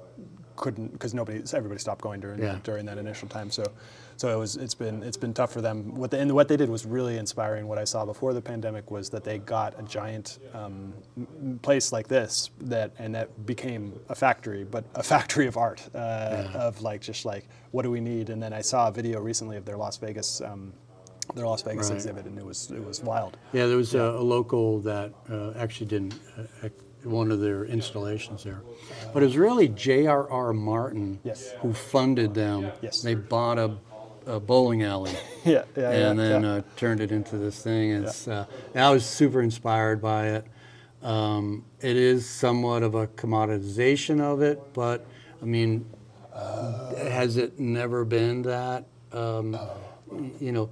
couldn't 0.56 0.92
because 0.92 1.14
nobody 1.14 1.42
everybody 1.52 1.80
stopped 1.80 2.00
going 2.00 2.20
during 2.20 2.40
Yeah. 2.40 2.58
during 2.62 2.86
that 2.86 2.98
initial 2.98 3.28
time. 3.28 3.50
So 3.50 3.64
so 4.16 4.28
it 4.28 4.38
was 4.38 4.54
it's 4.56 4.74
been 4.74 5.02
it's 5.02 5.16
been 5.16 5.34
tough 5.34 5.52
for 5.52 5.60
them. 5.60 5.96
What 5.96 6.12
they, 6.12 6.20
and 6.20 6.32
what 6.32 6.46
they 6.46 6.56
did 6.56 6.68
was 6.68 6.86
really 6.86 7.18
inspiring. 7.18 7.66
What 7.66 7.78
I 7.78 7.84
saw 7.84 8.04
before 8.04 8.32
the 8.32 8.40
pandemic 8.40 8.90
was 8.92 9.10
that 9.10 9.24
they 9.24 9.38
got 9.38 9.78
a 9.78 9.82
giant 9.82 10.38
um, 10.54 10.94
place 11.62 11.90
like 11.90 12.06
this 12.06 12.50
that 12.60 12.92
and 13.00 13.12
that 13.16 13.44
became 13.44 13.98
a 14.08 14.14
factory, 14.14 14.62
but 14.62 14.84
a 14.94 15.02
factory 15.12 15.48
of 15.48 15.56
art 15.56 15.82
uh, 15.94 16.46
of 16.54 16.80
like 16.82 17.00
just 17.00 17.24
like 17.24 17.48
what 17.72 17.82
do 17.82 17.90
we 17.90 18.00
need? 18.00 18.30
And 18.30 18.40
then 18.40 18.52
I 18.52 18.60
saw 18.60 18.86
a 18.86 18.92
video 18.92 19.20
recently 19.20 19.56
of 19.56 19.64
their 19.64 19.76
Las 19.76 19.96
Vegas. 19.96 20.40
Um, 20.40 20.72
their 21.34 21.46
Las 21.46 21.62
Vegas 21.62 21.88
Right. 21.90 21.96
exhibit, 21.96 22.26
and 22.26 22.38
it 22.38 22.44
was 22.44 22.70
it 22.70 22.84
was 22.84 23.02
wild. 23.02 23.36
Yeah, 23.52 23.66
there 23.66 23.76
was 23.76 23.94
a, 23.94 24.00
a 24.02 24.20
local 24.22 24.80
that 24.80 25.12
uh, 25.30 25.52
actually 25.56 25.86
did 25.86 26.14
uh, 26.62 26.68
one 27.04 27.30
of 27.30 27.40
their 27.40 27.64
installations 27.64 28.44
there, 28.44 28.62
but 29.12 29.22
it 29.22 29.26
was 29.26 29.36
really 29.36 29.68
J.R.R. 29.68 30.52
Martin 30.52 31.18
Yes. 31.24 31.52
who 31.60 31.72
funded 31.72 32.34
them. 32.34 32.70
Yes. 32.82 33.02
They 33.02 33.14
bought 33.14 33.58
a, 33.58 33.76
a 34.26 34.40
bowling 34.40 34.82
alley. 34.82 35.12
Yeah, 35.44 35.64
yeah, 35.76 35.90
and 35.90 36.18
yeah, 36.18 36.24
then 36.28 36.42
yeah. 36.42 36.52
Uh, 36.54 36.62
turned 36.76 37.00
it 37.02 37.12
into 37.12 37.36
this 37.36 37.62
thing. 37.62 37.90
It's 37.90 38.26
uh, 38.26 38.46
and 38.74 38.82
I 38.82 38.90
was 38.90 39.04
super 39.04 39.42
inspired 39.42 40.00
by 40.00 40.28
it. 40.28 40.46
Um, 41.02 41.66
it 41.82 41.96
is 41.96 42.26
somewhat 42.26 42.82
of 42.82 42.94
a 42.94 43.08
commoditization 43.08 44.22
of 44.22 44.40
it, 44.40 44.58
but 44.72 45.04
I 45.42 45.44
mean, 45.44 45.84
has 46.96 47.36
it 47.36 47.58
never 47.60 48.06
been 48.06 48.40
that? 48.42 48.86
Um, 49.12 49.52
y- 50.10 50.30
you 50.40 50.52
know, 50.52 50.70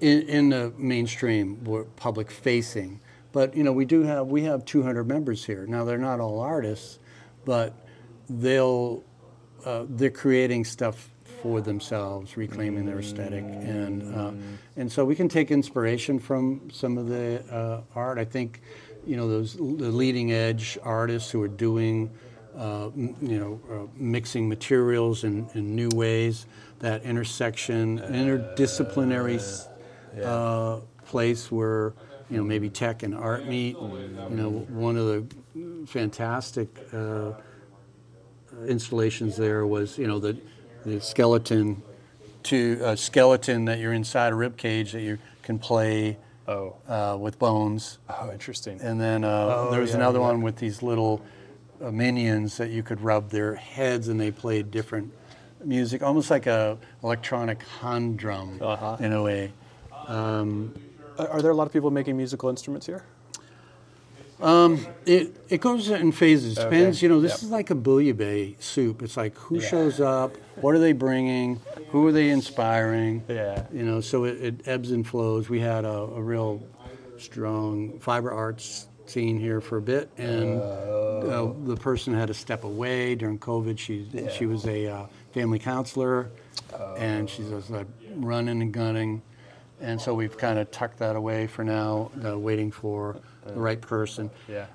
in, 0.00 0.22
in 0.22 0.48
the 0.50 0.72
mainstream, 0.76 1.62
we're 1.64 1.84
public 1.84 2.30
facing. 2.30 3.00
But 3.32 3.56
you 3.56 3.64
know, 3.64 3.72
we 3.72 3.84
do 3.84 4.02
have 4.02 4.28
we 4.28 4.42
have 4.44 4.64
200 4.64 5.04
members 5.08 5.44
here. 5.44 5.66
Now 5.66 5.84
they're 5.84 5.98
not 5.98 6.20
all 6.20 6.40
artists, 6.40 6.98
but 7.44 7.74
they'll 8.28 9.02
uh, 9.64 9.86
they're 9.88 10.10
creating 10.10 10.64
stuff 10.64 11.10
for 11.42 11.60
themselves, 11.60 12.36
reclaiming 12.36 12.86
their 12.86 13.00
aesthetic, 13.00 13.44
and 13.44 14.14
uh, 14.14 14.32
and 14.76 14.90
so 14.90 15.04
we 15.04 15.14
can 15.14 15.28
take 15.28 15.50
inspiration 15.50 16.18
from 16.18 16.70
some 16.72 16.96
of 16.96 17.08
the 17.08 17.42
uh, 17.52 17.82
art. 17.94 18.18
I 18.18 18.24
think, 18.24 18.60
you 19.06 19.16
know, 19.16 19.28
those 19.28 19.54
the 19.54 19.62
leading 19.90 20.32
edge 20.32 20.78
artists 20.82 21.30
who 21.30 21.42
are 21.42 21.48
doing, 21.48 22.10
uh, 22.56 22.86
m- 22.86 23.16
you 23.20 23.38
know, 23.38 23.60
uh, 23.70 23.86
mixing 23.96 24.48
materials 24.48 25.24
in, 25.24 25.48
in 25.54 25.74
new 25.74 25.90
ways. 25.92 26.46
That 26.78 27.02
intersection, 27.02 27.98
interdisciplinary 28.00 29.40
uh, 30.22 30.80
place 31.06 31.50
where 31.50 31.92
you 32.30 32.36
know 32.38 32.44
maybe 32.44 32.68
tech 32.70 33.02
and 33.02 33.14
art 33.14 33.46
meet. 33.46 33.76
You 33.80 34.36
know, 34.36 34.50
one 34.68 34.96
of 34.96 35.06
the 35.06 35.86
fantastic. 35.86 36.68
Uh, 36.92 37.32
installations 38.68 39.36
there 39.36 39.66
was 39.66 39.98
you 39.98 40.06
know 40.06 40.18
the 40.18 40.36
the 40.84 41.00
skeleton 41.00 41.82
to 42.44 42.78
a 42.84 42.96
skeleton 42.96 43.64
that 43.64 43.78
you're 43.78 43.92
inside 43.92 44.32
a 44.32 44.36
rib 44.36 44.56
cage 44.56 44.92
that 44.92 45.00
you 45.02 45.18
can 45.42 45.58
play 45.58 46.16
Oh, 46.46 46.76
uh, 46.86 47.16
with 47.18 47.38
bones 47.38 47.98
oh, 48.10 48.30
interesting. 48.30 48.78
and 48.82 49.00
then 49.00 49.24
uh, 49.24 49.28
Oh, 49.50 49.70
there 49.70 49.80
was 49.80 49.90
yeah, 49.90 49.96
another 49.96 50.18
yeah. 50.18 50.26
one 50.26 50.42
with 50.42 50.56
these 50.56 50.82
little 50.82 51.22
uh, 51.82 51.90
minions 51.90 52.58
that 52.58 52.68
you 52.68 52.82
could 52.82 53.00
rub 53.00 53.30
their 53.30 53.54
heads 53.54 54.08
and 54.08 54.20
they 54.20 54.30
played 54.30 54.70
different 54.70 55.10
music 55.64 56.02
almost 56.02 56.30
like 56.30 56.46
a 56.46 56.76
electronic 57.02 57.62
hand 57.80 58.18
drum 58.18 58.58
Uh-huh. 58.60 58.96
in 59.00 59.12
a 59.14 59.22
way 59.22 59.52
Are 60.08 61.28
are 61.28 61.42
there 61.42 61.50
a 61.50 61.54
lot 61.54 61.66
of 61.66 61.72
people 61.72 61.90
making 61.90 62.16
musical 62.16 62.48
instruments 62.48 62.86
here? 62.86 63.04
It, 65.06 65.36
it 65.48 65.60
goes 65.60 65.88
in 65.90 66.12
phases. 66.12 66.58
Okay. 66.58 66.68
Depends, 66.68 67.02
you 67.02 67.08
know, 67.08 67.20
this 67.20 67.32
Yep. 67.32 67.42
is 67.42 67.50
like 67.50 67.70
a 67.70 67.74
bouillabaisse 67.74 68.60
soup. 68.62 69.02
It's 69.02 69.16
like 69.16 69.34
who 69.36 69.56
Yeah. 69.58 69.68
shows 69.68 70.00
up, 70.00 70.36
what 70.60 70.74
are 70.74 70.78
they 70.78 70.92
bringing, 70.92 71.60
who 71.90 72.06
are 72.06 72.12
they 72.12 72.30
inspiring. 72.30 73.22
Yeah. 73.28 73.66
You 73.72 73.84
know, 73.84 74.00
so 74.00 74.24
it, 74.24 74.40
it 74.42 74.68
ebbs 74.68 74.90
and 74.90 75.06
flows. 75.06 75.48
We 75.48 75.60
had 75.60 75.84
a, 75.84 75.88
a 75.90 76.22
real 76.22 76.62
strong 77.18 77.98
fiber 78.00 78.30
arts 78.32 78.86
scene 79.06 79.38
here 79.38 79.60
for 79.60 79.76
a 79.78 79.82
bit, 79.82 80.10
and 80.18 80.60
uh, 80.60 81.52
the 81.64 81.76
person 81.76 82.12
had 82.14 82.28
to 82.28 82.34
step 82.34 82.64
away 82.64 83.14
during 83.14 83.38
COVID. 83.38 83.78
She 83.78 84.06
she 84.36 84.46
was 84.46 84.66
a 84.66 84.88
uh, 84.88 85.06
family 85.32 85.58
counselor, 85.58 86.30
and 86.98 87.28
she's 87.30 87.48
just 87.48 87.70
like 87.70 87.86
running 88.16 88.60
and 88.62 88.72
gunning, 88.72 89.22
and 89.84 90.00
so 90.00 90.14
we've 90.14 90.36
kind 90.36 90.58
of 90.58 90.70
tucked 90.70 90.98
that 90.98 91.16
away 91.16 91.46
for 91.46 91.62
now, 91.64 92.10
uh, 92.24 92.38
waiting 92.38 92.70
for 92.70 93.16
the 93.46 93.60
right 93.60 93.80
person 93.80 94.30
Yeah. 94.48 94.66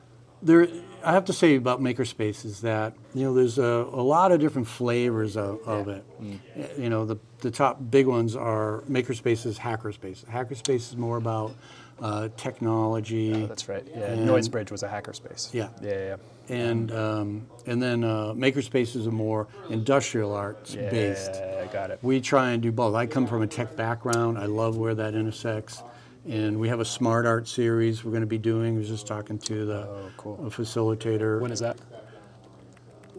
there 0.42 0.68
I 1.04 1.12
have 1.14 1.26
to 1.26 1.34
say 1.34 1.56
about 1.56 1.82
makerspaces 1.82 2.46
is 2.46 2.62
that 2.62 2.94
you 3.16 3.24
know 3.26 3.34
there's 3.34 3.58
a, 3.58 3.64
a 4.02 4.04
lot 4.16 4.32
of 4.32 4.40
different 4.40 4.68
flavors 4.68 5.36
of, 5.38 5.60
of 5.66 5.88
it. 5.88 6.04
Uh, 6.22 6.64
You 6.78 6.90
know 6.90 7.06
the 7.06 7.18
the 7.40 7.52
top 7.52 7.80
big 7.90 8.08
ones 8.08 8.36
are 8.36 8.84
makerspaces, 8.90 9.58
hackerspace. 9.58 10.26
Hackerspace 10.26 10.92
is 10.92 10.98
more 10.98 11.18
about 11.18 11.54
uh, 12.02 12.30
technology. 12.38 13.34
Oh, 13.34 13.48
that's 13.48 13.68
right. 13.68 13.86
Yeah. 13.90 14.12
And- 14.12 14.28
Noisebridge 14.28 14.72
was 14.72 14.84
a 14.84 14.88
hackerspace. 14.88 15.54
Yeah. 15.54 15.70
Yeah. 15.82 15.90
Yeah. 15.90 16.16
And 16.50 16.92
um, 16.92 17.48
and 17.68 17.82
then 17.82 18.04
uh, 18.04 18.34
makerspaces 18.34 19.06
are 19.06 19.12
more 19.12 19.48
industrial 19.70 20.34
arts 20.34 20.74
yeah. 20.74 20.90
based. 20.90 21.32
Yeah. 21.36 21.66
Got 21.72 21.92
it. 21.92 22.00
We 22.02 22.22
try 22.22 22.52
and 22.52 22.64
do 22.64 22.72
both. 22.72 22.96
I 22.96 23.06
come 23.06 23.28
from 23.28 23.44
a 23.44 23.48
tech 23.48 23.76
background. 23.76 24.38
I 24.40 24.46
love 24.46 24.76
where 24.78 24.96
that 24.96 25.14
intersects. 25.14 25.84
And 26.28 26.60
we 26.60 26.68
have 26.68 26.80
a 26.80 26.86
smart 26.86 27.26
art 27.26 27.48
series 27.48 28.04
we're 28.04 28.12
going 28.12 28.22
to 28.22 28.28
be 28.28 28.38
doing. 28.38 28.76
I 28.76 28.80
was 28.80 28.88
just 28.88 29.08
talking 29.08 29.38
to 29.40 29.66
the 29.66 29.82
Oh, 29.88 30.10
cool. 30.18 30.38
facilitator. 30.50 31.40
When 31.40 31.52
is 31.52 31.60
that? 31.60 31.78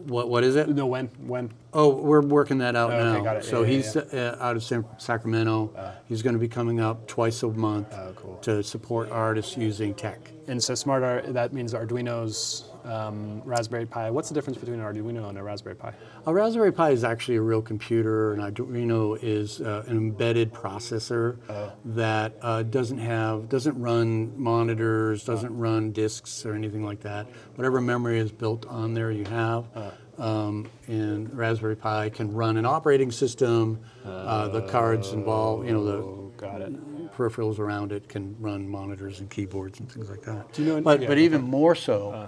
What 0.05 0.29
what 0.29 0.43
is 0.43 0.55
it? 0.55 0.69
No. 0.69 0.85
When? 0.87 1.07
When? 1.25 1.51
Oh, 1.73 1.89
we're 1.89 2.21
working 2.21 2.57
that 2.59 2.75
out 2.75 2.91
Oh, 2.91 2.95
okay, 2.95 3.17
now. 3.19 3.23
got 3.23 3.37
it. 3.37 3.45
So 3.45 3.61
Yeah, 3.61 3.67
yeah, 3.69 3.75
he's 3.77 3.95
Uh, 3.95 4.37
out 4.41 4.55
of 4.57 4.63
San, 4.63 4.85
Sacramento. 4.97 5.71
he's 6.07 6.21
going 6.21 6.33
to 6.33 6.39
be 6.39 6.47
coming 6.49 6.79
up 6.79 7.07
twice 7.07 7.43
a 7.43 7.47
month 7.47 7.93
Oh, 7.93 8.11
cool. 8.15 8.37
to 8.41 8.61
support 8.63 9.09
artists 9.11 9.55
using 9.57 9.93
tech. 9.93 10.31
And 10.47 10.61
so 10.61 10.75
smart 10.75 11.03
art. 11.03 11.33
That 11.33 11.53
means 11.53 11.73
Arduino's, 11.73 12.65
um, 12.85 13.41
Raspberry 13.45 13.85
Pi. 13.85 14.09
What's 14.11 14.29
the 14.29 14.35
difference 14.35 14.57
between 14.59 14.79
an 14.79 14.85
Arduino 14.85 15.29
and 15.29 15.37
a 15.37 15.43
Raspberry 15.43 15.75
Pi? 15.75 15.93
A 16.25 16.33
Raspberry 16.33 16.71
Pi 16.71 16.89
is 16.91 17.03
actually 17.03 17.37
a 17.37 17.41
real 17.41 17.61
computer, 17.61 18.33
and 18.33 18.41
Arduino 18.41 19.17
is 19.21 19.61
uh, 19.61 19.83
an 19.87 19.97
embedded 19.97 20.53
processor 20.53 21.37
Oh. 21.49 21.71
that 21.85 22.33
uh, 22.41 22.63
doesn't 22.63 22.97
have 22.99 23.49
doesn't 23.49 23.79
run 23.79 24.33
monitors, 24.41 25.23
doesn't 25.23 25.55
run 25.57 25.91
disks 25.91 26.45
or 26.45 26.53
anything 26.53 26.83
like 26.85 27.01
that. 27.01 27.27
Whatever 27.55 27.81
memory 27.81 28.19
is 28.19 28.31
built 28.31 28.65
on 28.67 28.93
there, 28.93 29.11
you 29.11 29.25
have. 29.25 29.65
Oh. 29.75 29.91
Um, 30.17 30.69
and 30.87 31.33
Raspberry 31.35 31.75
Pi 31.75 32.09
can 32.09 32.31
run 32.31 32.57
an 32.57 32.65
operating 32.65 33.11
system. 33.11 33.79
uh, 34.05 34.47
the 34.49 34.61
cards 34.63 35.13
involved, 35.13 35.65
you 35.67 35.73
know, 35.73 35.83
the 35.85 35.93
Oh, 35.97 36.31
got 36.37 36.61
it. 36.61 36.73
peripherals 37.15 37.59
around 37.59 37.91
it 37.91 38.07
can 38.09 38.35
run 38.39 38.67
monitors 38.67 39.19
and 39.19 39.29
keyboards 39.29 39.79
and 39.79 39.91
things 39.91 40.09
like 40.09 40.21
that. 40.23 40.51
Do 40.53 40.63
you 40.63 40.69
know 40.75 40.81
but 40.81 41.01
yeah, 41.01 41.07
but 41.07 41.13
okay. 41.17 41.23
even 41.25 41.41
more 41.41 41.75
so, 41.75 42.11
uh, 42.11 42.27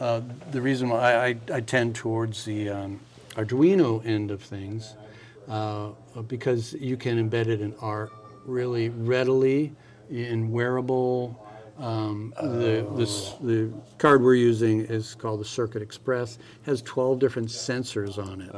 the 0.00 0.60
reason 0.60 0.88
why 0.88 1.12
I, 1.12 1.26
I, 1.26 1.36
I 1.54 1.60
tend 1.60 1.94
towards 1.94 2.44
the 2.44 2.70
um, 2.70 3.00
Arduino 3.36 4.04
end 4.04 4.30
of 4.30 4.42
things, 4.42 4.94
uh, 5.48 5.90
because 6.26 6.72
you 6.74 6.96
can 6.96 7.30
embed 7.30 7.46
it 7.46 7.60
in 7.60 7.74
art 7.80 8.12
really 8.46 8.88
readily 8.88 9.72
in 10.10 10.50
wearable. 10.50 11.46
Um, 11.78 12.34
the, 12.36 12.86
this, 12.96 13.34
the 13.40 13.72
card 13.98 14.22
we're 14.22 14.34
using 14.34 14.80
is 14.80 15.14
called 15.14 15.40
the 15.40 15.44
Circuit 15.46 15.80
Express. 15.82 16.38
has 16.66 16.82
12 16.82 17.18
different 17.18 17.48
sensors 17.48 18.18
on 18.18 18.42
it. 18.42 18.54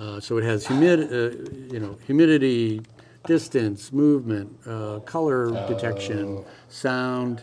Uh, 0.00 0.18
so 0.18 0.38
it 0.38 0.44
has 0.44 0.66
humid, 0.66 1.12
uh, 1.12 1.36
you 1.72 1.78
know, 1.78 1.98
humidity, 2.06 2.80
distance, 3.26 3.92
movement, 3.92 4.50
uh, 4.66 5.00
color 5.00 5.50
detection, 5.68 6.42
sound, 6.68 7.42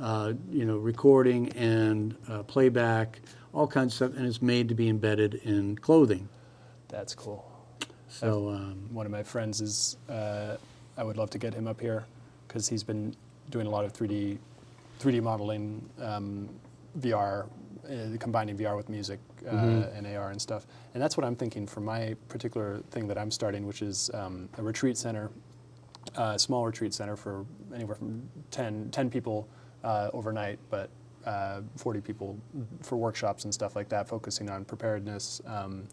uh, 0.00 0.32
you 0.50 0.64
know, 0.64 0.76
recording 0.78 1.48
and 1.52 2.16
uh, 2.28 2.42
playback, 2.42 3.20
all 3.52 3.66
kinds 3.66 3.92
of 3.92 3.96
stuff, 4.10 4.18
and 4.18 4.26
it's 4.26 4.42
made 4.42 4.68
to 4.68 4.74
be 4.74 4.88
embedded 4.88 5.34
in 5.44 5.76
clothing. 5.78 6.28
That's 6.88 7.14
cool. 7.14 7.50
So 8.08 8.48
um, 8.50 8.88
One 8.92 9.06
of 9.06 9.12
my 9.12 9.22
friends 9.22 9.60
is. 9.60 9.96
Uh, 10.08 10.56
I 10.98 11.02
would 11.04 11.18
love 11.18 11.28
to 11.30 11.38
get 11.38 11.52
him 11.52 11.66
up 11.66 11.78
here 11.80 12.06
because 12.48 12.66
he's 12.68 12.82
been 12.82 13.14
doing 13.50 13.66
a 13.66 13.70
lot 13.70 13.84
of 13.84 13.92
3D, 13.92 14.38
3D 14.98 15.22
modeling, 15.22 15.86
um, 16.00 16.48
VR, 17.00 17.44
uh, 17.84 18.16
combining 18.18 18.56
VR 18.56 18.76
with 18.76 18.88
music 18.88 19.18
uh, 19.46 19.50
Mm-hmm. 19.52 19.96
and 20.06 20.16
AR 20.16 20.30
and 20.30 20.40
stuff. 20.40 20.66
And 20.94 21.02
that's 21.02 21.16
what 21.16 21.26
I'm 21.26 21.36
thinking 21.36 21.66
for 21.66 21.80
my 21.80 22.16
particular 22.28 22.80
thing 22.90 23.06
that 23.08 23.18
I'm 23.18 23.30
starting, 23.30 23.66
which 23.66 23.82
is 23.82 24.10
um, 24.14 24.48
a 24.56 24.62
retreat 24.62 24.96
center, 24.96 25.30
uh, 26.16 26.32
a 26.36 26.38
small 26.38 26.64
retreat 26.64 26.94
center 26.94 27.14
for 27.14 27.44
anywhere 27.74 27.96
from 27.96 28.22
10, 28.50 28.88
10 28.90 29.10
people 29.10 29.46
uh, 29.84 30.10
overnight, 30.12 30.58
but 30.70 30.90
uh, 31.24 31.60
40 31.76 32.00
people 32.00 32.38
for 32.82 32.96
workshops 32.96 33.44
and 33.44 33.52
stuff 33.52 33.76
like 33.76 33.88
that, 33.88 34.08
focusing 34.08 34.50
on 34.50 34.64
preparedness. 34.64 35.40
Um, 35.46 35.84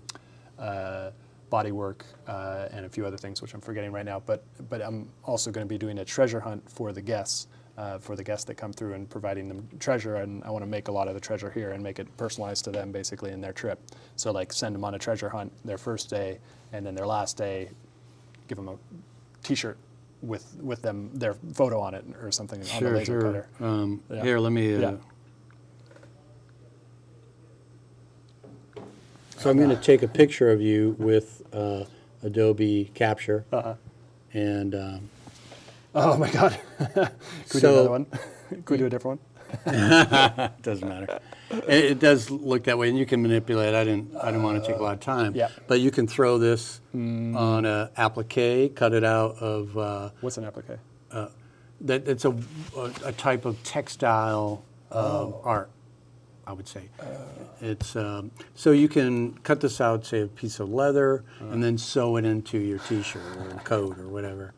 uh, 0.59 1.11
body 1.53 1.71
work 1.71 2.03
uh, 2.27 2.67
and 2.71 2.83
a 2.87 2.89
few 2.89 3.05
other 3.05 3.15
things 3.15 3.39
which 3.39 3.53
I'm 3.53 3.61
forgetting 3.61 3.91
right 3.91 4.05
now. 4.05 4.19
But 4.25 4.43
but 4.69 4.81
I'm 4.81 5.07
also 5.23 5.51
going 5.51 5.67
to 5.67 5.69
be 5.69 5.77
doing 5.77 5.99
a 5.99 6.05
treasure 6.05 6.39
hunt 6.39 6.67
for 6.67 6.91
the 6.91 7.01
guests, 7.01 7.47
uh, 7.77 7.99
for 7.99 8.15
the 8.15 8.23
guests 8.23 8.45
that 8.45 8.55
come 8.55 8.73
through 8.73 8.93
and 8.93 9.07
providing 9.07 9.47
them 9.47 9.69
treasure. 9.79 10.15
And 10.15 10.43
I 10.45 10.49
want 10.49 10.63
to 10.63 10.67
make 10.67 10.87
a 10.87 10.91
lot 10.91 11.07
of 11.07 11.13
the 11.13 11.19
treasure 11.19 11.51
here 11.51 11.69
and 11.73 11.83
make 11.83 11.99
it 11.99 12.07
personalized 12.17 12.65
to 12.65 12.71
them 12.71 12.91
basically 12.91 13.29
in 13.29 13.39
their 13.39 13.53
trip. 13.53 13.79
So 14.15 14.31
like 14.31 14.51
send 14.51 14.73
them 14.73 14.83
on 14.83 14.95
a 14.95 14.99
treasure 14.99 15.29
hunt 15.29 15.51
their 15.63 15.77
first 15.77 16.09
day, 16.09 16.39
and 16.71 16.83
then 16.83 16.95
their 16.95 17.05
last 17.05 17.37
day, 17.37 17.69
give 18.47 18.55
them 18.55 18.69
a 18.69 18.77
T-shirt 19.43 19.77
with 20.23 20.55
with 20.61 20.81
them 20.81 21.09
their 21.13 21.33
photo 21.53 21.79
on 21.81 21.93
it 21.93 22.05
or 22.21 22.31
something 22.31 22.59
on 22.59 22.65
the 22.65 22.71
sure, 22.71 22.91
laser 22.95 23.05
sure. 23.05 23.21
cutter. 23.21 23.47
Um, 23.59 24.01
Yeah. 24.09 24.23
Here, 24.23 24.39
let 24.39 24.51
me. 24.51 24.75
Uh, 24.75 24.79
Yeah. 24.79 24.95
So 29.37 29.49
I'm 29.49 29.57
going 29.57 29.69
to 29.69 29.75
take 29.75 30.03
a 30.03 30.07
picture 30.07 30.49
of 30.51 30.61
you 30.61 30.95
with 30.97 31.41
uh, 31.53 31.83
Adobe 32.23 32.89
Capture, 32.93 33.43
Uh-huh. 33.51 33.73
and 34.33 34.73
um, 34.73 35.09
Oh 35.93 36.17
my 36.17 36.29
God! 36.31 36.57
Could 36.77 36.95
we 36.95 37.03
do 37.03 37.59
So- 37.59 37.73
another 37.73 37.89
one? 37.89 38.05
Could 38.65 38.69
we 38.69 38.77
do 38.77 38.85
a 38.85 38.89
different 38.89 39.19
one? 39.19 39.32
It 39.65 40.51
doesn't 40.61 40.87
matter. 40.87 41.19
It, 41.51 41.85
it 41.85 41.99
does 41.99 42.29
look 42.29 42.63
that 42.65 42.77
way, 42.77 42.89
and 42.89 42.97
you 42.97 43.05
can 43.05 43.21
manipulate. 43.21 43.73
I 43.73 43.83
didn't. 43.83 44.15
I 44.15 44.25
didn't 44.27 44.43
want 44.43 44.63
to 44.63 44.69
take 44.69 44.79
a 44.79 44.83
lot 44.83 44.93
of 44.93 44.99
time. 44.99 45.35
Yeah. 45.35 45.49
But 45.67 45.79
you 45.79 45.91
can 45.91 46.07
throw 46.07 46.37
this 46.37 46.81
on 46.93 47.65
a 47.65 47.91
applique, 47.97 48.75
cut 48.75 48.93
it 48.93 49.03
out 49.03 49.37
of 49.37 49.77
uh, 49.77 50.09
What's 50.21 50.37
an 50.37 50.45
applique? 50.45 50.79
that. 51.81 52.07
It's 52.07 52.25
a, 52.25 52.31
a, 52.77 52.91
a 53.05 53.11
type 53.11 53.45
of 53.45 53.61
textile 53.63 54.63
um, 54.91 55.35
art. 55.43 55.69
I 56.45 56.51
would 56.51 56.67
say. 56.67 56.89
It's 57.61 57.95
um, 57.95 58.31
so 58.55 58.71
you 58.71 58.89
can 58.89 59.37
cut 59.39 59.61
this 59.61 59.79
out, 59.79 60.05
say 60.05 60.21
a 60.21 60.27
piece 60.27 60.59
of 60.59 60.69
leather, 60.69 61.23
and 61.39 61.63
then 61.63 61.77
sew 61.77 62.17
it 62.17 62.25
into 62.25 62.57
your 62.57 62.79
T-shirt 62.79 63.21
or 63.37 63.61
coat 63.63 63.97
or 63.97 64.09
whatever. 64.09 64.53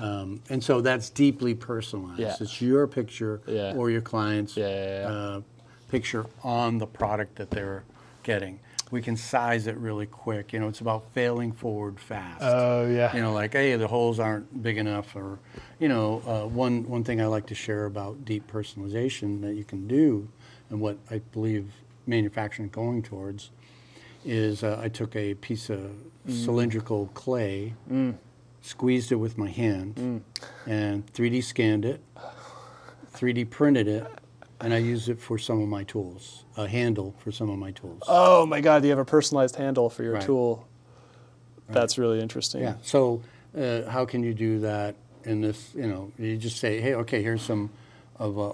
Um, 0.00 0.40
and 0.50 0.62
so 0.62 0.80
that's 0.80 1.10
deeply 1.10 1.54
personalized. 1.54 2.20
Yeah. 2.20 2.36
It's 2.40 2.60
your 2.60 2.86
picture 2.86 3.40
Yeah. 3.46 3.74
or 3.76 3.90
your 3.90 4.00
client's 4.00 4.56
Yeah, 4.56 4.68
yeah, 4.68 5.00
yeah. 5.00 5.08
Uh, 5.08 5.40
picture 5.88 6.26
on 6.42 6.78
the 6.78 6.86
product 6.86 7.36
that 7.36 7.50
they're 7.50 7.84
getting. 8.22 8.58
We 8.90 9.00
can 9.02 9.16
size 9.16 9.66
it 9.66 9.76
really 9.76 10.06
quick. 10.06 10.52
You 10.52 10.60
know, 10.60 10.68
it's 10.68 10.80
about 10.80 11.04
failing 11.12 11.52
forward 11.52 11.98
fast. 11.98 12.40
Oh 12.42 12.86
yeah. 12.86 13.14
You 13.14 13.22
know, 13.22 13.32
like, 13.32 13.52
hey, 13.52 13.76
the 13.76 13.88
holes 13.88 14.18
aren't 14.20 14.62
big 14.62 14.76
enough, 14.78 15.14
or, 15.16 15.38
you 15.78 15.88
know, 15.88 16.22
uh, 16.26 16.46
one 16.46 16.88
one 16.88 17.02
thing 17.04 17.20
I 17.20 17.26
like 17.26 17.46
to 17.46 17.54
share 17.54 17.86
about 17.86 18.24
deep 18.24 18.50
personalization 18.50 19.40
that 19.42 19.54
you 19.54 19.64
can 19.64 19.86
do, 19.88 20.28
and 20.70 20.80
what 20.80 20.98
I 21.10 21.18
believe 21.32 21.72
manufacturing 22.06 22.68
is 22.68 22.74
going 22.74 23.02
towards, 23.02 23.50
is 24.24 24.62
uh, 24.62 24.78
I 24.80 24.88
took 24.88 25.16
a 25.16 25.34
piece 25.34 25.70
of 25.70 25.90
cylindrical 26.28 27.06
clay, 27.14 27.74
squeezed 28.64 29.12
it 29.12 29.16
with 29.16 29.36
my 29.36 29.50
hand, 29.50 30.22
and 30.66 31.06
3D 31.12 31.44
scanned 31.44 31.84
it, 31.84 32.00
3D 33.14 33.50
printed 33.50 33.86
it, 33.86 34.06
and 34.60 34.72
I 34.72 34.78
used 34.78 35.08
it 35.08 35.20
for 35.20 35.38
some 35.38 35.60
of 35.60 35.68
my 35.68 35.84
tools, 35.84 36.44
a 36.56 36.66
handle 36.66 37.14
for 37.18 37.30
some 37.30 37.50
of 37.50 37.58
my 37.58 37.70
tools. 37.72 38.02
Oh 38.08 38.46
my 38.46 38.60
God! 38.60 38.82
You 38.84 38.90
have 38.90 38.98
a 38.98 39.04
personalized 39.04 39.56
handle 39.56 39.90
for 39.90 40.02
your 40.02 40.14
Right. 40.14 40.22
tool. 40.22 40.66
That's 41.68 41.98
really 41.98 42.20
interesting. 42.20 42.62
Yeah. 42.62 42.74
So 42.82 43.22
uh, 43.58 43.82
how 43.88 44.04
can 44.04 44.22
you 44.22 44.34
do 44.34 44.60
that 44.60 44.96
in 45.24 45.40
this? 45.40 45.74
You 45.74 45.86
know, 45.86 46.12
you 46.18 46.36
just 46.36 46.58
say, 46.58 46.80
hey, 46.80 46.94
okay, 46.94 47.22
here's 47.22 47.42
some 47.42 47.70
of 48.18 48.38
uh, 48.38 48.52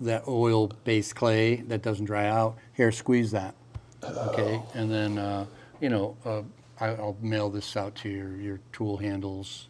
that 0.00 0.26
oil-based 0.28 1.14
clay 1.14 1.56
that 1.56 1.82
doesn't 1.82 2.06
dry 2.06 2.26
out. 2.26 2.56
Here, 2.74 2.90
squeeze 2.92 3.30
that. 3.32 3.54
Okay, 4.02 4.62
and 4.74 4.90
then 4.90 5.18
uh, 5.18 5.46
you 5.80 5.88
know, 5.90 6.16
uh, 6.24 6.42
I, 6.80 6.88
I'll 6.88 7.16
mail 7.20 7.50
this 7.50 7.76
out 7.76 7.94
to 7.96 8.08
your 8.08 8.36
your 8.36 8.60
tool 8.72 8.96
handles 8.96 9.68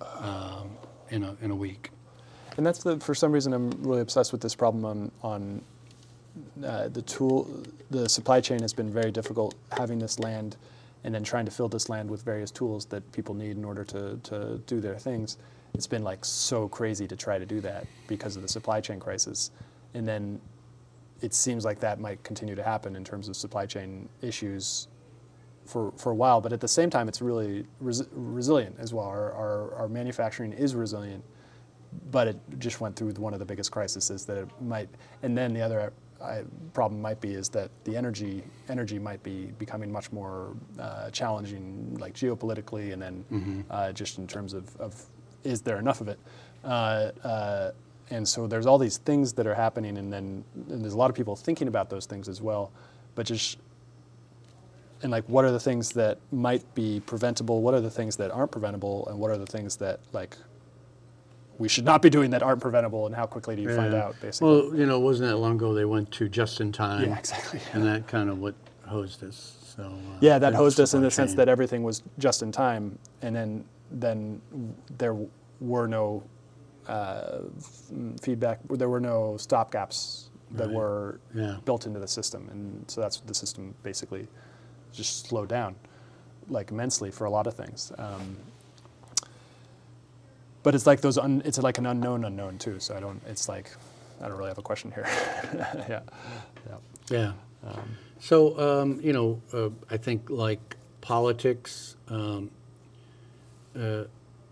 um, 0.00 0.70
in 1.10 1.24
a 1.24 1.36
in 1.42 1.50
a 1.50 1.56
week. 1.56 1.90
And 2.56 2.66
that's 2.66 2.82
the 2.82 3.00
for 3.00 3.14
some 3.14 3.32
reason 3.32 3.52
I'm 3.52 3.70
really 3.82 4.02
obsessed 4.02 4.32
with 4.32 4.40
this 4.40 4.54
problem 4.54 4.84
on 4.84 5.10
on 5.22 5.62
uh, 6.64 6.88
the 6.88 7.02
tool 7.02 7.64
the 7.90 8.08
supply 8.08 8.40
chain 8.40 8.60
has 8.60 8.72
been 8.72 8.90
very 8.90 9.10
difficult 9.10 9.54
having 9.70 9.98
this 9.98 10.18
land 10.18 10.56
and 11.04 11.14
then 11.14 11.24
trying 11.24 11.44
to 11.44 11.50
fill 11.50 11.68
this 11.68 11.88
land 11.88 12.08
with 12.10 12.22
various 12.22 12.50
tools 12.50 12.84
that 12.86 13.10
people 13.12 13.34
need 13.34 13.56
in 13.56 13.64
order 13.64 13.84
to, 13.84 14.18
to 14.22 14.60
do 14.66 14.80
their 14.80 14.96
things. 14.96 15.36
It's 15.74 15.86
been 15.86 16.04
like 16.04 16.24
so 16.24 16.68
crazy 16.68 17.06
to 17.08 17.16
try 17.16 17.38
to 17.38 17.46
do 17.46 17.60
that 17.62 17.86
because 18.06 18.36
of 18.36 18.42
the 18.42 18.48
supply 18.48 18.80
chain 18.80 19.00
crisis. 19.00 19.50
And 19.94 20.06
then 20.06 20.40
it 21.20 21.34
seems 21.34 21.64
like 21.64 21.80
that 21.80 21.98
might 21.98 22.22
continue 22.22 22.54
to 22.54 22.62
happen 22.62 22.94
in 22.94 23.04
terms 23.04 23.28
of 23.28 23.36
supply 23.36 23.66
chain 23.66 24.08
issues 24.20 24.88
for, 25.64 25.92
for 25.96 26.12
a 26.12 26.14
while. 26.14 26.40
But 26.40 26.52
at 26.52 26.60
the 26.60 26.68
same 26.68 26.90
time, 26.90 27.08
it's 27.08 27.22
really 27.22 27.66
res- 27.80 28.08
resilient 28.12 28.76
as 28.78 28.92
well. 28.92 29.06
Our, 29.06 29.32
our, 29.32 29.74
our 29.74 29.88
manufacturing 29.88 30.52
is 30.52 30.74
resilient, 30.74 31.24
but 32.10 32.28
it 32.28 32.36
just 32.58 32.80
went 32.80 32.96
through 32.96 33.12
one 33.12 33.32
of 33.32 33.38
the 33.38 33.44
biggest 33.44 33.70
crises 33.70 34.26
that 34.26 34.36
it 34.36 34.48
might. 34.60 34.88
And 35.22 35.36
then 35.36 35.52
the 35.52 35.60
other 35.60 35.92
I, 36.22 36.44
problem 36.72 37.02
might 37.02 37.20
be 37.20 37.34
is 37.34 37.48
that 37.50 37.70
the 37.84 37.96
energy 37.96 38.44
energy 38.68 38.98
might 38.98 39.22
be 39.22 39.46
becoming 39.58 39.90
much 39.90 40.12
more 40.12 40.54
uh, 40.78 41.10
challenging, 41.10 41.96
like 41.98 42.14
geopolitically, 42.14 42.92
and 42.92 43.02
then 43.02 43.24
uh, 43.70 43.92
just 43.92 44.18
in 44.18 44.26
terms 44.26 44.54
of, 44.54 44.74
of 44.76 45.04
is 45.44 45.62
there 45.62 45.78
enough 45.78 46.00
of 46.00 46.08
it? 46.08 46.18
Uh, 46.64 47.10
uh, 47.24 47.70
and 48.10 48.26
so 48.28 48.46
there's 48.46 48.66
all 48.66 48.78
these 48.78 48.98
things 48.98 49.32
that 49.32 49.46
are 49.46 49.54
happening, 49.54 49.98
and 49.98 50.12
then 50.12 50.44
and 50.70 50.82
there's 50.82 50.94
a 50.94 50.98
lot 50.98 51.10
of 51.10 51.16
people 51.16 51.34
thinking 51.34 51.68
about 51.68 51.90
those 51.90 52.06
things 52.06 52.28
as 52.28 52.40
well, 52.40 52.70
but 53.14 53.26
just 53.26 53.58
and 55.02 55.10
like 55.10 55.24
what 55.28 55.44
are 55.44 55.50
the 55.50 55.60
things 55.60 55.90
that 55.92 56.18
might 56.30 56.74
be 56.74 57.00
preventable? 57.00 57.60
What 57.62 57.74
are 57.74 57.80
the 57.80 57.90
things 57.90 58.16
that 58.16 58.30
aren't 58.30 58.52
preventable? 58.52 59.06
And 59.08 59.18
what 59.18 59.30
are 59.30 59.38
the 59.38 59.46
things 59.46 59.76
that 59.76 60.00
like 60.12 60.36
we 61.58 61.68
should 61.68 61.84
not 61.84 62.02
be 62.02 62.10
doing 62.10 62.30
that 62.30 62.42
aren't 62.42 62.60
preventable? 62.60 63.06
And 63.06 63.14
how 63.14 63.26
quickly 63.26 63.56
do 63.56 63.62
you 63.62 63.74
find 63.74 63.94
out? 63.94 64.18
Basically, 64.20 64.48
Well, 64.48 64.76
you 64.76 64.86
know, 64.86 64.96
it 64.96 65.02
wasn't 65.04 65.30
that 65.30 65.36
long 65.36 65.56
ago 65.56 65.74
they 65.74 65.84
went 65.84 66.10
to 66.12 66.28
just 66.28 66.60
in 66.60 66.72
time? 66.72 67.08
yeah, 67.08 67.18
exactly. 67.18 67.60
And 67.72 67.84
that 67.84 68.06
kind 68.06 68.30
of 68.30 68.38
what 68.38 68.54
hosed 68.86 69.22
us. 69.24 69.58
So 69.76 69.84
uh, 69.84 70.18
Yeah, 70.20 70.38
that 70.38 70.54
hosed 70.54 70.80
us 70.80 70.94
in 70.94 71.02
the 71.02 71.10
sense 71.10 71.34
that 71.34 71.48
everything 71.48 71.82
was 71.82 72.02
just 72.18 72.42
in 72.42 72.52
time, 72.52 72.98
and 73.22 73.34
then 73.34 73.64
then 73.90 74.40
there 74.98 75.16
were 75.60 75.86
no 75.86 76.22
uh, 76.88 77.40
feedback. 78.20 78.58
There 78.70 78.88
were 78.88 79.00
no 79.00 79.34
stopgaps 79.38 80.28
that 80.52 80.66
Right. 80.66 80.74
were 80.74 81.20
Yeah. 81.34 81.56
built 81.64 81.86
into 81.86 82.00
the 82.00 82.08
system, 82.08 82.48
and 82.50 82.84
so 82.90 83.00
that's 83.00 83.18
what 83.20 83.28
the 83.28 83.34
system 83.34 83.74
basically 83.82 84.28
just 84.92 85.26
slowed 85.28 85.48
down 85.48 85.74
like 86.48 86.70
immensely 86.70 87.10
for 87.10 87.24
a 87.24 87.30
lot 87.30 87.46
of 87.46 87.54
things. 87.54 87.92
Um, 87.98 88.36
but 90.62 90.74
it's 90.74 90.86
like 90.86 91.00
those. 91.00 91.18
Un, 91.18 91.42
it's 91.44 91.58
like 91.58 91.78
an 91.78 91.86
unknown 91.86 92.24
unknown 92.24 92.58
too. 92.58 92.78
So 92.78 92.94
I 92.96 93.00
don't. 93.00 93.20
It's 93.26 93.48
like 93.48 93.70
I 94.20 94.28
don't 94.28 94.36
really 94.36 94.50
have 94.50 94.58
a 94.58 94.62
question 94.62 94.92
here. 94.92 95.06
yeah. 95.88 96.00
yeah. 96.68 96.76
Yeah. 97.10 97.32
Um, 97.66 97.96
So, 98.20 98.56
um, 98.58 99.00
you 99.02 99.12
know, 99.12 99.40
uh, 99.52 99.70
I 99.90 99.96
think 99.96 100.30
like 100.30 100.76
politics, 101.00 101.96
um, 102.06 102.50
uh, 103.76 104.04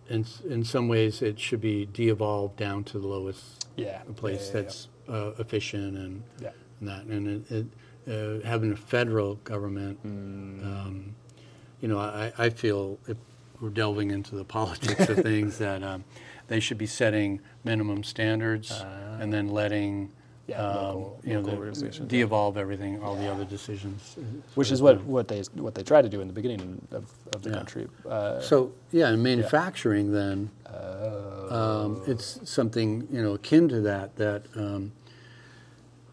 in, 0.09 0.27
in 0.49 0.65
some 0.65 0.89
ways 0.89 1.23
it 1.23 1.39
should 1.39 1.61
be 1.61 1.87
de-evolved 1.87 2.57
down 2.57 2.83
to 2.85 2.99
the 2.99 3.07
lowest 3.07 3.69
Yeah. 3.77 4.03
place 4.17 4.49
yeah, 4.49 4.57
yeah, 4.57 4.63
that's 4.63 4.89
uh, 5.09 5.31
efficient 5.39 5.97
and, 5.97 6.23
Yeah. 6.43 6.51
and 6.81 6.89
that. 6.89 7.05
And 7.05 7.29
it, 7.29 7.51
it, 7.53 7.67
uh, 8.09 8.41
having 8.45 8.73
a 8.73 8.77
federal 8.77 9.37
government, 9.37 9.99
Mm. 10.07 10.65
um, 10.65 11.15
you 11.81 11.89
know, 11.89 11.99
I, 11.99 12.33
I 12.39 12.51
feel 12.51 12.99
if 13.09 13.17
we're 13.61 13.71
delving 13.71 14.11
into 14.11 14.35
the 14.37 14.45
politics 14.59 15.09
of 15.09 15.19
things 15.19 15.59
that 15.59 15.83
um, 15.83 16.05
they 16.49 16.61
should 16.61 16.79
be 16.79 16.87
setting 16.87 17.41
minimum 17.65 18.05
standards 18.05 18.71
and 19.21 19.33
then 19.33 19.49
letting 19.49 20.11
Yeah, 20.47 20.57
um, 20.67 20.77
local- 20.97 21.21
you 21.25 21.35
know, 21.35 21.43
the- 21.73 22.07
de-evolve 22.07 22.57
everything, 22.57 23.01
all 23.03 23.15
the 23.17 23.29
other 23.31 23.45
decisions. 23.45 24.17
uh, 24.19 24.23
which 24.57 24.71
is 24.73 24.83
what, 24.83 25.01
what 25.05 25.29
they 25.29 25.43
what 25.55 25.75
they 25.75 25.83
try 25.85 26.03
to 26.03 26.09
do 26.09 26.21
in 26.23 26.27
the 26.27 26.35
beginning 26.35 26.81
of, 26.91 27.05
of 27.35 27.43
the 27.43 27.51
Yeah. 27.51 27.57
country. 27.57 27.87
Uh, 28.09 28.41
So 28.41 28.73
yeah, 28.93 29.13
in 29.13 29.23
manufacturing, 29.23 30.11
then 30.13 30.51
um, 31.51 32.03
it's 32.07 32.41
something 32.49 33.07
you 33.11 33.23
know 33.23 33.35
akin 33.35 33.69
to 33.69 33.81
that. 33.83 34.17
That 34.17 34.43
um, 34.57 34.93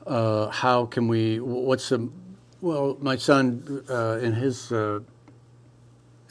uh, 0.07 0.49
how 0.49 0.85
can 0.85 1.07
we? 1.07 1.39
What's 1.39 1.89
the? 1.89 2.09
Well, 2.61 2.97
my 3.01 3.15
son 3.15 3.83
uh, 3.89 4.19
in 4.21 4.33
his 4.33 4.71
uh, 4.71 5.01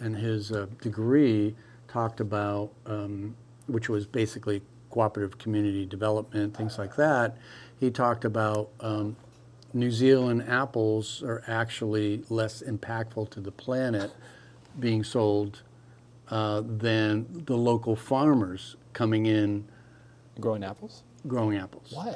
in 0.00 0.14
his 0.14 0.52
uh, 0.52 0.66
degree 0.82 1.54
talked 1.88 2.20
about, 2.20 2.70
um, 2.86 3.36
which 3.66 3.88
was 3.88 4.06
basically 4.06 4.62
cooperative 4.90 5.38
community 5.38 5.86
development, 5.86 6.56
things 6.56 6.78
like 6.78 6.96
that. 6.96 7.36
He 7.78 7.90
talked 7.90 8.24
about 8.24 8.70
um, 8.80 9.16
New 9.72 9.90
Zealand 9.90 10.44
apples 10.48 11.22
are 11.22 11.42
actually 11.46 12.24
less 12.30 12.62
impactful 12.62 13.30
to 13.30 13.40
the 13.40 13.50
planet 13.50 14.10
being 14.80 15.04
sold 15.04 15.62
uh, 16.28 16.62
than 16.66 17.44
the 17.44 17.56
local 17.56 17.94
farmers 17.94 18.76
coming 18.92 19.26
in 19.26 19.66
growing 20.40 20.64
apples. 20.64 21.02
growing 21.26 21.56
apples. 21.58 21.92
Why? 21.94 22.14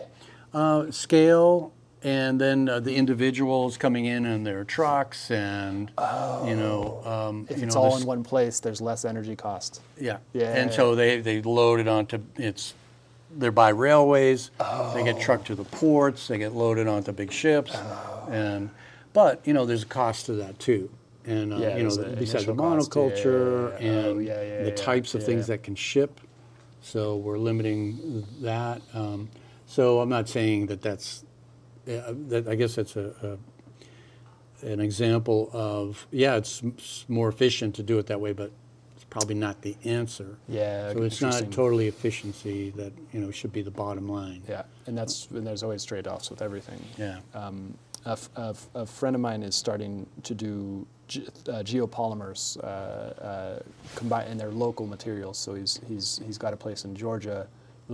Uh, 0.52 0.90
scale, 0.90 1.72
and 2.02 2.40
then 2.40 2.68
uh, 2.68 2.80
the 2.80 2.96
individuals 2.96 3.76
coming 3.76 4.06
in 4.06 4.26
in 4.26 4.42
their 4.42 4.64
trucks, 4.64 5.30
and 5.30 5.90
you 6.44 6.56
know, 6.56 7.00
um, 7.04 7.46
If 7.48 7.58
you 7.58 7.64
it's 7.66 7.74
know, 7.76 7.82
all 7.82 7.92
this- 7.92 8.00
in 8.02 8.06
one 8.08 8.24
place, 8.24 8.58
there's 8.58 8.80
less 8.80 9.04
energy 9.04 9.36
cost. 9.36 9.80
yeah. 9.98 10.18
Yeah. 10.32 10.56
And 10.56 10.72
so 10.72 10.94
they, 10.96 11.20
they 11.20 11.40
load 11.42 11.78
it 11.78 11.86
onto 11.88 12.18
it's 12.36 12.74
they're 13.38 13.52
by 13.52 13.68
railways. 13.68 14.50
They 14.92 15.04
get 15.04 15.20
trucked 15.20 15.46
to 15.48 15.54
the 15.54 15.62
ports. 15.62 16.26
They 16.26 16.38
get 16.38 16.52
loaded 16.52 16.88
onto 16.88 17.12
big 17.12 17.30
ships, 17.30 17.76
and 18.28 18.70
but 19.12 19.40
you 19.44 19.52
know 19.52 19.66
there's 19.66 19.84
a 19.84 19.86
cost 19.86 20.26
to 20.26 20.32
that 20.32 20.58
too. 20.58 20.90
And 21.26 21.52
uh, 21.52 21.58
Yeah, 21.58 21.76
you 21.76 21.84
know 21.84 21.94
the, 21.94 22.16
besides 22.16 22.46
the 22.46 22.52
initial 22.52 22.56
cost, 22.56 22.96
yeah, 22.96 23.02
yeah, 23.02 23.08
monoculture 23.12 23.80
yeah. 23.80 23.88
Oh, 23.90 24.56
and 24.56 24.66
the 24.66 24.72
types 24.72 25.14
of 25.14 25.22
things 25.22 25.46
that 25.46 25.62
can 25.62 25.76
ship, 25.76 26.20
so 26.82 27.14
we're 27.18 27.38
limiting 27.38 28.26
that. 28.40 28.82
Um, 28.94 29.28
so 29.70 30.00
I'm 30.00 30.08
not 30.08 30.28
saying 30.28 30.66
that 30.66 30.82
that's 30.82 31.24
uh, 31.88 32.12
that 32.28 32.48
I 32.48 32.54
guess 32.56 32.74
that's 32.74 32.96
a, 32.96 33.38
a 34.62 34.66
an 34.66 34.80
example 34.80 35.48
of 35.52 36.06
yeah, 36.10 36.36
it's, 36.36 36.62
m- 36.62 36.74
s- 36.78 37.04
more 37.08 37.28
efficient 37.28 37.74
to 37.76 37.82
do 37.82 37.98
it 37.98 38.06
that 38.08 38.20
way, 38.20 38.32
but 38.32 38.50
it's 38.94 39.04
probably 39.04 39.34
not 39.36 39.62
the 39.62 39.76
answer. 39.84 40.36
Yeah, 40.48 40.92
So 40.92 41.02
it's 41.02 41.20
not 41.22 41.50
totally 41.52 41.86
efficiency 41.88 42.70
that 42.70 42.92
you 43.12 43.20
know 43.20 43.30
should 43.30 43.52
be 43.52 43.62
the 43.62 43.70
bottom 43.70 44.08
line. 44.08 44.42
Yeah, 44.48 44.64
and 44.86 44.98
that's 44.98 45.28
and 45.30 45.46
there's 45.46 45.62
always 45.62 45.84
trade-offs 45.84 46.30
with 46.30 46.42
everything. 46.42 46.84
Yeah. 46.98 47.20
Um, 47.34 47.74
a, 48.06 48.10
f- 48.12 48.30
a 48.36 48.48
f- 48.50 48.68
a 48.74 48.86
friend 48.86 49.14
of 49.14 49.20
mine 49.22 49.42
is 49.42 49.54
starting 49.54 50.06
to 50.24 50.34
do 50.34 50.86
ge- 51.06 51.28
uh, 51.48 51.62
geopolymers, 51.62 52.58
uh, 52.58 52.66
uh, 52.66 53.60
combine 53.94 54.26
and 54.28 54.40
they're 54.40 54.50
local 54.50 54.86
materials. 54.86 55.38
So 55.38 55.54
he's 55.54 55.80
he's 55.88 56.20
he's 56.26 56.38
got 56.38 56.52
a 56.52 56.56
place 56.56 56.84
in 56.84 56.94
Georgia. 56.96 57.46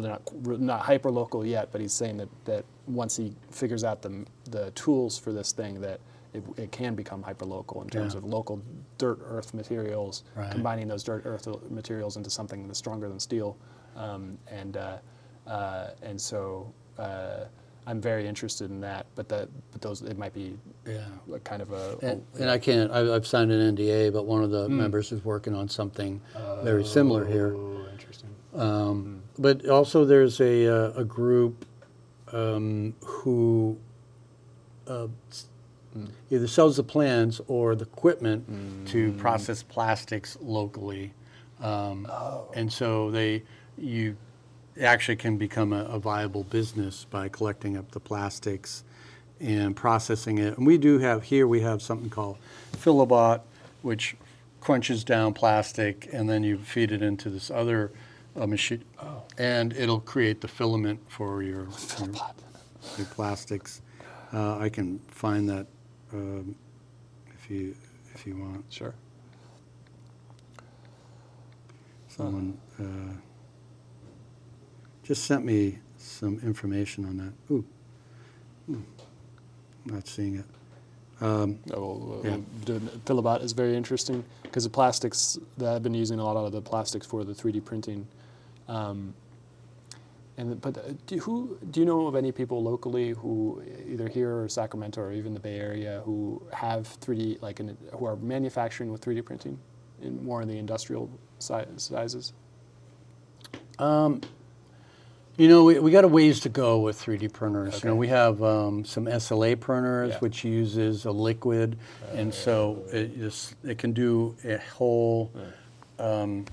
They're 0.03 0.11
not 0.11 0.61
not 0.61 0.81
hyper 0.83 1.11
local 1.11 1.45
yet, 1.45 1.71
but 1.73 1.81
he's 1.81 1.93
saying 1.93 2.19
that, 2.19 2.29
that 2.45 2.65
once 2.87 3.17
he 3.17 3.35
figures 3.51 3.85
out 3.85 4.03
the 4.03 4.25
the 4.51 4.71
tools 4.73 5.19
for 5.19 5.33
this 5.33 5.53
thing, 5.53 5.81
that 5.81 6.01
it, 6.35 6.43
it 6.57 6.71
can 6.73 6.95
become 6.95 7.23
hyper 7.23 7.47
local 7.47 7.83
in 7.83 7.89
terms 7.89 8.13
Yeah. 8.15 8.19
of 8.19 8.25
local 8.25 8.61
dirt 8.99 9.19
earth 9.25 9.55
materials, 9.55 10.23
Right. 10.35 10.51
combining 10.51 10.87
those 10.89 11.03
dirt 11.03 11.23
earth 11.25 11.49
materials 11.71 12.17
into 12.17 12.29
something 12.31 12.67
that's 12.67 12.79
stronger 12.79 13.09
than 13.09 13.19
steel, 13.19 13.57
um, 13.97 14.37
and 14.49 14.77
uh, 14.77 14.99
uh, 15.47 15.91
and 16.03 16.21
so. 16.21 16.73
Uh, 16.99 17.45
I'm 17.89 18.01
very 18.01 18.27
interested 18.27 18.69
in 18.69 18.81
that, 18.81 19.07
but 19.15 19.29
that, 19.29 19.49
but 19.71 19.81
those, 19.81 20.03
it 20.03 20.19
might 20.19 20.35
be 20.35 20.59
Yeah. 20.85 21.05
kind 21.45 21.63
of 21.63 21.71
a, 21.71 21.97
And, 22.03 22.21
and 22.37 22.51
I 22.51 22.59
can't. 22.59 22.91
I, 22.91 23.15
I've 23.15 23.29
signed 23.29 23.53
an 23.53 23.77
NDA, 23.77 24.13
but 24.13 24.27
one 24.27 24.43
of 24.43 24.51
the 24.51 24.69
members 24.69 25.13
is 25.13 25.25
working 25.25 25.55
on 25.55 25.69
something 25.69 26.21
very 26.65 26.85
similar 26.85 27.25
here. 27.25 27.55
Oh, 27.55 27.87
interesting. 27.93 28.31
Um, 28.57 29.23
But 29.39 29.67
also, 29.69 30.05
there's 30.05 30.41
a, 30.41 30.67
uh, 30.67 30.93
a 31.01 31.05
group 31.05 31.67
um, 32.33 32.95
who 33.05 33.77
uh, 34.89 35.09
s- 35.31 35.47
either 36.31 36.47
sells 36.47 36.77
the 36.77 36.83
plans 36.83 37.41
or 37.49 37.75
the 37.75 37.85
equipment 37.85 38.87
to 38.89 39.13
process 39.15 39.63
plastics 39.63 40.37
locally. 40.41 41.13
Um, 41.61 42.07
And 42.55 42.73
so 42.73 43.11
they, 43.11 43.43
you 43.79 44.17
actually 44.81 45.17
can 45.17 45.37
become 45.39 45.73
a, 45.73 45.85
a 45.85 45.99
viable 45.99 46.45
business 46.45 47.07
by 47.11 47.29
collecting 47.29 47.77
up 47.77 47.91
the 47.93 48.01
plastics 48.01 48.85
and 49.41 49.75
processing 49.77 50.39
it. 50.39 50.57
And 50.59 50.67
we 50.67 50.79
do 50.79 50.99
have 50.99 51.25
here, 51.25 51.47
we 51.47 51.61
have 51.61 51.81
something 51.83 52.11
called 52.11 52.37
Filabot, 52.73 53.41
which 53.83 54.17
crunches 54.61 55.05
down 55.05 55.33
plastic 55.35 56.09
and 56.13 56.29
then 56.29 56.43
you 56.43 56.59
feed 56.59 56.91
it 56.93 57.01
into 57.03 57.31
this 57.31 57.51
other 57.51 57.91
uh, 58.39 58.47
machine. 58.47 58.85
And 59.39 59.73
it'll 59.75 60.01
create 60.01 60.41
the 60.41 60.49
filament 60.49 61.01
for 61.09 61.43
your, 61.43 61.69
your, 62.01 62.09
your 62.99 63.07
plastics. 63.07 63.83
Uh, 64.33 64.59
I 64.59 64.69
can 64.69 64.99
find 65.09 65.49
that 65.49 65.67
um, 66.13 66.55
if 67.35 67.51
you 67.51 67.75
if 68.15 68.27
you 68.27 68.37
want. 68.37 68.65
Sure. 68.71 68.95
Someone 72.09 72.57
uh, 72.81 73.15
just 75.03 75.25
sent 75.25 75.45
me 75.45 75.79
some 75.99 76.39
information 76.43 77.05
on 77.05 77.17
that. 77.19 77.33
Ooh, 77.55 77.65
Hmm. 78.67 78.81
not 79.85 80.09
seeing 80.09 80.37
it. 80.37 80.45
Um, 81.21 81.59
Oh, 81.73 82.21
Yeah. 82.25 82.39
the 82.65 82.81
Filabot 83.05 83.43
is 83.43 83.53
very 83.53 83.77
interesting 83.77 84.25
because 84.43 84.65
the 84.65 84.71
plastics 84.71 85.39
that 85.59 85.75
I've 85.75 85.83
been 85.83 85.95
using 85.95 86.19
a 86.19 86.25
lot 86.25 86.37
of 86.37 86.53
the 86.53 86.61
plastics 86.63 87.07
for 87.07 87.23
the 87.25 87.33
3D 87.35 87.61
printing. 87.65 88.07
Um, 88.69 89.15
and 90.39 90.61
but 90.61 90.77
uh, 90.77 90.83
do, 91.07 91.19
who 91.19 91.59
do 91.71 91.81
you 91.81 91.87
know 91.87 92.07
of 92.07 92.15
any 92.15 92.31
people 92.31 92.63
locally 92.63 93.11
who 93.11 93.63
either 93.89 94.07
here 94.09 94.43
or 94.43 94.49
Sacramento 94.49 95.01
or 95.01 95.13
even 95.13 95.33
the 95.33 95.41
Bay 95.41 95.59
Area 95.59 96.03
who 96.05 96.43
have 96.53 96.87
3D 97.01 97.41
like 97.41 97.61
in, 97.61 97.77
who 97.93 98.05
are 98.05 98.17
manufacturing 98.17 98.93
with 98.93 99.01
3D 99.01 99.25
printing 99.25 99.59
in 100.03 100.23
more 100.23 100.43
in 100.43 100.49
the 100.49 100.59
industrial 100.59 101.09
si- 101.39 101.65
sizes? 101.77 102.33
You 105.39 105.49
know, 105.49 105.65
we, 105.65 105.79
we 105.79 105.91
got 105.91 106.05
a 106.05 106.09
ways 106.09 106.41
to 106.41 106.49
go 106.49 106.81
with 106.81 106.99
3D 106.99 107.31
printers. 107.31 107.85
You 107.85 107.91
know, 107.91 107.97
we 107.97 108.09
have 108.09 108.43
um, 108.43 108.87
some 108.87 109.05
SLA 109.05 109.61
printers, 109.61 110.13
Yeah. 110.13 110.19
which 110.21 110.45
uses 110.45 111.05
a 111.05 111.11
liquid, 111.11 111.77
and 112.15 112.33
so 112.33 112.83
it, 112.91 113.13
is, 113.19 113.55
it 113.63 113.77
can 113.77 113.93
do 113.93 114.35
a 114.45 114.57
whole 114.57 115.31
um, 115.99 116.47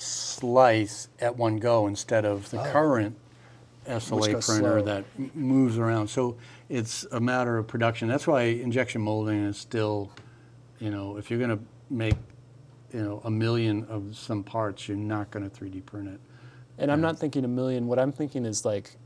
slice 0.00 1.08
at 1.20 1.36
one 1.36 1.58
go 1.58 1.86
instead 1.86 2.24
of 2.24 2.50
the 2.50 2.58
current 2.58 3.16
SLA 3.86 4.32
goes 4.32 4.46
printer 4.46 4.80
slow. 4.80 4.82
that 4.82 5.04
m- 5.18 5.30
moves 5.34 5.78
around. 5.78 6.08
So 6.08 6.36
it's 6.68 7.04
a 7.12 7.20
matter 7.20 7.58
of 7.58 7.66
production. 7.66 8.08
That's 8.08 8.26
why 8.26 8.42
injection 8.42 9.00
molding 9.00 9.44
is 9.44 9.58
still, 9.58 10.10
you 10.78 10.90
know, 10.90 11.16
if 11.16 11.30
you're 11.30 11.38
going 11.38 11.56
to 11.56 11.64
make, 11.88 12.14
you 12.92 13.02
know, 13.02 13.20
a 13.24 13.30
million 13.30 13.84
of 13.84 14.16
some 14.16 14.44
parts, 14.44 14.88
you're 14.88 14.96
not 14.96 15.30
going 15.30 15.48
to 15.48 15.50
3D 15.50 15.84
print 15.86 16.08
it. 16.08 16.20
And 16.78 16.90
I'm 16.90 17.00
not 17.00 17.18
thinking 17.18 17.44
a 17.44 17.48
million. 17.48 17.86
What 17.86 17.98
I'm 17.98 18.12
thinking 18.12 18.46
is 18.46 18.64
like, 18.64 18.96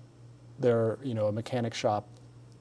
they're 0.58 0.98
you 1.02 1.14
know 1.14 1.26
a 1.26 1.32
mechanic 1.32 1.74
shop 1.74 2.06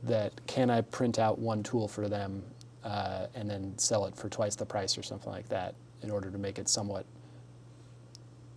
that 0.04 0.34
can 0.48 0.70
I 0.70 0.82
print 0.82 1.20
out 1.20 1.40
one 1.40 1.64
tool 1.64 1.88
for 1.88 2.10
them 2.10 2.44
uh, 2.84 3.28
and 3.36 3.50
then 3.50 3.78
sell 3.78 4.06
it 4.06 4.16
for 4.16 4.30
twice 4.30 4.56
the 4.56 4.66
price 4.66 4.98
or 4.98 5.04
something 5.04 5.32
like 5.32 5.48
that 5.50 5.76
in 6.02 6.12
order 6.12 6.30
to 6.30 6.38
make 6.38 6.60
it 6.60 6.68
somewhat. 6.68 7.06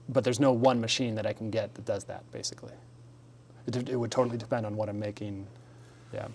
But 0.09 0.25
there's 0.25 0.41
no 0.41 0.53
one 0.53 0.81
machine 0.81 1.15
that 1.17 1.27
I 1.27 1.33
can 1.33 1.51
get 1.51 1.75
that 1.75 1.85
does 1.85 2.05
that 2.05 2.31
basically. 2.33 2.73
It, 3.67 3.89
it 3.89 3.97
would 3.97 4.11
totally 4.13 4.37
depend 4.39 4.65
on 4.67 4.77
what 4.77 4.89
I'm 4.89 4.99
making. 5.01 5.47
Yeah. 6.13 6.29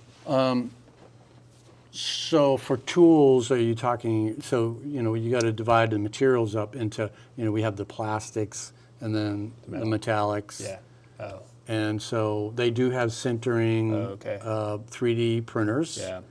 So 1.93 2.55
for 2.55 2.77
tools, 2.77 3.51
are 3.51 3.57
you 3.57 3.75
talking, 3.75 4.41
so, 4.41 4.79
you 4.85 5.03
know, 5.03 5.13
you 5.13 5.29
got 5.29 5.41
to 5.41 5.51
divide 5.51 5.91
the 5.91 5.99
materials 5.99 6.55
up 6.55 6.75
into, 6.75 7.09
you 7.35 7.43
know, 7.43 7.51
we 7.51 7.61
have 7.63 7.75
the 7.75 7.83
plastics 7.83 8.71
and 9.01 9.13
then 9.13 9.51
the 9.65 9.71
metal. 9.71 9.87
metallics. 9.87 10.77
Oh. 11.19 11.41
And 11.67 12.01
so 12.01 12.53
they 12.55 12.71
do 12.71 12.91
have 12.91 13.09
sintering, 13.09 13.91
Oh, 13.93 13.97
okay. 14.13 14.39
uh, 14.41 14.77
3D 14.89 15.45
printers. 15.45 15.97
Yeah. 16.01 16.21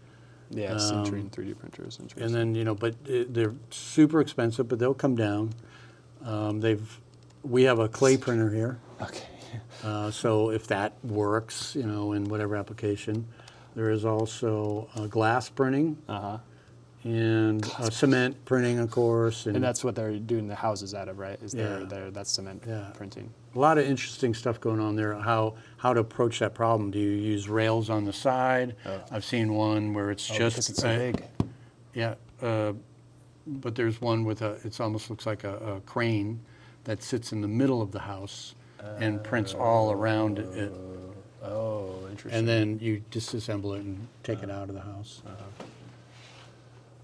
Yeah. 0.51 0.75
Sintering 0.75 1.31
3D 1.31 1.59
printers. 1.59 1.99
And 2.17 2.35
then, 2.35 2.55
you 2.55 2.65
know, 2.65 2.75
but 2.75 2.95
uh, 3.09 3.25
they're 3.29 3.55
super 3.71 4.21
expensive, 4.21 4.67
but 4.67 4.79
they'll 4.79 4.95
come 4.95 5.15
down. 5.15 5.53
Um, 6.25 6.61
they've, 6.61 7.01
we 7.43 7.65
have 7.65 7.79
a 7.79 7.89
clay 7.89 8.17
printer 8.17 8.51
here. 8.51 8.79
okay. 9.01 9.25
Uh, 9.83 10.11
so 10.11 10.51
if 10.51 10.67
that 10.69 10.93
works, 11.03 11.75
you 11.75 11.85
know, 11.85 12.13
in 12.13 12.25
whatever 12.25 12.55
application, 12.55 13.27
there 13.75 13.91
is 13.91 14.05
also 14.05 14.89
uh, 14.95 15.07
glass 15.07 15.49
printing 15.49 15.97
Uh 16.09 16.21
huh. 16.21 16.39
and 17.05 17.65
uh, 17.79 17.89
cement 17.89 18.37
printing, 18.45 18.79
of 18.79 18.91
course, 18.91 19.47
and, 19.47 19.57
And 19.57 19.65
that's 19.65 19.83
what 19.83 19.95
they're 19.95 20.19
doing 20.19 20.47
the 20.49 20.55
houses 20.55 20.95
out 20.95 21.09
of, 21.09 21.19
right? 21.19 21.41
Is 21.43 21.55
Yeah. 21.55 21.85
their 21.89 22.11
that's 22.11 22.31
cement 22.31 22.63
Yeah. 22.67 22.91
printing. 22.95 23.31
a 23.55 23.59
lot 23.59 23.79
of 23.79 23.87
interesting 23.87 24.35
stuff 24.35 24.61
going 24.61 24.81
on 24.81 24.97
there. 24.97 25.15
How 25.15 25.55
how 25.79 25.95
to 25.95 26.01
approach 26.01 26.39
that 26.41 26.55
problem? 26.55 26.91
Do 26.91 26.99
you 26.99 27.11
use 27.11 27.49
rails 27.49 27.89
on 27.91 28.05
the 28.05 28.13
side? 28.13 28.77
Oh. 28.87 29.01
I've 29.11 29.25
seen 29.25 29.55
one 29.55 29.95
where 29.95 30.11
it's 30.11 30.31
Oh, 30.31 30.35
just 30.35 30.57
because 30.57 30.69
it's 30.71 30.81
so 30.81 30.91
uh, 30.91 30.97
big. 30.99 31.25
Yeah, 31.95 32.15
uh, 32.43 32.75
but 33.47 33.75
there's 33.75 34.01
one 34.01 34.25
with 34.25 34.43
a. 34.43 34.59
It 34.65 34.79
almost 34.81 35.09
looks 35.11 35.25
like 35.27 35.43
a, 35.45 35.57
a 35.57 35.81
crane 35.81 36.41
that 36.85 37.03
sits 37.03 37.33
in 37.33 37.41
the 37.41 37.49
middle 37.49 37.83
of 37.83 37.93
the 37.93 38.01
house 38.01 38.55
and 38.99 39.23
prints 39.23 39.55
all 39.55 39.93
around 39.93 40.39
it, 40.39 40.73
Oh, 41.43 41.95
interesting. 42.11 42.39
and 42.39 42.47
then 42.49 42.79
you 42.81 43.03
disassemble 43.11 43.77
it 43.77 43.83
and 43.83 44.07
take 44.23 44.43
it 44.43 44.51
out 44.51 44.69
of 44.69 44.75
the 44.75 44.81
house. 44.81 45.23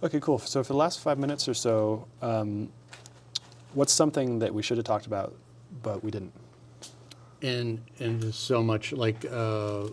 Okay, 0.03 0.21
cool. 0.21 0.39
So 0.39 0.63
for 0.63 0.73
the 0.73 0.79
last 0.79 1.01
five 1.01 1.19
minutes 1.19 1.49
or 1.49 1.55
so, 1.55 2.07
um, 2.21 2.71
what's 3.75 3.93
something 3.93 4.39
that 4.41 4.53
we 4.53 4.63
should 4.63 4.77
have 4.77 4.85
talked 4.87 5.07
about, 5.07 5.35
but 5.83 6.05
we 6.05 6.11
didn't? 6.11 6.33
And 7.43 7.81
and 7.99 8.23
there's 8.23 8.37
so 8.37 8.63
much 8.63 8.93
like 8.93 9.25
uh, 9.31 9.89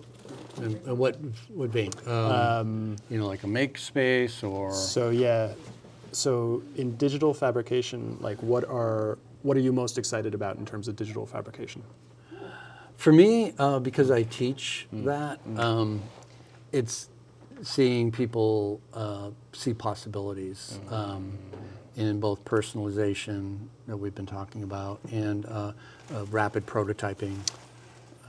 in, 0.58 0.80
in 0.86 0.98
what 0.98 1.18
what 1.50 1.70
vein? 1.70 1.92
Um, 2.08 2.96
you 3.10 3.18
know, 3.18 3.28
like 3.28 3.44
a 3.44 3.48
make 3.48 3.78
space 3.78 4.44
or 4.44 4.72
So 4.74 5.10
yeah, 5.10 5.54
so 6.12 6.64
in 6.76 6.96
digital 6.98 7.34
fabrication, 7.34 8.18
like 8.22 8.42
what 8.44 8.64
are 8.66 9.18
what 9.44 9.56
are 9.58 9.60
you 9.62 9.72
most 9.72 9.98
excited 9.98 10.34
about 10.34 10.58
in 10.58 10.66
terms 10.66 10.88
of 10.88 10.96
digital 10.96 11.26
fabrication? 11.26 11.84
For 12.98 13.12
me, 13.12 13.54
uh, 13.60 13.80
because 13.80 14.10
I 14.12 14.24
teach 14.24 14.88
Mm. 14.94 15.04
that, 15.06 15.40
um, 15.58 16.02
it's 16.72 17.10
seeing 17.62 18.12
people 18.12 18.82
uh, 18.94 19.30
see 19.54 19.74
possibilities 19.74 20.80
Mm. 20.90 20.92
um, 20.94 21.34
in 21.96 22.20
both 22.20 22.44
personalization 22.46 23.58
that 23.88 23.98
we've 23.98 24.16
been 24.16 24.26
talking 24.26 24.64
about 24.64 25.00
and 25.12 25.46
uh, 25.46 25.72
uh, 26.14 26.26
rapid 26.32 26.66
prototyping. 26.66 27.36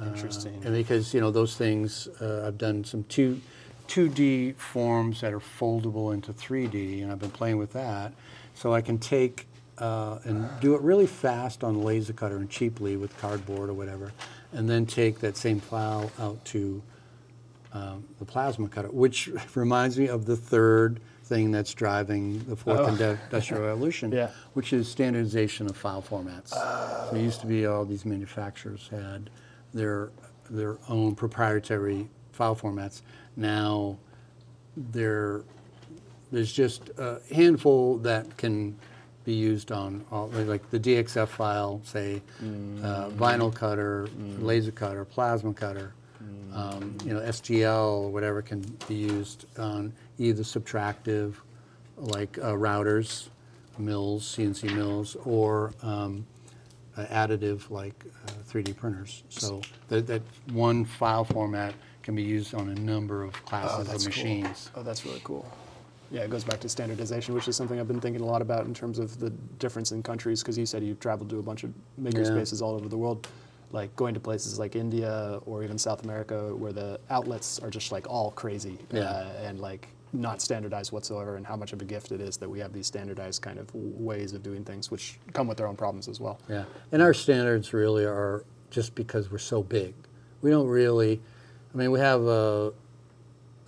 Interesting. 0.04 0.60
And 0.64 0.74
because 0.74 1.14
you 1.14 1.20
know 1.20 1.30
those 1.30 1.56
things, 1.56 2.08
uh, 2.20 2.44
I've 2.46 2.58
done 2.58 2.84
some 2.84 3.04
two, 3.04 3.40
2D 3.88 4.54
forms 4.56 5.20
that 5.20 5.32
are 5.32 5.40
foldable 5.40 6.12
into 6.12 6.32
3D, 6.32 7.02
and 7.02 7.12
I've 7.12 7.20
been 7.20 7.30
playing 7.30 7.58
with 7.58 7.72
that, 7.74 8.12
so 8.54 8.74
I 8.74 8.80
can 8.82 8.98
take 8.98 9.46
uh, 9.78 10.18
and 10.24 10.48
do 10.60 10.74
it 10.74 10.80
really 10.82 11.06
fast 11.06 11.64
on 11.64 11.74
a 11.74 11.78
laser 11.78 12.12
cutter 12.12 12.36
and 12.36 12.48
cheaply 12.50 12.96
with 12.96 13.16
cardboard 13.18 13.68
or 13.70 13.72
whatever, 13.74 14.12
and 14.52 14.68
then 14.68 14.86
take 14.86 15.18
that 15.20 15.36
same 15.36 15.60
file 15.60 16.10
out 16.20 16.42
to 16.46 16.82
um, 17.72 18.04
the 18.18 18.24
plasma 18.24 18.68
cutter, 18.68 18.88
which 18.88 19.28
reminds 19.54 19.98
me 19.98 20.08
of 20.08 20.26
the 20.26 20.36
third 20.36 21.00
thing 21.24 21.50
that's 21.50 21.72
driving 21.74 22.38
the 22.44 22.54
fourth 22.54 22.80
Oh. 22.80 22.86
industrial 22.86 23.62
revolution, 23.66 24.12
Yeah. 24.12 24.30
which 24.52 24.72
is 24.72 24.88
standardization 24.88 25.66
of 25.68 25.76
file 25.76 26.02
formats. 26.02 26.50
So 26.50 27.10
it 27.16 27.20
used 27.22 27.40
to 27.40 27.46
be 27.46 27.66
all 27.66 27.84
these 27.84 28.04
manufacturers 28.04 28.88
had 28.90 29.30
their 29.72 30.10
their 30.50 30.76
own 30.90 31.14
proprietary 31.14 32.06
file 32.32 32.54
formats. 32.54 33.00
Now 33.36 33.96
there 34.76 35.42
there's 36.30 36.52
just 36.52 36.90
a 36.98 37.20
handful 37.34 37.96
that 37.98 38.36
can 38.36 38.76
be 39.24 39.32
used 39.32 39.72
on 39.72 40.04
all 40.12 40.28
like 40.28 40.70
the 40.70 40.78
DXF 40.78 41.28
file, 41.28 41.80
say 41.84 42.20
uh, 42.82 43.08
vinyl 43.10 43.54
cutter, 43.54 44.08
laser 44.38 44.70
cutter, 44.72 45.04
plasma 45.04 45.52
cutter. 45.54 45.92
Um, 46.54 46.96
you 47.04 47.12
know, 47.12 47.20
STL 47.20 48.02
or 48.04 48.10
whatever 48.10 48.40
can 48.40 48.60
be 48.86 48.94
used 48.94 49.44
on 49.58 49.92
either 50.18 50.44
subtractive, 50.44 51.34
like 51.96 52.38
uh, 52.38 52.52
routers, 52.52 53.28
mills, 53.76 54.36
CNC 54.36 54.72
mills, 54.74 55.16
or 55.24 55.72
um, 55.82 56.24
uh, 56.96 57.04
additive 57.06 57.70
like 57.70 58.04
uh, 58.28 58.30
3D 58.48 58.76
printers. 58.76 59.24
So 59.28 59.62
that, 59.88 60.06
that 60.06 60.22
one 60.52 60.84
file 60.84 61.24
format 61.24 61.74
can 62.02 62.14
be 62.14 62.22
used 62.22 62.54
on 62.54 62.68
a 62.68 62.74
number 62.74 63.24
of 63.24 63.32
classes 63.44 63.88
of 63.88 64.04
machines. 64.04 64.70
Oh, 64.76 64.82
that's 64.82 65.04
really 65.04 65.20
cool. 65.24 65.50
Yeah, 66.10 66.20
it 66.22 66.30
goes 66.30 66.44
back 66.44 66.60
to 66.60 66.68
standardization, 66.68 67.34
which 67.34 67.48
is 67.48 67.56
something 67.56 67.80
I've 67.80 67.88
been 67.88 68.00
thinking 68.00 68.22
a 68.22 68.26
lot 68.26 68.42
about 68.42 68.66
in 68.66 68.74
terms 68.74 68.98
of 68.98 69.18
the 69.18 69.30
difference 69.58 69.90
in 69.92 70.02
countries. 70.02 70.42
Because 70.42 70.56
you 70.56 70.66
said 70.66 70.82
you've 70.82 71.00
traveled 71.00 71.30
to 71.30 71.38
a 71.38 71.42
bunch 71.42 71.64
of 71.64 71.72
maker 71.96 72.18
Yeah. 72.18 72.24
spaces 72.24 72.62
all 72.62 72.74
over 72.74 72.88
the 72.88 72.96
world, 72.98 73.26
like 73.72 73.94
going 73.96 74.14
to 74.14 74.20
places 74.20 74.58
like 74.58 74.76
India 74.76 75.40
or 75.46 75.64
even 75.64 75.78
South 75.78 76.04
America, 76.04 76.54
where 76.54 76.72
the 76.72 77.00
outlets 77.10 77.58
are 77.58 77.70
just 77.70 77.90
like 77.90 78.06
all 78.08 78.30
crazy 78.32 78.78
Yeah. 78.92 79.00
uh, 79.10 79.32
and 79.42 79.60
like 79.60 79.88
not 80.12 80.40
standardized 80.40 80.92
whatsoever, 80.92 81.34
and 81.34 81.44
how 81.44 81.56
much 81.56 81.72
of 81.72 81.82
a 81.82 81.84
gift 81.84 82.12
it 82.12 82.20
is 82.20 82.36
that 82.36 82.48
we 82.48 82.60
have 82.60 82.72
these 82.72 82.86
standardized 82.86 83.42
kind 83.42 83.58
of 83.58 83.74
ways 83.74 84.32
of 84.32 84.44
doing 84.44 84.62
things, 84.64 84.88
which 84.88 85.18
come 85.32 85.48
with 85.48 85.58
their 85.58 85.66
own 85.66 85.74
problems 85.74 86.06
as 86.06 86.20
well. 86.20 86.38
Yeah, 86.48 86.64
and 86.92 87.02
our 87.02 87.12
standards 87.12 87.72
really 87.72 88.04
are 88.04 88.44
just 88.70 88.94
because 88.94 89.32
we're 89.32 89.38
so 89.38 89.60
big. 89.64 89.92
We 90.40 90.50
don't 90.50 90.68
really, 90.68 91.20
I 91.74 91.76
mean, 91.76 91.90
we 91.90 91.98
have 91.98 92.24
uh, 92.24 92.70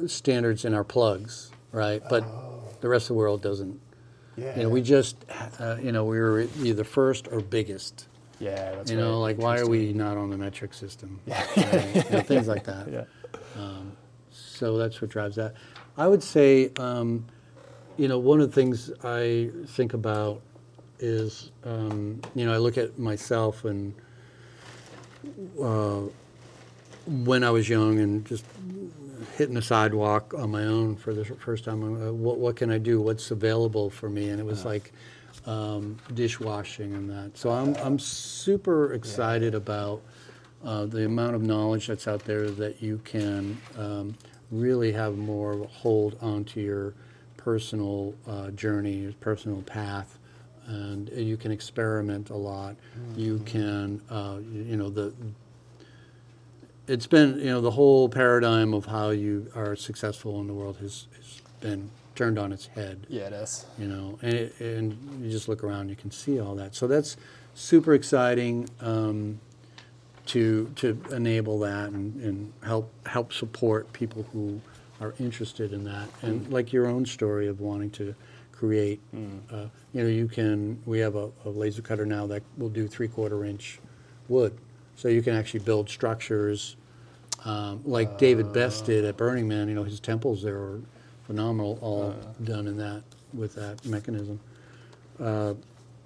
standards 0.07 0.65
in 0.65 0.73
our 0.75 0.85
plugs, 0.85 1.51
right? 1.77 2.03
But 2.09 2.25
the 2.81 2.89
rest 2.89 3.05
of 3.05 3.09
the 3.09 3.15
world 3.15 3.43
doesn't. 3.43 3.81
Yeah. 4.37 4.57
You 4.57 4.63
know, 4.65 4.69
we 4.71 4.83
just, 4.83 5.17
uh, 5.61 5.77
you 5.83 5.93
know, 5.93 6.05
we 6.05 6.19
were 6.19 6.47
either 6.63 6.85
first 6.85 7.29
or 7.31 7.41
biggest. 7.41 8.07
yeah, 8.39 8.73
that's 8.75 8.91
you 8.91 8.97
know, 8.99 9.21
like 9.21 9.39
why 9.39 9.59
are 9.59 9.67
we 9.67 9.93
not 9.93 10.17
on 10.17 10.31
the 10.31 10.37
metric 10.37 10.75
system? 10.75 11.21
Yeah. 11.27 11.47
you 11.95 12.11
know, 12.11 12.21
things 12.23 12.49
like 12.49 12.65
that. 12.65 12.91
Yeah. 12.91 13.05
So 14.31 14.79
that's 14.79 15.01
what 15.01 15.11
drives 15.11 15.37
that. 15.37 15.55
I 15.99 16.07
would 16.07 16.23
say, 16.23 16.71
um, 16.79 17.27
you 17.97 18.09
know, 18.09 18.19
one 18.19 18.41
of 18.41 18.51
the 18.51 18.55
things 18.55 18.91
I 19.05 19.51
think 19.67 19.95
about 19.95 20.41
is, 20.99 21.51
um, 21.65 22.21
you 22.35 22.47
know, 22.47 22.53
I 22.53 22.59
look 22.59 22.79
at 22.79 22.99
myself 22.99 23.65
and 23.65 23.95
uh, 25.63 26.03
when 27.07 27.45
I 27.45 27.51
was 27.51 27.69
young 27.69 27.99
and 27.99 28.25
just 28.27 28.45
hitting 29.37 29.55
the 29.55 29.63
sidewalk 29.63 30.33
on 30.33 30.51
my 30.51 30.65
own 30.65 30.97
for 30.97 31.13
the 31.13 31.25
first 31.25 31.65
time. 31.65 31.83
Uh, 31.83 32.11
what, 32.11 32.39
what 32.39 32.57
can 32.57 32.71
I 32.71 32.79
do? 32.79 33.03
What's 33.03 33.31
available 33.31 33.91
for 33.91 34.09
me? 34.09 34.31
And 34.31 34.41
it 34.41 34.47
was 34.47 34.65
like 34.65 34.93
um, 35.45 35.99
dishwashing 36.15 36.95
and 36.95 37.11
that. 37.11 37.37
So 37.37 37.51
I'm, 37.51 37.75
I'm 37.77 37.99
super 37.99 38.95
excited 38.95 39.55
about 39.55 40.01
uh, 40.65 40.87
the 40.87 41.05
amount 41.05 41.37
of 41.37 41.43
knowledge 41.43 41.87
that's 41.87 42.09
out 42.09 42.25
there 42.25 42.51
that 42.51 42.83
you 42.83 42.99
can 43.05 43.61
um, 43.79 44.15
really 44.51 44.91
have 44.93 45.19
more 45.19 45.53
of 45.53 45.61
a 45.61 45.67
hold 45.67 46.17
onto 46.23 46.61
your 46.61 46.95
personal 47.37 48.15
uh, 48.27 48.51
journey, 48.53 48.95
your 48.95 49.13
personal 49.21 49.61
path. 49.63 50.19
And 50.67 51.11
you 51.11 51.37
can 51.37 51.53
experiment 51.53 52.31
a 52.31 52.37
lot. 52.37 52.75
You 53.17 53.39
can, 53.47 54.01
uh, 54.11 54.39
you 54.41 54.77
know, 54.77 54.89
the 54.89 55.13
it's 56.89 57.07
been 57.07 57.39
you 57.39 57.47
know 57.47 57.61
the 57.61 57.71
whole 57.71 58.09
paradigm 58.09 58.75
of 58.75 58.87
how 58.87 59.11
you 59.11 59.51
are 59.55 59.77
successful 59.77 60.41
in 60.41 60.47
the 60.47 60.55
world 60.55 60.77
has, 60.79 61.07
has 61.17 61.43
been 61.61 61.91
turned 62.15 62.39
on 62.39 62.53
its 62.53 62.67
head. 62.69 63.07
Yeah, 63.09 63.27
it 63.27 63.33
is. 63.35 63.67
you 63.79 63.87
know 63.87 64.19
and, 64.23 64.35
it, 64.35 64.61
and 64.61 65.23
you 65.23 65.31
just 65.31 65.49
look 65.49 65.63
around 65.65 65.89
you 65.89 65.97
can 65.97 66.11
see 66.11 66.41
all 66.41 66.55
that. 66.57 66.75
So 66.75 66.87
that's 66.87 67.17
super 67.55 67.95
exciting 67.95 68.69
um, 68.81 69.41
to 70.27 70.71
to 70.77 71.01
enable 71.13 71.59
that 71.61 71.91
and, 71.91 72.23
and 72.23 72.53
help 72.65 72.93
help 73.07 73.33
support 73.33 73.93
people 73.93 74.25
who 74.33 74.61
are 75.01 75.15
interested 75.19 75.73
in 75.73 75.85
that. 75.85 76.09
And 76.23 76.51
like 76.51 76.73
your 76.73 76.87
own 76.87 77.05
story 77.05 77.49
of 77.49 77.61
wanting 77.61 77.91
to 77.93 78.15
create 78.53 79.01
uh, 79.53 79.67
you 79.93 80.03
know 80.03 80.09
you 80.09 80.27
can 80.27 80.81
we 80.87 80.99
have 80.99 81.15
a, 81.15 81.31
a 81.45 81.51
laser 81.51 81.83
cutter 81.83 82.07
now 82.07 82.27
that 82.27 82.43
will 82.57 82.71
do 82.71 82.89
three 82.89 83.09
quarter 83.09 83.45
inch 83.45 83.79
wood 84.29 84.57
so 84.97 85.09
you 85.09 85.23
can 85.23 85.35
actually 85.35 85.61
build 85.61 85.89
structures 85.89 86.77
um, 87.45 87.81
like 87.85 88.19
David 88.19 88.53
Best 88.53 88.87
did 88.87 89.05
at 89.05 89.17
Burning 89.17 89.47
Man 89.47 89.69
you 89.69 89.75
know 89.75 89.85
his 89.85 90.01
temples 90.01 90.43
there 90.43 90.57
are 90.57 90.81
phenomenal 91.27 91.79
all 91.81 92.15
done 92.45 92.67
in 92.67 92.77
that 92.77 93.03
with 93.35 93.55
that 93.55 93.85
mechanism 93.85 94.41
uh, 95.21 95.55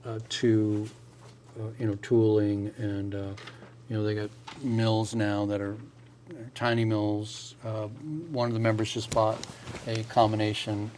uh, 0.05 0.19
to 0.29 0.89
uh, 1.59 1.65
you 1.79 1.87
know 1.87 1.95
tooling 2.03 2.73
and 2.79 3.15
uh, 3.15 3.33
you 3.89 3.97
know 3.97 4.03
they 4.03 4.15
got 4.15 4.31
mills 4.63 5.15
now 5.15 5.45
that 5.47 5.61
are 5.61 5.77
tiny 6.55 6.85
mills. 6.85 7.55
Uh, 7.65 7.87
one 8.31 8.49
of 8.49 8.55
the 8.55 8.61
members 8.61 8.93
just 8.93 9.11
bought 9.11 9.39
a 9.87 10.03
combination 10.05 10.91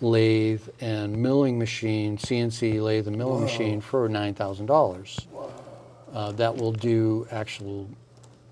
lathe 0.00 0.62
and 0.80 1.16
milling 1.16 1.58
machine, 1.58 2.16
CNC 2.18 2.82
lathe 2.82 3.06
and 3.06 3.16
milling 3.16 3.40
machine 3.42 3.80
for 3.80 4.08
nine 4.08 4.34
thousand 4.34 4.66
dollars. 4.66 5.18
Uh, 6.12 6.30
that 6.32 6.54
will 6.54 6.72
do 6.72 7.26
actual 7.30 7.88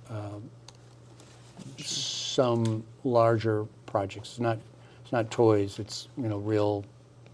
uh, 0.08 0.38
some 1.78 2.82
larger 3.04 3.66
projects. 3.86 4.30
It's 4.30 4.40
not 4.40 4.58
it's 5.02 5.12
not 5.12 5.30
toys. 5.30 5.78
It's 5.78 6.08
you 6.16 6.28
know 6.28 6.38
real 6.38 6.84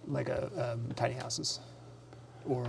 Like 0.09 0.29
a 0.29 0.73
um, 0.73 0.81
tiny 0.97 1.15
houses, 1.15 1.61
or 2.49 2.65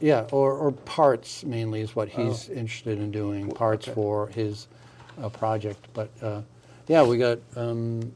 Yeah, 0.00 0.26
or, 0.32 0.52
or 0.54 0.72
parts 0.72 1.44
mainly 1.44 1.80
is 1.82 1.94
what 1.94 2.08
he's 2.08 2.48
interested 2.48 2.98
in 2.98 3.10
doing, 3.10 3.50
parts 3.50 3.86
okay. 3.86 3.94
for 3.94 4.28
his 4.28 4.66
uh, 5.22 5.28
project. 5.28 5.86
But 5.94 6.10
uh, 6.22 6.40
yeah, 6.88 7.02
we 7.02 7.18
got 7.18 7.38
um, 7.54 8.12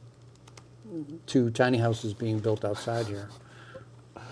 two 1.26 1.50
tiny 1.50 1.78
houses 1.78 2.14
being 2.14 2.38
built 2.38 2.64
outside 2.64 3.06
here. 3.06 3.28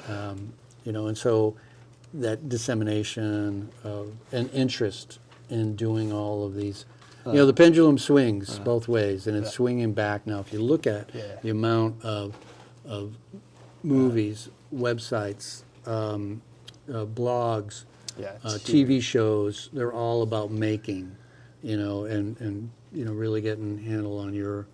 Um, 0.09 0.53
you 0.85 0.93
know, 0.93 1.07
and 1.07 1.17
so 1.17 1.55
that 2.15 2.49
dissemination 2.49 3.71
of 3.85 4.13
an 4.33 4.49
interest 4.51 5.19
in 5.49 5.77
doing 5.77 6.13
all 6.13 6.45
of 6.45 6.55
these. 6.55 6.85
You 7.25 7.33
know, 7.35 7.47
the 7.47 7.53
pendulum 7.55 7.99
swings 7.99 8.59
both 8.59 8.89
ways, 8.89 9.27
and 9.29 9.37
it's 9.37 9.47
Yeah. 9.49 9.53
swinging 9.53 9.93
back 9.93 10.27
now. 10.27 10.41
If 10.41 10.53
you 10.53 10.61
look 10.61 10.87
at 10.87 11.11
Yeah. 11.15 11.23
the 11.43 11.51
amount 11.51 12.05
of, 12.05 12.35
of 12.85 13.17
movies, 13.83 14.49
websites, 14.75 15.63
um, 15.87 16.43
uh, 16.89 17.05
blogs, 17.05 17.85
yeah, 18.19 18.33
uh, 18.45 18.55
it's. 18.57 18.65
TV 18.65 19.01
shows, 19.01 19.71
they're 19.73 19.93
all 19.93 20.23
about 20.23 20.51
making, 20.51 21.13
you 21.63 21.77
know, 21.77 22.05
and, 22.05 22.39
and 22.41 22.71
you 22.93 23.05
know, 23.05 23.13
really 23.13 23.41
getting 23.41 23.79
handle 23.79 24.19
on 24.19 24.35
your 24.35 24.67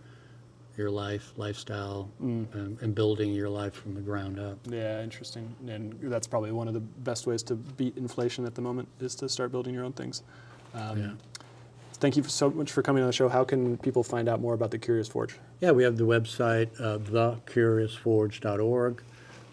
your 0.78 0.90
life, 0.90 1.32
lifestyle, 1.36 2.08
Mm. 2.22 2.54
and, 2.54 2.78
and 2.80 2.94
building 2.94 3.32
your 3.32 3.48
life 3.50 3.74
from 3.74 3.94
the 3.94 4.00
ground 4.00 4.38
up. 4.38 4.56
Yeah, 4.70 5.02
interesting. 5.02 5.54
And 5.66 5.98
that's 6.00 6.26
probably 6.28 6.52
one 6.52 6.68
of 6.68 6.74
the 6.74 6.80
best 6.80 7.26
ways 7.26 7.42
to 7.44 7.56
beat 7.56 7.96
inflation 7.98 8.46
at 8.46 8.54
the 8.54 8.62
moment 8.62 8.88
is 9.00 9.14
to 9.16 9.28
start 9.28 9.50
building 9.50 9.74
your 9.74 9.84
own 9.84 9.92
things. 9.92 10.22
Um, 10.74 10.98
Yeah. 10.98 11.10
Thank 11.94 12.16
you 12.16 12.22
so 12.22 12.48
much 12.50 12.70
for 12.70 12.80
coming 12.80 13.02
on 13.02 13.08
the 13.08 13.12
show. 13.12 13.28
How 13.28 13.42
can 13.42 13.76
people 13.78 14.04
find 14.04 14.28
out 14.28 14.40
more 14.40 14.54
about 14.54 14.70
the 14.70 14.78
Curious 14.78 15.08
Forge? 15.08 15.36
Yeah, 15.58 15.72
we 15.72 15.82
have 15.82 15.96
the 15.96 16.06
website, 16.06 16.68
uh, 16.80 16.98
thecuriousforge.org. 16.98 19.02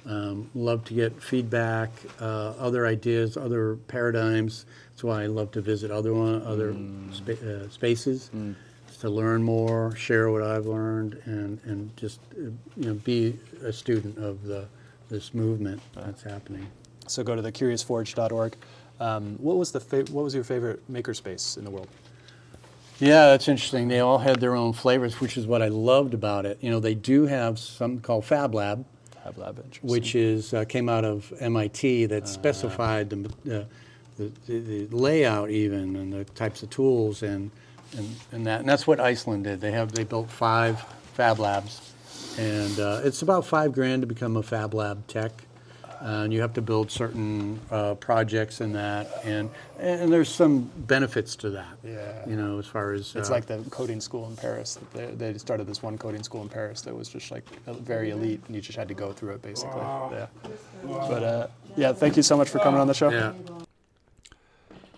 Um, 0.05 0.51
love 0.53 0.85
to 0.85 0.93
get 0.93 1.19
feedback, 1.23 1.89
uh, 2.21 2.53
other 2.59 2.85
ideas, 2.85 3.35
other 3.35 3.77
paradigms. 3.87 4.67
That's 4.91 5.03
why 5.03 5.23
I 5.23 5.25
love 5.25 5.49
to 5.53 5.61
visit 5.61 5.89
other 5.89 6.13
one, 6.13 6.43
other 6.43 6.75
spa- 7.11 7.31
uh, 7.43 7.67
spaces 7.69 8.29
to 8.97 9.09
learn 9.09 9.43
more, 9.43 9.95
share 9.95 10.29
what 10.31 10.41
I've 10.41 10.65
learned, 10.65 11.21
and, 11.25 11.59
and 11.65 11.95
just 11.97 12.19
uh, 12.33 12.41
you 12.41 12.53
know 12.77 12.93
be 12.95 13.37
a 13.63 13.71
student 13.73 14.17
of 14.17 14.43
the 14.43 14.67
this 15.09 15.33
movement 15.33 15.81
that's 15.93 16.23
happening. 16.23 16.67
So 17.07 17.23
go 17.23 17.35
to 17.35 17.41
thecuriousforge.org. 17.41 18.55
Um, 18.99 19.35
what 19.37 19.57
was 19.57 19.71
the 19.71 19.79
fa- 19.79 20.05
what 20.11 20.23
was 20.23 20.33
your 20.33 20.43
favorite 20.43 20.91
makerspace 20.91 21.57
in 21.57 21.63
the 21.63 21.69
world? 21.69 21.87
Yeah, 22.99 23.27
that's 23.27 23.47
interesting. 23.49 23.89
They 23.89 23.99
all 23.99 24.19
had 24.19 24.39
their 24.39 24.55
own 24.55 24.71
flavors, 24.71 25.19
which 25.19 25.37
is 25.37 25.45
what 25.45 25.61
I 25.61 25.67
loved 25.67 26.13
about 26.13 26.45
it. 26.45 26.57
You 26.61 26.71
know, 26.71 26.79
they 26.79 26.95
do 26.95 27.25
have 27.25 27.59
something 27.59 27.99
called 27.99 28.23
Fab 28.23 28.55
Lab, 28.55 28.85
Have 29.25 29.37
Lab, 29.37 29.57
interesting. 29.57 29.89
which 29.89 30.15
is 30.15 30.53
uh, 30.53 30.63
came 30.63 30.87
out 30.87 31.03
of 31.03 31.33
MIT 31.41 32.05
that 32.05 32.25
specified 32.27 33.09
the, 33.09 33.59
uh, 33.59 33.63
the, 34.17 34.31
the, 34.47 34.85
the 34.85 34.95
layout 34.95 35.49
even 35.49 35.97
and 35.97 36.13
the 36.13 36.23
types 36.23 36.63
of 36.63 36.69
tools 36.69 37.21
and, 37.21 37.51
and, 37.97 38.15
and 38.31 38.45
that 38.47 38.59
and 38.61 38.69
that's 38.69 38.85
what 38.87 38.99
Iceland 38.99 39.43
did. 39.45 39.61
They 39.61 39.71
have 39.71 39.91
they 39.91 40.03
built 40.03 40.29
five 40.29 40.81
Fab 41.13 41.39
Labs, 41.39 41.93
and 42.37 42.79
uh, 42.79 43.01
it's 43.03 43.21
about 43.21 43.45
five 43.45 43.71
grand 43.73 44.01
to 44.01 44.07
become 44.07 44.37
a 44.37 44.43
Fab 44.43 44.73
Lab 44.73 45.05
tech. 45.07 45.31
And 46.01 46.31
you 46.31 46.41
have 46.41 46.53
to 46.53 46.61
build 46.61 46.91
certain 46.91 47.59
uh, 47.71 47.95
projects 47.95 48.61
in 48.61 48.73
that, 48.73 49.07
and 49.23 49.49
and 49.79 50.11
there's 50.13 50.29
some 50.29 50.69
benefits 50.75 51.35
to 51.37 51.49
that. 51.51 51.77
Yeah. 51.83 52.27
You 52.27 52.35
know, 52.35 52.59
as 52.59 52.67
far 52.67 52.91
as 52.91 53.15
It's 53.15 53.29
uh, 53.29 53.33
like 53.33 53.47
the 53.47 53.63
coding 53.71 53.99
school 54.01 54.27
in 54.27 54.35
Paris. 54.35 54.77
They, 54.93 55.07
they 55.07 55.37
started 55.39 55.65
this 55.65 55.81
one 55.81 55.97
coding 55.97 56.21
school 56.21 56.43
in 56.43 56.49
Paris 56.49 56.81
that 56.81 56.95
was 56.95 57.09
just 57.09 57.31
like 57.31 57.45
uh, 57.65 57.73
very 57.73 58.11
elite, 58.11 58.41
and 58.45 58.55
you 58.55 58.61
just 58.61 58.77
had 58.77 58.87
to 58.89 58.93
go 58.93 59.13
through 59.13 59.31
it 59.35 59.41
basically. 59.41 59.79
Wow. 59.79 60.11
Yeah. 60.11 60.27
But 60.83 61.23
uh, 61.23 61.47
yeah, 61.75 61.93
thank 61.93 62.17
you 62.17 62.23
so 62.23 62.37
much 62.37 62.49
for 62.49 62.59
coming 62.59 62.79
on 62.79 62.87
the 62.87 62.93
show. 62.93 63.09
yeah. 63.09 63.33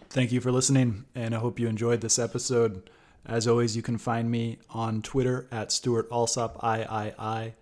Thank 0.09 0.31
you 0.31 0.39
for 0.39 0.51
listening, 0.53 1.03
and 1.15 1.35
I 1.35 1.39
hope 1.39 1.59
you 1.59 1.67
enjoyed 1.67 1.99
this 2.01 2.17
episode. 2.17 2.89
As 3.25 3.45
always, 3.45 3.75
you 3.75 3.81
can 3.81 3.97
find 3.97 4.31
me 4.31 4.57
on 4.69 5.01
Twitter 5.01 5.47
at 5.51 5.71
Stuart 5.71 6.07
Alsop 6.09 6.63
III. 6.63 7.53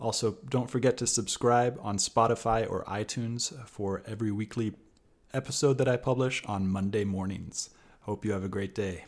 Also, 0.00 0.38
don't 0.48 0.70
forget 0.70 0.96
to 0.98 1.08
subscribe 1.08 1.76
on 1.82 1.98
Spotify 1.98 2.70
or 2.70 2.84
iTunes 2.84 3.52
for 3.66 4.04
every 4.06 4.30
weekly 4.30 4.74
episode 5.34 5.76
that 5.78 5.88
I 5.88 5.96
publish 5.96 6.44
on 6.46 6.68
Monday 6.68 7.04
mornings. 7.04 7.70
Hope 8.02 8.24
you 8.24 8.30
have 8.32 8.44
a 8.44 8.48
great 8.48 8.76
day. 8.76 9.04